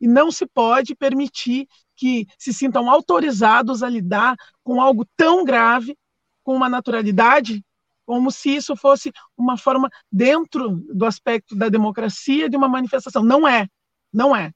E 0.00 0.06
não 0.06 0.30
se 0.30 0.46
pode 0.46 0.94
permitir 0.94 1.66
que 1.96 2.26
se 2.38 2.52
sintam 2.52 2.90
autorizados 2.90 3.82
a 3.82 3.88
lidar 3.88 4.36
com 4.62 4.80
algo 4.80 5.06
tão 5.16 5.44
grave, 5.44 5.96
com 6.44 6.54
uma 6.54 6.68
naturalidade, 6.68 7.64
como 8.04 8.30
se 8.30 8.54
isso 8.54 8.76
fosse 8.76 9.10
uma 9.36 9.56
forma, 9.56 9.88
dentro 10.12 10.76
do 10.94 11.06
aspecto 11.06 11.56
da 11.56 11.68
democracia, 11.68 12.48
de 12.48 12.56
uma 12.56 12.68
manifestação. 12.68 13.24
Não 13.24 13.48
é. 13.48 13.66
Não 14.12 14.36
é. 14.36 14.52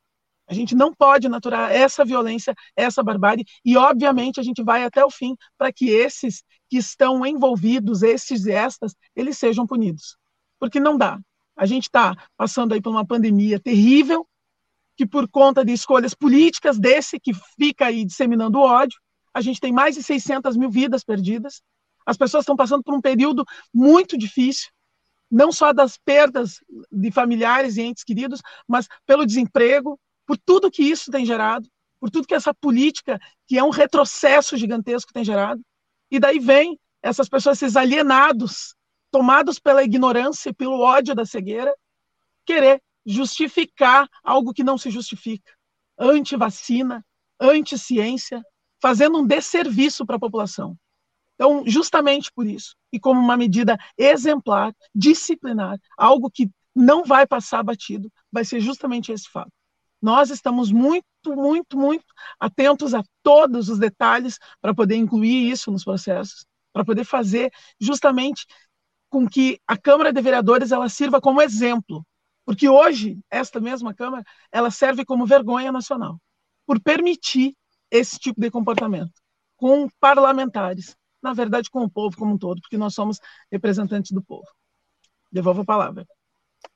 A 0.50 0.54
gente 0.54 0.74
não 0.74 0.92
pode 0.92 1.28
naturar 1.28 1.70
essa 1.70 2.04
violência, 2.04 2.56
essa 2.74 3.04
barbárie, 3.04 3.44
e 3.64 3.76
obviamente 3.76 4.40
a 4.40 4.42
gente 4.42 4.64
vai 4.64 4.82
até 4.82 5.04
o 5.04 5.08
fim 5.08 5.36
para 5.56 5.72
que 5.72 5.88
esses 5.90 6.42
que 6.68 6.76
estão 6.76 7.24
envolvidos, 7.24 8.02
esses 8.02 8.44
e 8.46 8.50
estas, 8.50 8.96
eles 9.14 9.38
sejam 9.38 9.64
punidos. 9.64 10.16
Porque 10.58 10.80
não 10.80 10.98
dá. 10.98 11.20
A 11.56 11.66
gente 11.66 11.84
está 11.84 12.16
passando 12.36 12.74
aí 12.74 12.82
por 12.82 12.90
uma 12.90 13.06
pandemia 13.06 13.60
terrível, 13.60 14.26
que 14.96 15.06
por 15.06 15.28
conta 15.28 15.64
de 15.64 15.72
escolhas 15.72 16.14
políticas 16.14 16.80
desse 16.80 17.20
que 17.20 17.30
fica 17.56 17.86
aí 17.86 18.04
disseminando 18.04 18.58
ódio, 18.58 18.98
a 19.32 19.40
gente 19.40 19.60
tem 19.60 19.72
mais 19.72 19.94
de 19.94 20.02
600 20.02 20.56
mil 20.56 20.68
vidas 20.68 21.04
perdidas. 21.04 21.62
As 22.04 22.16
pessoas 22.16 22.42
estão 22.42 22.56
passando 22.56 22.82
por 22.82 22.92
um 22.92 23.00
período 23.00 23.44
muito 23.72 24.18
difícil, 24.18 24.68
não 25.30 25.52
só 25.52 25.72
das 25.72 25.96
perdas 25.96 26.56
de 26.90 27.12
familiares 27.12 27.76
e 27.76 27.82
entes 27.82 28.02
queridos, 28.02 28.40
mas 28.66 28.88
pelo 29.06 29.24
desemprego, 29.24 29.96
por 30.30 30.38
tudo 30.38 30.70
que 30.70 30.84
isso 30.84 31.10
tem 31.10 31.26
gerado, 31.26 31.68
por 31.98 32.08
tudo 32.08 32.24
que 32.24 32.36
essa 32.36 32.54
política, 32.54 33.18
que 33.48 33.58
é 33.58 33.64
um 33.64 33.70
retrocesso 33.70 34.56
gigantesco, 34.56 35.12
tem 35.12 35.24
gerado. 35.24 35.60
E 36.08 36.20
daí 36.20 36.38
vem 36.38 36.78
essas 37.02 37.28
pessoas, 37.28 37.60
esses 37.60 37.76
alienados, 37.76 38.76
tomados 39.10 39.58
pela 39.58 39.82
ignorância 39.82 40.50
e 40.50 40.54
pelo 40.54 40.78
ódio 40.78 41.16
da 41.16 41.26
cegueira, 41.26 41.74
querer 42.46 42.80
justificar 43.04 44.08
algo 44.22 44.54
que 44.54 44.62
não 44.62 44.78
se 44.78 44.88
justifica. 44.88 45.52
Anti-vacina, 45.98 47.04
anti-ciência, 47.40 48.40
fazendo 48.80 49.18
um 49.18 49.26
desserviço 49.26 50.06
para 50.06 50.14
a 50.14 50.20
população. 50.20 50.76
Então, 51.34 51.64
justamente 51.66 52.30
por 52.32 52.46
isso, 52.46 52.76
e 52.92 53.00
como 53.00 53.18
uma 53.18 53.36
medida 53.36 53.76
exemplar, 53.98 54.72
disciplinar, 54.94 55.76
algo 55.98 56.30
que 56.30 56.48
não 56.72 57.02
vai 57.02 57.26
passar 57.26 57.64
batido, 57.64 58.08
vai 58.30 58.44
ser 58.44 58.60
justamente 58.60 59.10
esse 59.10 59.28
fato. 59.28 59.50
Nós 60.00 60.30
estamos 60.30 60.72
muito, 60.72 61.04
muito, 61.26 61.76
muito 61.78 62.04
atentos 62.38 62.94
a 62.94 63.02
todos 63.22 63.68
os 63.68 63.78
detalhes 63.78 64.38
para 64.60 64.74
poder 64.74 64.96
incluir 64.96 65.50
isso 65.50 65.70
nos 65.70 65.84
processos, 65.84 66.46
para 66.72 66.84
poder 66.84 67.04
fazer 67.04 67.50
justamente 67.80 68.46
com 69.08 69.28
que 69.28 69.60
a 69.66 69.76
Câmara 69.76 70.12
de 70.12 70.20
Vereadores 70.20 70.72
ela 70.72 70.88
sirva 70.88 71.20
como 71.20 71.42
exemplo, 71.42 72.06
porque 72.44 72.68
hoje 72.68 73.18
esta 73.30 73.60
mesma 73.60 73.92
Câmara 73.92 74.24
ela 74.50 74.70
serve 74.70 75.04
como 75.04 75.26
vergonha 75.26 75.72
nacional 75.72 76.20
por 76.66 76.80
permitir 76.80 77.54
esse 77.90 78.18
tipo 78.18 78.40
de 78.40 78.50
comportamento 78.50 79.12
com 79.56 79.88
parlamentares 79.98 80.96
na 81.22 81.32
verdade, 81.32 81.70
com 81.70 81.82
o 81.84 81.90
povo 81.90 82.16
como 82.16 82.34
um 82.34 82.38
todo, 82.38 82.60
porque 82.60 82.78
nós 82.78 82.94
somos 82.94 83.20
representantes 83.50 84.10
do 84.12 84.22
povo. 84.22 84.46
Devolvo 85.30 85.62
a 85.62 85.64
palavra. 85.64 86.06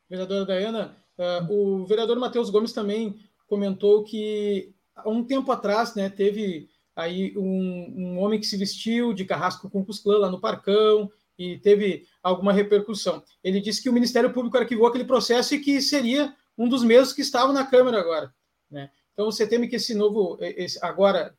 Vereadora 0.08 0.44
Dayana, 0.44 1.03
uh, 1.18 1.52
o 1.52 1.86
vereador 1.86 2.18
Matheus 2.18 2.50
Gomes 2.50 2.72
também 2.72 3.16
comentou 3.46 4.04
que 4.04 4.72
há 4.94 5.08
um 5.08 5.24
tempo 5.24 5.50
atrás, 5.52 5.94
né, 5.94 6.08
teve 6.08 6.68
aí 6.94 7.36
um, 7.36 7.94
um 7.96 8.18
homem 8.18 8.38
que 8.38 8.46
se 8.46 8.56
vestiu 8.56 9.12
de 9.12 9.24
carrasco 9.24 9.68
com 9.68 9.84
Cusclã 9.84 10.18
lá 10.18 10.30
no 10.30 10.40
Parcão 10.40 11.10
e 11.38 11.58
teve 11.58 12.06
alguma 12.22 12.52
repercussão. 12.52 13.22
Ele 13.42 13.60
disse 13.60 13.82
que 13.82 13.88
o 13.88 13.92
Ministério 13.92 14.32
Público 14.32 14.56
arquivou 14.56 14.86
aquele 14.86 15.04
processo 15.04 15.54
e 15.54 15.60
que 15.60 15.80
seria 15.80 16.34
um 16.56 16.68
dos 16.68 16.84
mesmos 16.84 17.12
que 17.12 17.22
estavam 17.22 17.52
na 17.52 17.66
Câmara 17.66 17.98
agora. 17.98 18.32
Né? 18.70 18.90
Então, 19.12 19.26
você 19.26 19.46
teme 19.46 19.68
que 19.68 19.76
esse 19.76 19.94
novo, 19.94 20.38
esse, 20.40 20.78
agora, 20.84 21.34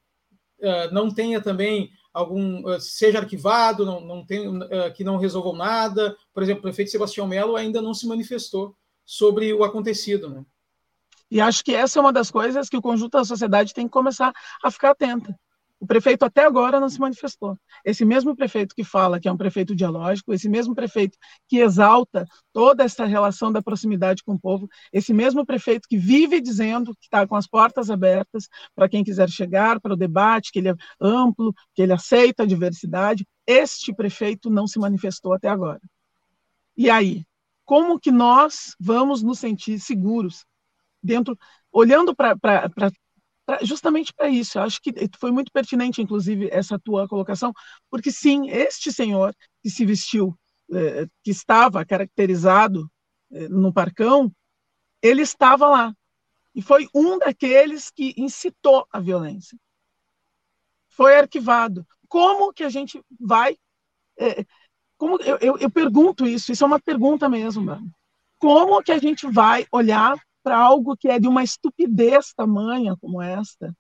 uh, 0.59 0.93
não 0.93 1.09
tenha 1.09 1.41
também 1.41 1.89
algum, 2.13 2.67
uh, 2.69 2.79
seja 2.79 3.19
arquivado, 3.19 3.85
não, 3.85 4.01
não 4.01 4.19
uh, 4.21 4.93
que 4.93 5.03
não 5.03 5.17
resolvam 5.17 5.53
nada. 5.53 6.15
Por 6.33 6.43
exemplo, 6.43 6.59
o 6.59 6.63
prefeito 6.63 6.91
Sebastião 6.91 7.27
Melo 7.27 7.55
ainda 7.55 7.81
não 7.81 7.93
se 7.93 8.05
manifestou 8.05 8.75
sobre 9.05 9.53
o 9.53 9.63
acontecido. 9.63 10.29
Né? 10.29 10.45
E 11.29 11.39
acho 11.41 11.63
que 11.63 11.73
essa 11.73 11.99
é 11.99 12.01
uma 12.01 12.13
das 12.13 12.31
coisas 12.31 12.69
que 12.69 12.77
o 12.77 12.81
conjunto 12.81 13.17
da 13.17 13.25
sociedade 13.25 13.73
tem 13.73 13.85
que 13.85 13.93
começar 13.93 14.33
a 14.63 14.71
ficar 14.71 14.91
atenta. 14.91 15.37
O 15.77 15.85
prefeito 15.85 16.23
até 16.23 16.45
agora 16.45 16.79
não 16.79 16.87
se 16.87 16.99
manifestou. 16.99 17.57
Esse 17.83 18.05
mesmo 18.05 18.35
prefeito 18.35 18.73
que 18.73 18.83
fala 18.83 19.19
que 19.19 19.27
é 19.27 19.31
um 19.31 19.37
prefeito 19.37 19.75
dialógico, 19.75 20.33
esse 20.33 20.47
mesmo 20.47 20.73
prefeito 20.73 21.17
que 21.47 21.59
exalta 21.59 22.25
toda 22.53 22.83
essa 22.83 23.05
relação 23.05 23.51
da 23.51 23.61
proximidade 23.61 24.23
com 24.23 24.33
o 24.33 24.39
povo, 24.39 24.69
esse 24.91 25.13
mesmo 25.13 25.45
prefeito 25.45 25.87
que 25.87 25.97
vive 25.97 26.39
dizendo 26.39 26.93
que 26.95 27.05
está 27.05 27.27
com 27.27 27.35
as 27.35 27.45
portas 27.45 27.89
abertas 27.89 28.47
para 28.73 28.87
quem 28.87 29.03
quiser 29.03 29.29
chegar 29.29 29.81
para 29.81 29.93
o 29.93 29.97
debate, 29.97 30.51
que 30.51 30.59
ele 30.59 30.69
é 30.69 30.75
amplo, 30.99 31.53
que 31.73 31.81
ele 31.81 31.93
aceita 31.93 32.43
a 32.43 32.47
diversidade, 32.47 33.27
este 33.45 33.93
prefeito 33.93 34.49
não 34.49 34.65
se 34.65 34.79
manifestou 34.79 35.33
até 35.33 35.49
agora. 35.49 35.81
E 36.77 36.89
aí, 36.89 37.25
como 37.65 37.99
que 37.99 38.11
nós 38.11 38.75
vamos 38.79 39.23
nos 39.23 39.39
sentir 39.39 39.79
seguros 39.79 40.45
dentro, 41.01 41.37
olhando 41.71 42.15
para 42.15 42.37
justamente 43.61 44.13
para 44.13 44.27
isso. 44.27 44.57
Eu 44.57 44.63
acho 44.63 44.81
que 44.81 44.91
foi 45.17 45.31
muito 45.31 45.51
pertinente, 45.51 46.01
inclusive, 46.01 46.49
essa 46.51 46.79
tua 46.79 47.07
colocação, 47.07 47.53
porque 47.89 48.11
sim, 48.11 48.49
este 48.49 48.91
senhor 48.91 49.35
que 49.61 49.69
se 49.69 49.85
vestiu, 49.85 50.37
é, 50.73 51.05
que 51.23 51.31
estava 51.31 51.85
caracterizado 51.85 52.89
é, 53.31 53.47
no 53.49 53.71
Parcão, 53.71 54.31
ele 55.01 55.21
estava 55.21 55.67
lá. 55.67 55.93
E 56.53 56.61
foi 56.61 56.87
um 56.93 57.17
daqueles 57.19 57.91
que 57.91 58.13
incitou 58.17 58.87
a 58.91 58.99
violência. 58.99 59.57
Foi 60.87 61.17
arquivado. 61.17 61.85
Como 62.07 62.53
que 62.53 62.63
a 62.63 62.69
gente 62.69 63.01
vai. 63.19 63.57
É, 64.17 64.45
como 64.97 65.17
eu, 65.21 65.37
eu, 65.41 65.57
eu, 65.57 65.69
pergunto 65.69 66.25
isso, 66.25 66.51
isso 66.51 66.63
é 66.63 66.67
uma 66.67 66.79
pergunta 66.79 67.27
mesmo, 67.27 67.63
mano. 67.63 67.91
Como 68.39 68.81
que 68.81 68.91
a 68.91 68.97
gente 68.97 69.27
vai 69.27 69.65
olhar 69.71 70.17
para 70.43 70.57
algo 70.57 70.95
que 70.95 71.09
é 71.09 71.19
de 71.19 71.27
uma 71.27 71.43
estupidez 71.43 72.33
tamanha 72.33 72.95
como 73.01 73.21
esta? 73.21 73.75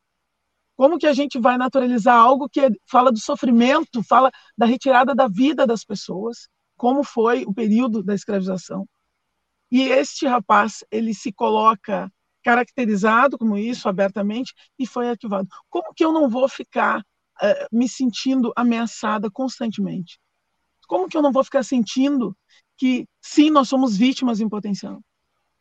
Como 0.75 0.97
que 0.97 1.07
a 1.07 1.13
gente 1.13 1.39
vai 1.39 1.57
naturalizar 1.57 2.17
algo 2.17 2.49
que 2.49 2.69
fala 2.89 3.11
do 3.11 3.19
sofrimento, 3.19 4.03
fala 4.03 4.29
da 4.57 4.65
retirada 4.65 5.15
da 5.15 5.27
vida 5.27 5.65
das 5.65 5.85
pessoas, 5.85 6.49
como 6.75 7.03
foi 7.03 7.45
o 7.45 7.53
período 7.53 8.03
da 8.03 8.13
escravização? 8.13 8.85
E 9.71 9.83
este 9.83 10.27
rapaz, 10.27 10.83
ele 10.91 11.13
se 11.13 11.31
coloca 11.31 12.11
caracterizado 12.43 13.37
como 13.37 13.57
isso, 13.57 13.89
abertamente, 13.89 14.53
e 14.77 14.85
foi 14.85 15.09
arquivado. 15.09 15.47
Como 15.69 15.93
que 15.93 16.03
eu 16.03 16.11
não 16.11 16.29
vou 16.29 16.47
ficar 16.47 16.99
uh, 16.99 17.67
me 17.71 17.89
sentindo 17.89 18.53
ameaçada 18.55 19.31
constantemente? 19.31 20.19
Como 20.87 21.07
que 21.07 21.17
eu 21.17 21.21
não 21.21 21.31
vou 21.31 21.43
ficar 21.43 21.63
sentindo 21.63 22.35
que, 22.77 23.07
sim, 23.21 23.49
nós 23.49 23.69
somos 23.69 23.97
vítimas 23.97 24.39
em 24.39 24.49
potencial? 24.49 25.01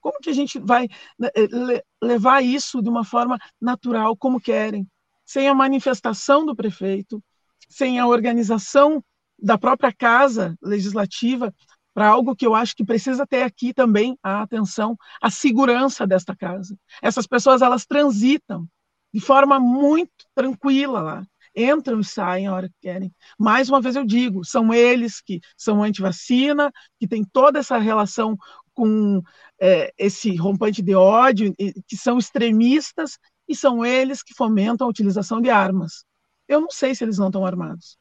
Como 0.01 0.19
que 0.21 0.31
a 0.31 0.35
gente 0.35 0.59
vai 0.59 0.89
né, 1.19 1.31
eh, 1.35 1.83
levar 2.03 2.43
isso 2.43 2.83
de 2.83 2.89
uma 2.89 3.05
forma 3.05 3.39
natural, 3.61 4.17
como 4.17 4.41
querem, 4.41 4.87
sem 5.25 5.49
a 5.49 5.55
manifestação 5.55 6.45
do 6.45 6.55
prefeito, 6.55 7.23
sem 7.69 7.99
a 7.99 8.07
organização 8.07 9.03
da 9.39 9.57
própria 9.57 9.93
casa 9.93 10.57
legislativa 10.63 11.53
para 11.95 12.09
algo 12.09 12.35
que 12.35 12.47
eu 12.47 12.55
acho 12.55 12.75
que 12.75 12.85
precisa 12.85 13.27
ter 13.27 13.43
aqui 13.43 13.73
também 13.73 14.19
a 14.23 14.43
atenção, 14.43 14.97
a 15.23 15.31
segurança 15.31 16.07
desta 16.07 16.35
casa. 16.35 16.77
Essas 17.01 17.27
pessoas 17.27 17.63
elas 17.63 17.87
transitam 17.87 18.67
de 19.13 19.21
forma 19.21 19.61
muito 19.61 20.11
tranquila 20.35 21.01
lá, 21.01 21.27
entram 21.55 22.01
e 22.01 22.05
saem 22.05 22.47
a 22.47 22.55
hora 22.55 22.69
que 22.69 22.75
querem. 22.83 23.13
Mais 23.39 23.69
uma 23.69 23.81
vez 23.81 23.97
eu 23.97 24.05
digo, 24.05 24.45
são 24.45 24.73
eles 24.73 25.21
que 25.21 25.41
são 25.57 25.83
anti-vacina, 25.83 26.71
que 26.99 27.07
têm 27.07 27.25
toda 27.25 27.59
essa 27.59 27.79
relação 27.79 28.37
com 28.75 29.23
é, 29.61 29.93
esse 29.97 30.35
rompante 30.37 30.83
de 30.83 30.95
ódio, 30.95 31.55
que 31.87 31.97
são 31.97 32.19
extremistas, 32.19 33.19
e 33.49 33.55
são 33.55 33.85
eles 33.85 34.23
que 34.23 34.35
fomentam 34.35 34.87
a 34.87 34.91
utilização 34.91 35.41
de 35.41 35.51
armas. 35.51 36.05
Eu 36.49 36.61
não 36.61 36.71
sei 36.71 36.95
se 36.95 37.05
eles 37.05 37.19
não 37.19 37.27
estão 37.27 37.47
armados. 37.47 37.97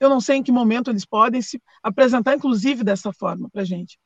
Eu 0.00 0.08
não 0.08 0.20
sei 0.20 0.36
em 0.36 0.42
que 0.42 0.52
momento 0.52 0.90
eles 0.90 1.04
podem 1.04 1.42
se 1.42 1.60
apresentar, 1.82 2.34
inclusive, 2.34 2.84
dessa 2.84 3.12
forma 3.12 3.48
para 3.50 3.62
a 3.62 3.64
gente. 3.64 3.98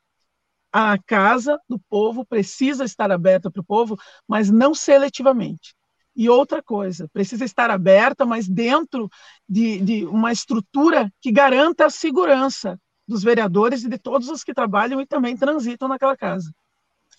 A 0.72 0.96
casa 0.98 1.58
do 1.68 1.78
povo 1.78 2.24
precisa 2.24 2.84
estar 2.84 3.12
aberta 3.12 3.50
para 3.50 3.60
o 3.60 3.64
povo, 3.64 3.96
mas 4.26 4.50
não 4.50 4.74
seletivamente. 4.74 5.74
E 6.14 6.28
outra 6.28 6.62
coisa, 6.62 7.08
precisa 7.08 7.44
estar 7.44 7.70
aberta, 7.70 8.26
mas 8.26 8.46
dentro 8.46 9.08
de, 9.48 9.80
de 9.80 10.04
uma 10.06 10.30
estrutura 10.30 11.10
que 11.20 11.32
garanta 11.32 11.86
a 11.86 11.90
segurança 11.90 12.78
dos 13.08 13.22
vereadores 13.22 13.82
e 13.82 13.88
de 13.88 13.98
todos 13.98 14.28
os 14.28 14.44
que 14.44 14.54
trabalham 14.54 15.00
e 15.00 15.06
também 15.06 15.36
transitam 15.36 15.88
naquela 15.88 16.16
casa. 16.16 16.52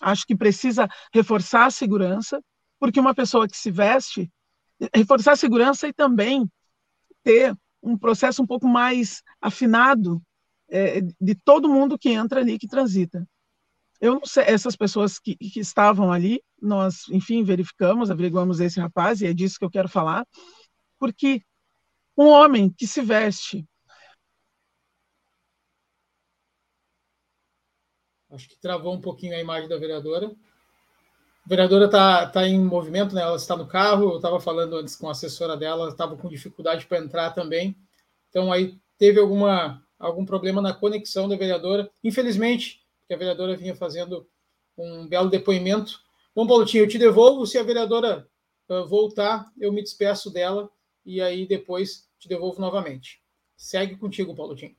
Acho 0.00 0.26
que 0.26 0.36
precisa 0.36 0.88
reforçar 1.12 1.66
a 1.66 1.70
segurança, 1.70 2.42
porque 2.78 3.00
uma 3.00 3.14
pessoa 3.14 3.48
que 3.48 3.56
se 3.56 3.70
veste, 3.70 4.30
reforçar 4.94 5.32
a 5.32 5.36
segurança 5.36 5.88
e 5.88 5.92
também 5.92 6.48
ter 7.22 7.56
um 7.82 7.96
processo 7.96 8.42
um 8.42 8.46
pouco 8.46 8.66
mais 8.66 9.22
afinado 9.40 10.22
é, 10.68 11.00
de 11.20 11.34
todo 11.34 11.68
mundo 11.68 11.98
que 11.98 12.10
entra 12.10 12.40
ali, 12.40 12.58
que 12.58 12.66
transita. 12.66 13.26
Eu 14.04 14.16
não 14.16 14.26
sei, 14.26 14.44
essas 14.44 14.76
pessoas 14.76 15.18
que, 15.18 15.34
que 15.34 15.58
estavam 15.58 16.12
ali, 16.12 16.42
nós, 16.60 17.08
enfim, 17.08 17.42
verificamos, 17.42 18.10
averiguamos 18.10 18.60
esse 18.60 18.78
rapaz, 18.78 19.22
e 19.22 19.26
é 19.26 19.32
disso 19.32 19.58
que 19.58 19.64
eu 19.64 19.70
quero 19.70 19.88
falar, 19.88 20.26
porque 20.98 21.40
um 22.14 22.26
homem 22.26 22.68
que 22.68 22.86
se 22.86 23.00
veste 23.00 23.66
Acho 28.30 28.46
que 28.46 28.60
travou 28.60 28.92
um 28.92 29.00
pouquinho 29.00 29.34
a 29.34 29.40
imagem 29.40 29.70
da 29.70 29.78
vereadora. 29.78 30.26
A 31.46 31.48
vereadora 31.48 31.86
está 31.86 32.26
tá 32.26 32.46
em 32.46 32.62
movimento, 32.62 33.14
né? 33.14 33.22
ela 33.22 33.36
está 33.36 33.56
no 33.56 33.66
carro. 33.66 34.10
Eu 34.10 34.16
estava 34.16 34.38
falando 34.38 34.76
antes 34.76 34.96
com 34.96 35.08
a 35.08 35.12
assessora 35.12 35.56
dela, 35.56 35.88
estava 35.88 36.14
com 36.14 36.28
dificuldade 36.28 36.84
para 36.86 36.98
entrar 36.98 37.30
também. 37.30 37.74
Então, 38.28 38.52
aí 38.52 38.78
teve 38.98 39.18
alguma, 39.18 39.82
algum 39.98 40.26
problema 40.26 40.60
na 40.60 40.74
conexão 40.74 41.26
da 41.26 41.36
vereadora. 41.36 41.90
Infelizmente, 42.02 42.83
porque 43.04 43.14
a 43.14 43.18
vereadora 43.18 43.56
vinha 43.56 43.76
fazendo 43.76 44.26
um 44.76 45.06
belo 45.06 45.30
depoimento. 45.30 46.00
Bom, 46.34 46.46
Paulotinho, 46.46 46.84
eu 46.84 46.88
te 46.88 46.98
devolvo. 46.98 47.46
Se 47.46 47.58
a 47.58 47.62
vereadora 47.62 48.26
uh, 48.68 48.86
voltar, 48.88 49.52
eu 49.58 49.72
me 49.72 49.82
despeço 49.82 50.32
dela 50.32 50.70
e 51.04 51.20
aí 51.20 51.46
depois 51.46 52.08
te 52.18 52.28
devolvo 52.28 52.60
novamente. 52.60 53.22
Segue 53.56 53.96
contigo, 53.96 54.34
Paulotinho. 54.34 54.74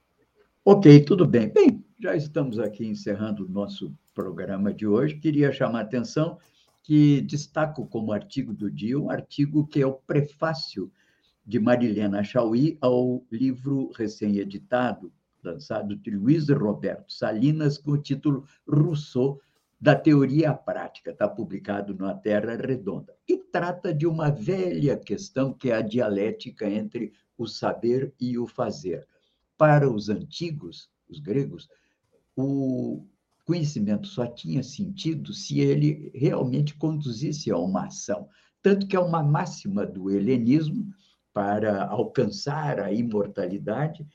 Ok, 0.66 1.02
tudo 1.02 1.26
bem. 1.28 1.50
Bem, 1.50 1.86
já 2.00 2.16
estamos 2.16 2.58
aqui 2.58 2.86
encerrando 2.86 3.46
o 3.46 3.50
nosso 3.50 3.96
programa 4.14 4.74
de 4.74 4.88
hoje. 4.88 5.20
Queria 5.20 5.52
chamar 5.52 5.80
a 5.80 5.84
atenção 5.84 6.40
que 6.82 7.22
destaco 7.22 7.88
como 7.88 8.12
artigo 8.12 8.54
do 8.54 8.70
dia 8.70 9.00
um 9.00 9.10
artigo 9.10 9.68
que 9.68 9.82
é 9.82 9.88
o 9.88 9.94
prefácio 9.94 10.92
de 11.46 11.60
Marilena 11.60 12.24
Chauí 12.24 12.78
ao 12.82 13.24
livro 13.32 13.92
recém-editado, 13.96 15.12
lançado 15.46 15.96
de 15.96 16.12
Luiz 16.12 16.50
Roberto 16.50 17.14
Salinas, 17.14 17.78
com 17.78 17.92
o 17.92 18.02
título 18.02 18.46
Rousseau, 18.68 19.40
da 19.80 19.96
Teoria 19.96 20.52
à 20.52 20.54
Prática. 20.54 21.12
Está 21.12 21.28
publicado 21.28 21.96
na 21.96 22.14
Terra 22.14 22.56
Redonda. 22.56 23.14
E 23.28 23.38
trata 23.38 23.94
de 23.94 24.08
uma 24.08 24.32
velha 24.32 24.98
questão 24.98 25.54
que 25.54 25.70
é 25.70 25.76
a 25.76 25.82
dialética 25.82 26.70
entre 26.70 27.14
o 27.38 27.46
saber 27.46 28.14
e 28.20 28.38
o 28.38 28.48
fazer 28.48 29.06
para 29.58 29.90
os 29.90 30.10
antigos, 30.10 30.90
os 31.08 31.20
gregos, 31.20 31.68
o 32.36 33.06
conhecimento 33.46 34.08
só 34.08 34.26
tinha 34.26 34.64
sentido 34.64 35.34
se 35.34 35.60
ele 35.60 36.12
realmente 36.14 36.76
conduzisse 36.76 37.52
a 37.52 37.58
uma 37.58 37.86
ação. 37.86 38.28
Tanto 38.62 38.88
que 38.88 38.96
é 38.96 39.00
uma 39.00 39.24
máxima 39.24 39.86
do 39.86 40.10
helenismo 40.10 40.88
para 41.34 41.86
alcançar 41.86 42.80
a 42.80 42.92
imortalidade 42.92 44.06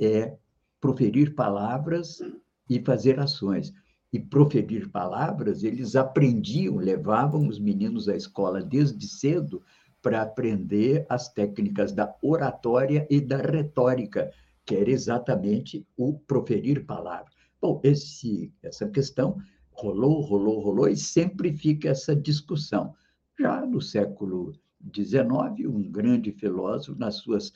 é 0.00 0.36
proferir 0.80 1.34
palavras 1.34 2.20
e 2.68 2.80
fazer 2.80 3.18
ações. 3.18 3.72
E 4.12 4.18
proferir 4.18 4.88
palavras, 4.88 5.62
eles 5.62 5.94
aprendiam, 5.94 6.76
levavam 6.76 7.46
os 7.46 7.58
meninos 7.58 8.08
à 8.08 8.16
escola 8.16 8.62
desde 8.62 9.06
cedo 9.06 9.62
para 10.00 10.22
aprender 10.22 11.04
as 11.08 11.28
técnicas 11.28 11.92
da 11.92 12.14
oratória 12.22 13.06
e 13.10 13.20
da 13.20 13.36
retórica, 13.36 14.30
que 14.64 14.74
era 14.76 14.90
exatamente 14.90 15.86
o 15.96 16.14
proferir 16.14 16.86
palavras. 16.86 17.34
Bom, 17.60 17.80
esse, 17.82 18.52
essa 18.62 18.88
questão 18.88 19.36
rolou, 19.72 20.20
rolou, 20.20 20.60
rolou, 20.60 20.88
e 20.88 20.96
sempre 20.96 21.52
fica 21.52 21.90
essa 21.90 22.14
discussão. 22.14 22.94
Já 23.38 23.64
no 23.66 23.80
século 23.80 24.52
XIX, 24.94 25.68
um 25.68 25.82
grande 25.90 26.32
filósofo, 26.32 26.98
nas 26.98 27.16
suas 27.16 27.52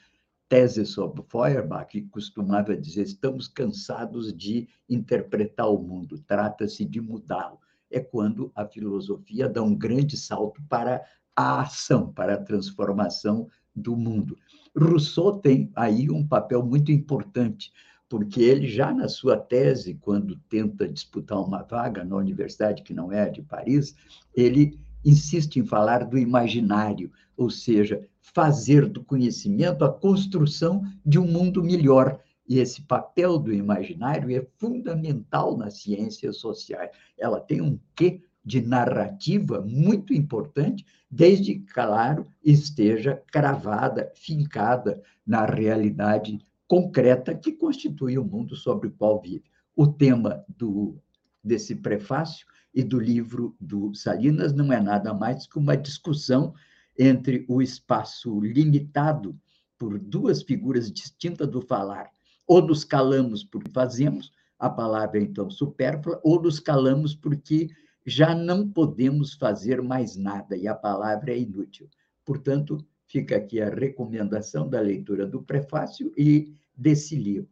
teses 0.53 0.91
sobre 0.91 1.25
Feuerbach, 1.31 1.99
costumava 2.11 2.77
dizer: 2.77 3.05
estamos 3.05 3.49
cansados 3.49 4.35
de 4.35 4.69
interpretar 4.87 5.67
o 5.71 5.79
mundo, 5.79 6.19
trata-se 6.27 6.85
de 6.85 7.01
mudá-lo. 7.01 7.59
É 7.91 7.99
quando 8.01 8.53
a 8.55 8.67
filosofia 8.67 9.49
dá 9.49 9.63
um 9.63 9.75
grande 9.75 10.15
salto 10.15 10.61
para 10.69 11.03
a 11.35 11.63
ação, 11.63 12.13
para 12.13 12.35
a 12.35 12.43
transformação 12.43 13.49
do 13.75 13.97
mundo. 13.97 14.37
Rousseau 14.77 15.39
tem 15.39 15.73
aí 15.75 16.11
um 16.11 16.27
papel 16.27 16.63
muito 16.63 16.93
importante, 16.93 17.73
porque 18.07 18.43
ele 18.43 18.69
já 18.69 18.93
na 18.93 19.09
sua 19.09 19.39
tese, 19.39 19.95
quando 19.95 20.37
tenta 20.51 20.87
disputar 20.87 21.41
uma 21.41 21.63
vaga 21.63 22.05
na 22.05 22.17
universidade 22.17 22.83
que 22.83 22.93
não 22.93 23.11
é 23.11 23.31
de 23.31 23.41
Paris, 23.41 23.95
ele 24.35 24.79
insiste 25.03 25.57
em 25.57 25.65
falar 25.65 26.05
do 26.05 26.19
imaginário, 26.19 27.11
ou 27.37 27.51
seja, 27.51 28.07
fazer 28.21 28.89
do 28.89 29.03
conhecimento 29.03 29.85
a 29.85 29.93
construção 29.93 30.83
de 31.05 31.19
um 31.19 31.27
mundo 31.27 31.63
melhor. 31.63 32.21
E 32.49 32.59
esse 32.59 32.83
papel 32.83 33.39
do 33.39 33.53
imaginário 33.53 34.31
é 34.37 34.47
fundamental 34.59 35.57
nas 35.57 35.81
ciências 35.81 36.37
sociais. 36.39 36.91
Ela 37.19 37.41
tem 37.41 37.61
um 37.61 37.79
quê 37.95 38.21
de 38.45 38.61
narrativa 38.61 39.61
muito 39.61 40.13
importante, 40.13 40.85
desde 41.11 41.55
que, 41.55 41.73
claro, 41.73 42.27
esteja 42.45 43.23
cravada, 43.31 44.11
fincada 44.15 45.01
na 45.27 45.45
realidade 45.45 46.39
concreta 46.67 47.35
que 47.35 47.53
constitui 47.53 48.19
o 48.19 48.25
mundo 48.25 48.57
sobre 48.57 48.89
o 48.89 48.93
qual 48.93 49.21
vive. 49.21 49.45
O 49.77 49.87
tema 49.87 50.45
do, 50.49 50.97
desse 51.43 51.75
prefácio 51.75 52.47
e 52.75 52.83
do 52.83 52.99
livro 52.99 53.55
do 53.61 53.95
Salinas 53.95 54.53
não 54.53 54.73
é 54.73 54.81
nada 54.81 55.13
mais 55.13 55.47
que 55.47 55.59
uma 55.59 55.77
discussão 55.77 56.55
entre 56.99 57.45
o 57.49 57.63
espaço 57.63 58.41
limitado 58.41 59.39
por 59.79 59.99
duas 59.99 60.43
figuras 60.43 60.91
distintas 60.93 61.49
do 61.49 61.61
falar. 61.61 62.11
Ou 62.47 62.63
nos 62.63 62.85
calamos 62.85 63.43
porque 63.43 63.71
fazemos, 63.71 64.33
a 64.59 64.71
palavra 64.71 65.19
é 65.19 65.23
então 65.23 65.51
supérflua, 65.51 66.21
ou 66.23 66.41
nos 66.41 66.61
calamos 66.61 67.15
porque 67.15 67.69
já 68.07 68.35
não 68.35 68.69
podemos 68.69 69.35
fazer 69.35 69.81
mais 69.81 70.17
nada 70.17 70.57
e 70.57 70.67
a 70.69 70.75
palavra 70.75 71.33
é 71.33 71.39
inútil. 71.39 71.89
Portanto, 72.25 72.85
fica 73.07 73.37
aqui 73.37 73.61
a 73.61 73.69
recomendação 73.69 74.69
da 74.69 74.81
leitura 74.81 75.27
do 75.27 75.43
prefácio 75.43 76.13
e 76.17 76.55
desse 76.77 77.17
livro. 77.17 77.51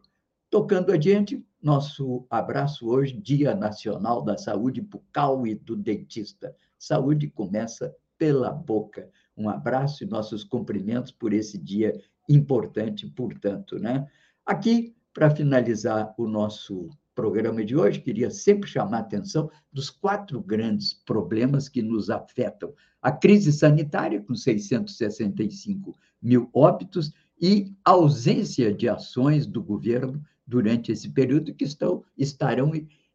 Tocando 0.49 0.93
adiante, 0.93 1.45
nosso 1.63 2.27
abraço 2.31 2.89
hoje, 2.89 3.17
Dia 3.21 3.55
Nacional 3.55 4.23
da 4.23 4.37
Saúde 4.37 4.81
Bucal 4.81 5.47
e 5.47 5.55
do 5.55 5.77
Dentista. 5.77 6.55
Saúde 6.79 7.29
começa 7.29 7.95
pela 8.17 8.51
boca. 8.51 9.09
Um 9.41 9.49
abraço 9.49 10.05
e 10.05 10.07
nossos 10.07 10.45
cumprimentos 10.45 11.11
por 11.11 11.33
esse 11.33 11.57
dia 11.57 11.99
importante, 12.29 13.07
portanto, 13.07 13.79
né? 13.79 14.07
Aqui, 14.45 14.95
para 15.15 15.31
finalizar 15.31 16.15
o 16.19 16.29
nosso 16.29 16.91
programa 17.15 17.65
de 17.65 17.75
hoje, 17.75 18.01
queria 18.01 18.31
sempre 18.31 18.69
chamar 18.69 18.99
a 18.99 19.01
atenção 19.01 19.51
dos 19.73 19.89
quatro 19.89 20.43
grandes 20.43 20.93
problemas 20.93 21.71
que 21.71 21.81
nos 21.81 22.11
afetam. 22.11 22.75
A 23.01 23.11
crise 23.11 23.51
sanitária, 23.51 24.21
com 24.21 24.35
665 24.35 25.97
mil 26.21 26.51
óbitos, 26.53 27.11
e 27.41 27.73
ausência 27.83 28.71
de 28.75 28.91
ações 28.91 29.47
do 29.47 29.63
governo 29.63 30.23
durante 30.47 30.93
esse 30.93 31.09
período 31.09 31.55
que 31.55 31.65
estão, 31.65 32.05
estarão 32.17 32.71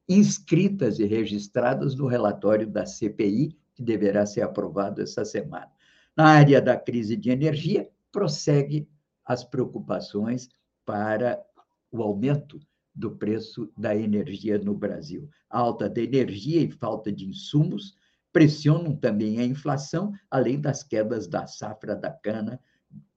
inscritas 0.10 0.98
e 0.98 1.06
registradas 1.06 1.94
no 1.94 2.08
relatório 2.08 2.68
da 2.68 2.84
CPI, 2.84 3.56
que 3.76 3.84
deverá 3.84 4.26
ser 4.26 4.42
aprovado 4.42 5.04
essa 5.04 5.24
semana. 5.24 5.70
Na 6.18 6.28
área 6.28 6.62
da 6.62 6.78
crise 6.78 7.18
de 7.18 7.30
energia, 7.30 7.90
prossegue 8.10 8.88
as 9.26 9.44
preocupações 9.44 10.48
para 10.86 11.44
o 11.92 12.02
aumento 12.02 12.60
do 12.94 13.12
preço 13.12 13.70
da 13.78 13.94
energia 13.94 14.58
no 14.58 14.74
Brasil. 14.74 15.30
A 15.50 15.60
alta 15.60 15.90
da 15.90 16.02
energia 16.02 16.62
e 16.62 16.72
falta 16.72 17.12
de 17.12 17.28
insumos 17.28 17.94
pressionam 18.32 18.96
também 18.96 19.40
a 19.40 19.46
inflação, 19.46 20.14
além 20.32 20.60
das 20.62 20.84
quedas 20.84 21.28
da 21.28 21.46
safra 21.48 21.96
da 21.96 22.12
cana, 22.12 22.62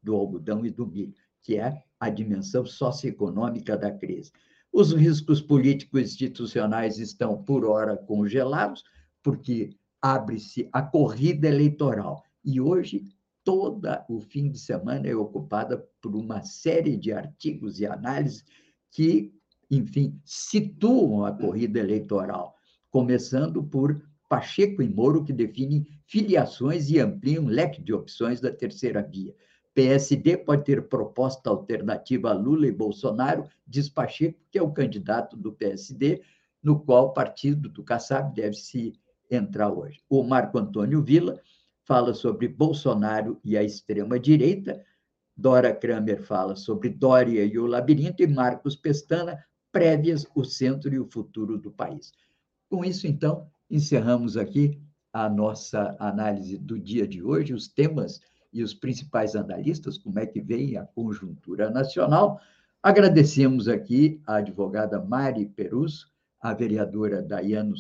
do 0.03 0.17
algodão 0.17 0.67
e 0.67 0.71
do 0.71 0.85
milho, 0.85 1.15
que 1.41 1.57
é 1.57 1.81
a 2.01 2.11
dimensão 2.11 2.67
socioeconômica 2.67 3.77
da 3.77 3.93
crise. 3.93 4.33
Os 4.73 4.93
riscos 4.93 5.41
políticos 5.41 6.01
institucionais 6.03 6.99
estão, 6.99 7.43
por 7.45 7.65
hora, 7.65 7.97
congelados, 7.97 8.83
porque 9.23 9.71
abre-se 10.03 10.69
a 10.73 10.83
corrida 10.83 11.47
eleitoral. 11.47 12.23
E 12.49 12.61
hoje, 12.61 13.07
todo 13.45 13.87
o 14.09 14.21
fim 14.21 14.51
de 14.51 14.59
semana 14.59 15.07
é 15.07 15.15
ocupada 15.15 15.87
por 16.01 16.17
uma 16.17 16.43
série 16.43 16.97
de 16.97 17.13
artigos 17.13 17.79
e 17.79 17.87
análises 17.87 18.43
que 18.91 19.39
enfim, 19.71 20.19
situam 20.25 21.27
a 21.27 21.33
corrida 21.33 21.79
eleitoral, 21.79 22.55
começando 22.91 23.63
por 23.63 24.01
Pacheco 24.29 24.83
e 24.83 24.89
Moro, 24.89 25.25
que 25.25 25.33
definem 25.33 25.87
filiações 26.07 26.91
e 26.91 26.99
ampliam 26.99 27.45
o 27.45 27.49
leque 27.49 27.83
de 27.83 27.93
opções 27.93 28.41
da 28.41 28.51
terceira 28.51 29.03
via. 29.03 29.35
PSD 29.75 30.39
pode 30.39 30.65
ter 30.65 30.89
proposta 30.89 31.51
alternativa 31.51 32.31
a 32.31 32.35
Lula 32.35 32.67
e 32.67 32.73
Bolsonaro, 32.73 33.45
diz 33.67 33.89
Pacheco, 33.89 34.41
que 34.51 34.59
é 34.59 34.63
o 34.63 34.73
candidato 34.73 35.37
do 35.37 35.53
PSD, 35.53 36.23
no 36.63 36.81
qual 36.81 37.09
o 37.09 37.13
partido 37.13 37.69
do 37.69 37.85
Kassab 37.85 38.35
deve 38.35 38.57
se 38.57 38.95
entrar 39.31 39.71
hoje. 39.71 40.01
O 40.09 40.25
Marco 40.25 40.59
Antônio 40.59 41.03
Villa 41.03 41.41
fala 41.89 42.13
sobre 42.13 42.47
Bolsonaro 42.47 43.41
e 43.43 43.57
a 43.57 43.65
extrema-direita, 43.65 44.85
Dora 45.35 45.75
Kramer 45.75 46.23
fala 46.23 46.55
sobre 46.55 46.91
Dória 46.91 47.43
e 47.47 47.59
o 47.59 47.65
labirinto, 47.65 48.23
e 48.23 48.27
Marcos 48.27 48.77
Pestana 48.77 49.43
prévias 49.73 50.27
o 50.35 50.45
centro 50.45 50.93
e 50.93 50.99
o 50.99 51.09
futuro 51.11 51.57
do 51.57 51.71
país. 51.71 52.13
Com 52.69 52.85
isso, 52.85 53.07
então, 53.07 53.49
encerramos 53.71 54.37
aqui 54.37 54.79
a 55.15 55.31
nossa 55.31 55.97
análise 55.99 56.59
do 56.59 56.79
dia 56.79 57.09
de 57.09 57.23
hoje, 57.23 57.55
os 57.55 57.69
temas 57.69 58.21
e 58.53 58.63
os 58.63 58.75
principais 58.75 59.35
analistas, 59.35 59.97
como 59.97 60.19
é 60.19 60.27
que 60.27 60.43
vem 60.43 60.77
a 60.77 60.85
conjuntura 60.85 61.71
nacional. 61.71 62.39
Agradecemos 62.83 63.67
aqui 63.67 64.21
a 64.27 64.37
advogada 64.37 65.03
Mari 65.03 65.47
Peruso, 65.47 66.07
a 66.39 66.53
vereadora 66.53 67.23
Daiane 67.23 67.75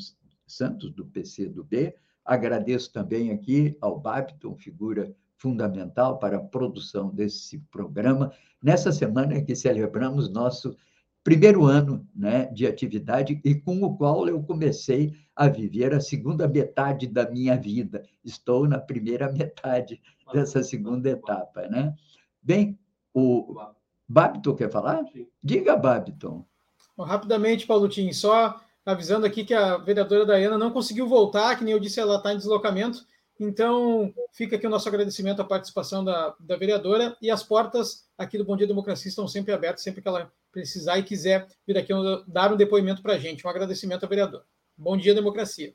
Santos, 0.46 0.90
do 0.92 1.04
PCdoB. 1.04 1.94
Agradeço 2.28 2.92
também 2.92 3.30
aqui 3.30 3.74
ao 3.80 3.98
Babton, 3.98 4.54
figura 4.54 5.10
fundamental 5.38 6.18
para 6.18 6.36
a 6.36 6.42
produção 6.42 7.08
desse 7.08 7.58
programa. 7.70 8.30
Nessa 8.62 8.92
semana 8.92 9.40
que 9.40 9.56
celebramos 9.56 10.28
nosso 10.28 10.76
primeiro 11.24 11.64
ano 11.64 12.06
né, 12.14 12.44
de 12.52 12.66
atividade 12.66 13.40
e 13.42 13.54
com 13.54 13.82
o 13.82 13.96
qual 13.96 14.28
eu 14.28 14.42
comecei 14.42 15.14
a 15.34 15.48
viver 15.48 15.94
a 15.94 16.02
segunda 16.02 16.46
metade 16.46 17.06
da 17.06 17.30
minha 17.30 17.56
vida. 17.56 18.04
Estou 18.22 18.68
na 18.68 18.78
primeira 18.78 19.32
metade 19.32 19.98
dessa 20.30 20.62
segunda 20.62 21.08
etapa. 21.08 21.66
Né? 21.68 21.94
Bem, 22.42 22.78
o 23.14 23.58
Babiton 24.06 24.54
quer 24.54 24.70
falar? 24.70 25.02
Diga, 25.42 25.74
Babiton. 25.74 26.44
Rapidamente, 26.98 27.66
Paulotinho, 27.66 28.12
só 28.12 28.60
avisando 28.88 29.26
aqui 29.26 29.44
que 29.44 29.52
a 29.52 29.76
vereadora 29.76 30.24
Daiana 30.24 30.56
não 30.56 30.70
conseguiu 30.70 31.06
voltar, 31.06 31.56
que 31.56 31.62
nem 31.62 31.74
eu 31.74 31.78
disse, 31.78 32.00
ela 32.00 32.16
está 32.16 32.32
em 32.32 32.38
deslocamento. 32.38 33.04
Então, 33.38 34.12
fica 34.32 34.56
aqui 34.56 34.66
o 34.66 34.70
nosso 34.70 34.88
agradecimento 34.88 35.42
à 35.42 35.44
participação 35.44 36.02
da, 36.02 36.34
da 36.40 36.56
vereadora 36.56 37.14
e 37.20 37.30
as 37.30 37.42
portas 37.42 38.08
aqui 38.16 38.38
do 38.38 38.46
Bom 38.46 38.56
Dia 38.56 38.66
Democracia 38.66 39.10
estão 39.10 39.28
sempre 39.28 39.52
abertas, 39.52 39.84
sempre 39.84 40.00
que 40.00 40.08
ela 40.08 40.32
precisar 40.50 40.98
e 40.98 41.02
quiser 41.02 41.46
vir 41.66 41.76
aqui 41.76 41.92
dar 42.26 42.50
um 42.50 42.56
depoimento 42.56 43.02
para 43.02 43.12
a 43.12 43.18
gente. 43.18 43.46
Um 43.46 43.50
agradecimento 43.50 44.04
ao 44.04 44.08
vereador. 44.08 44.42
Bom 44.76 44.96
dia, 44.96 45.14
democracia. 45.14 45.74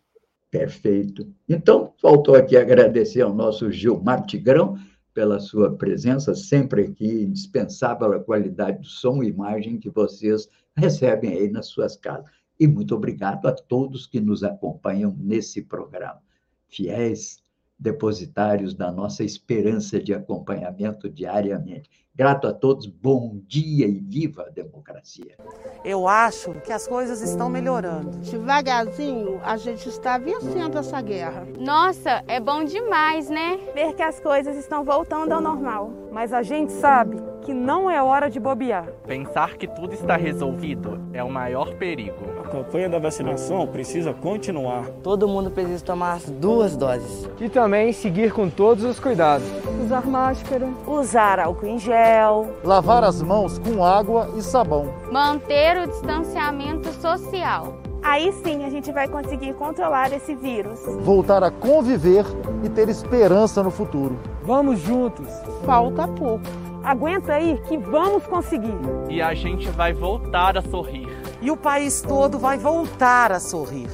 Perfeito. 0.50 1.32
Então, 1.48 1.94
faltou 2.02 2.36
aqui 2.36 2.58
agradecer 2.58 3.22
ao 3.22 3.34
nosso 3.34 3.72
Gilmar 3.72 4.26
Tigrão 4.26 4.76
pela 5.14 5.40
sua 5.40 5.76
presença, 5.76 6.34
sempre 6.34 6.86
aqui, 6.86 7.06
indispensável 7.06 8.12
a 8.12 8.20
qualidade 8.20 8.80
do 8.80 8.88
som 8.88 9.22
e 9.22 9.28
imagem 9.28 9.78
que 9.78 9.90
vocês 9.92 10.50
recebem 10.76 11.34
aí 11.34 11.50
nas 11.50 11.68
suas 11.68 11.96
casas. 11.96 12.43
E 12.60 12.68
muito 12.68 12.96
obrigado 12.96 13.48
a 13.48 13.52
todos 13.52 14.06
que 14.06 14.20
nos 14.20 14.44
acompanham 14.44 15.16
nesse 15.18 15.62
programa. 15.62 16.22
Fiéis 16.68 17.44
depositários 17.78 18.74
da 18.74 18.92
nossa 18.92 19.24
esperança 19.24 20.00
de 20.00 20.14
acompanhamento 20.14 21.10
diariamente. 21.10 21.90
Grato 22.16 22.48
a 22.48 22.54
todos, 22.54 22.86
bom 22.86 23.42
dia 23.48 23.88
e 23.88 24.00
viva 24.00 24.44
a 24.44 24.50
democracia. 24.50 25.36
Eu 25.84 26.08
acho 26.08 26.54
que 26.62 26.72
as 26.72 26.88
coisas 26.88 27.22
estão 27.22 27.50
melhorando. 27.50 28.12
Devagarzinho, 28.20 29.40
a 29.44 29.58
gente 29.58 29.90
está 29.90 30.20
vencendo 30.20 30.78
essa 30.78 31.02
guerra. 31.02 31.48
Nossa, 31.60 32.24
é 32.28 32.40
bom 32.40 32.64
demais, 32.64 33.30
né? 33.30 33.58
Ver 33.74 33.96
que 33.96 34.04
as 34.04 34.20
coisas 34.20 34.56
estão 34.56 34.86
voltando 34.86 35.32
ao 35.32 35.42
normal. 35.42 35.92
Mas 36.12 36.32
a 36.32 36.44
gente 36.44 36.72
sabe 36.72 37.33
que 37.44 37.54
não 37.54 37.92
é 37.92 38.02
hora 38.02 38.30
de 38.30 38.40
bobear. 38.40 38.88
Pensar 39.06 39.58
que 39.58 39.68
tudo 39.68 39.94
está 39.94 40.16
resolvido 40.16 41.00
é 41.14 41.24
o 41.24 41.30
maior 41.30 41.74
perigo. 41.76 42.16
A 42.44 42.48
campanha 42.48 42.90
da 42.90 43.00
vacinação 43.00 43.68
precisa 43.68 44.14
continuar. 44.14 44.86
Todo 45.04 45.28
mundo 45.28 45.52
precisa 45.52 45.84
tomar 45.84 46.14
as 46.14 46.30
duas 46.30 46.78
doses. 46.78 47.30
E 47.40 47.50
também 47.50 47.92
seguir 47.92 48.32
com 48.32 48.50
todos 48.50 48.84
os 48.84 49.00
cuidados. 49.00 49.48
Usar 49.84 50.06
máscara. 50.06 50.70
Usar 50.88 51.40
álcool 51.40 51.68
em 51.68 51.78
gel. 51.78 52.48
Lavar 52.64 53.04
as 53.04 53.22
mãos 53.22 53.60
com 53.60 53.84
água 53.84 54.30
e 54.38 54.42
sabão. 54.42 54.94
Manter 55.12 55.78
o 55.82 55.88
distanciamento 55.88 56.92
social. 56.94 57.76
Aí 58.02 58.34
sim 58.44 58.66
a 58.66 58.70
gente 58.70 58.92
vai 58.92 59.08
conseguir 59.08 59.54
controlar 59.54 60.12
esse 60.12 60.36
vírus. 60.36 60.80
Voltar 61.02 61.42
a 61.42 61.50
conviver 61.50 62.26
e 62.64 62.70
ter 62.70 62.90
esperança 62.90 63.64
no 63.64 63.72
futuro. 63.72 64.20
Vamos 64.44 64.80
juntos. 64.80 65.28
Falta 65.66 66.06
pouco. 66.08 66.63
Aguenta 66.84 67.36
aí 67.36 67.58
que 67.66 67.78
vamos 67.78 68.28
conseguir. 68.28 68.78
E 69.10 69.22
a 69.22 69.34
gente 69.34 69.70
vai 69.70 69.94
voltar 69.94 70.58
a 70.58 70.62
sorrir. 70.62 71.08
E 71.42 71.50
o 71.50 71.56
país 71.56 72.02
todo 72.02 72.38
vai 72.38 72.58
voltar 72.58 73.32
a 73.32 73.40
sorrir. 73.40 73.88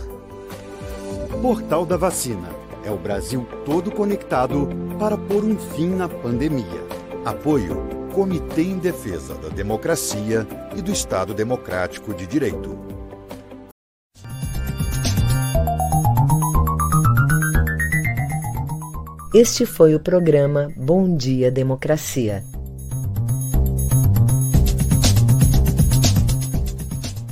Portal 1.39 1.85
da 1.85 1.97
Vacina. 1.97 2.49
É 2.83 2.89
o 2.89 2.97
Brasil 2.97 3.45
todo 3.63 3.91
conectado 3.91 4.67
para 4.97 5.15
pôr 5.15 5.43
um 5.43 5.55
fim 5.55 5.89
na 5.89 6.09
pandemia. 6.09 6.87
Apoio 7.23 7.77
Comitê 8.11 8.63
em 8.63 8.79
Defesa 8.79 9.35
da 9.35 9.49
Democracia 9.49 10.47
e 10.75 10.81
do 10.81 10.91
Estado 10.91 11.33
Democrático 11.33 12.11
de 12.11 12.25
Direito. 12.25 12.75
Este 19.31 19.63
foi 19.67 19.93
o 19.93 19.99
programa 19.99 20.69
Bom 20.75 21.15
Dia 21.15 21.51
Democracia. 21.51 22.43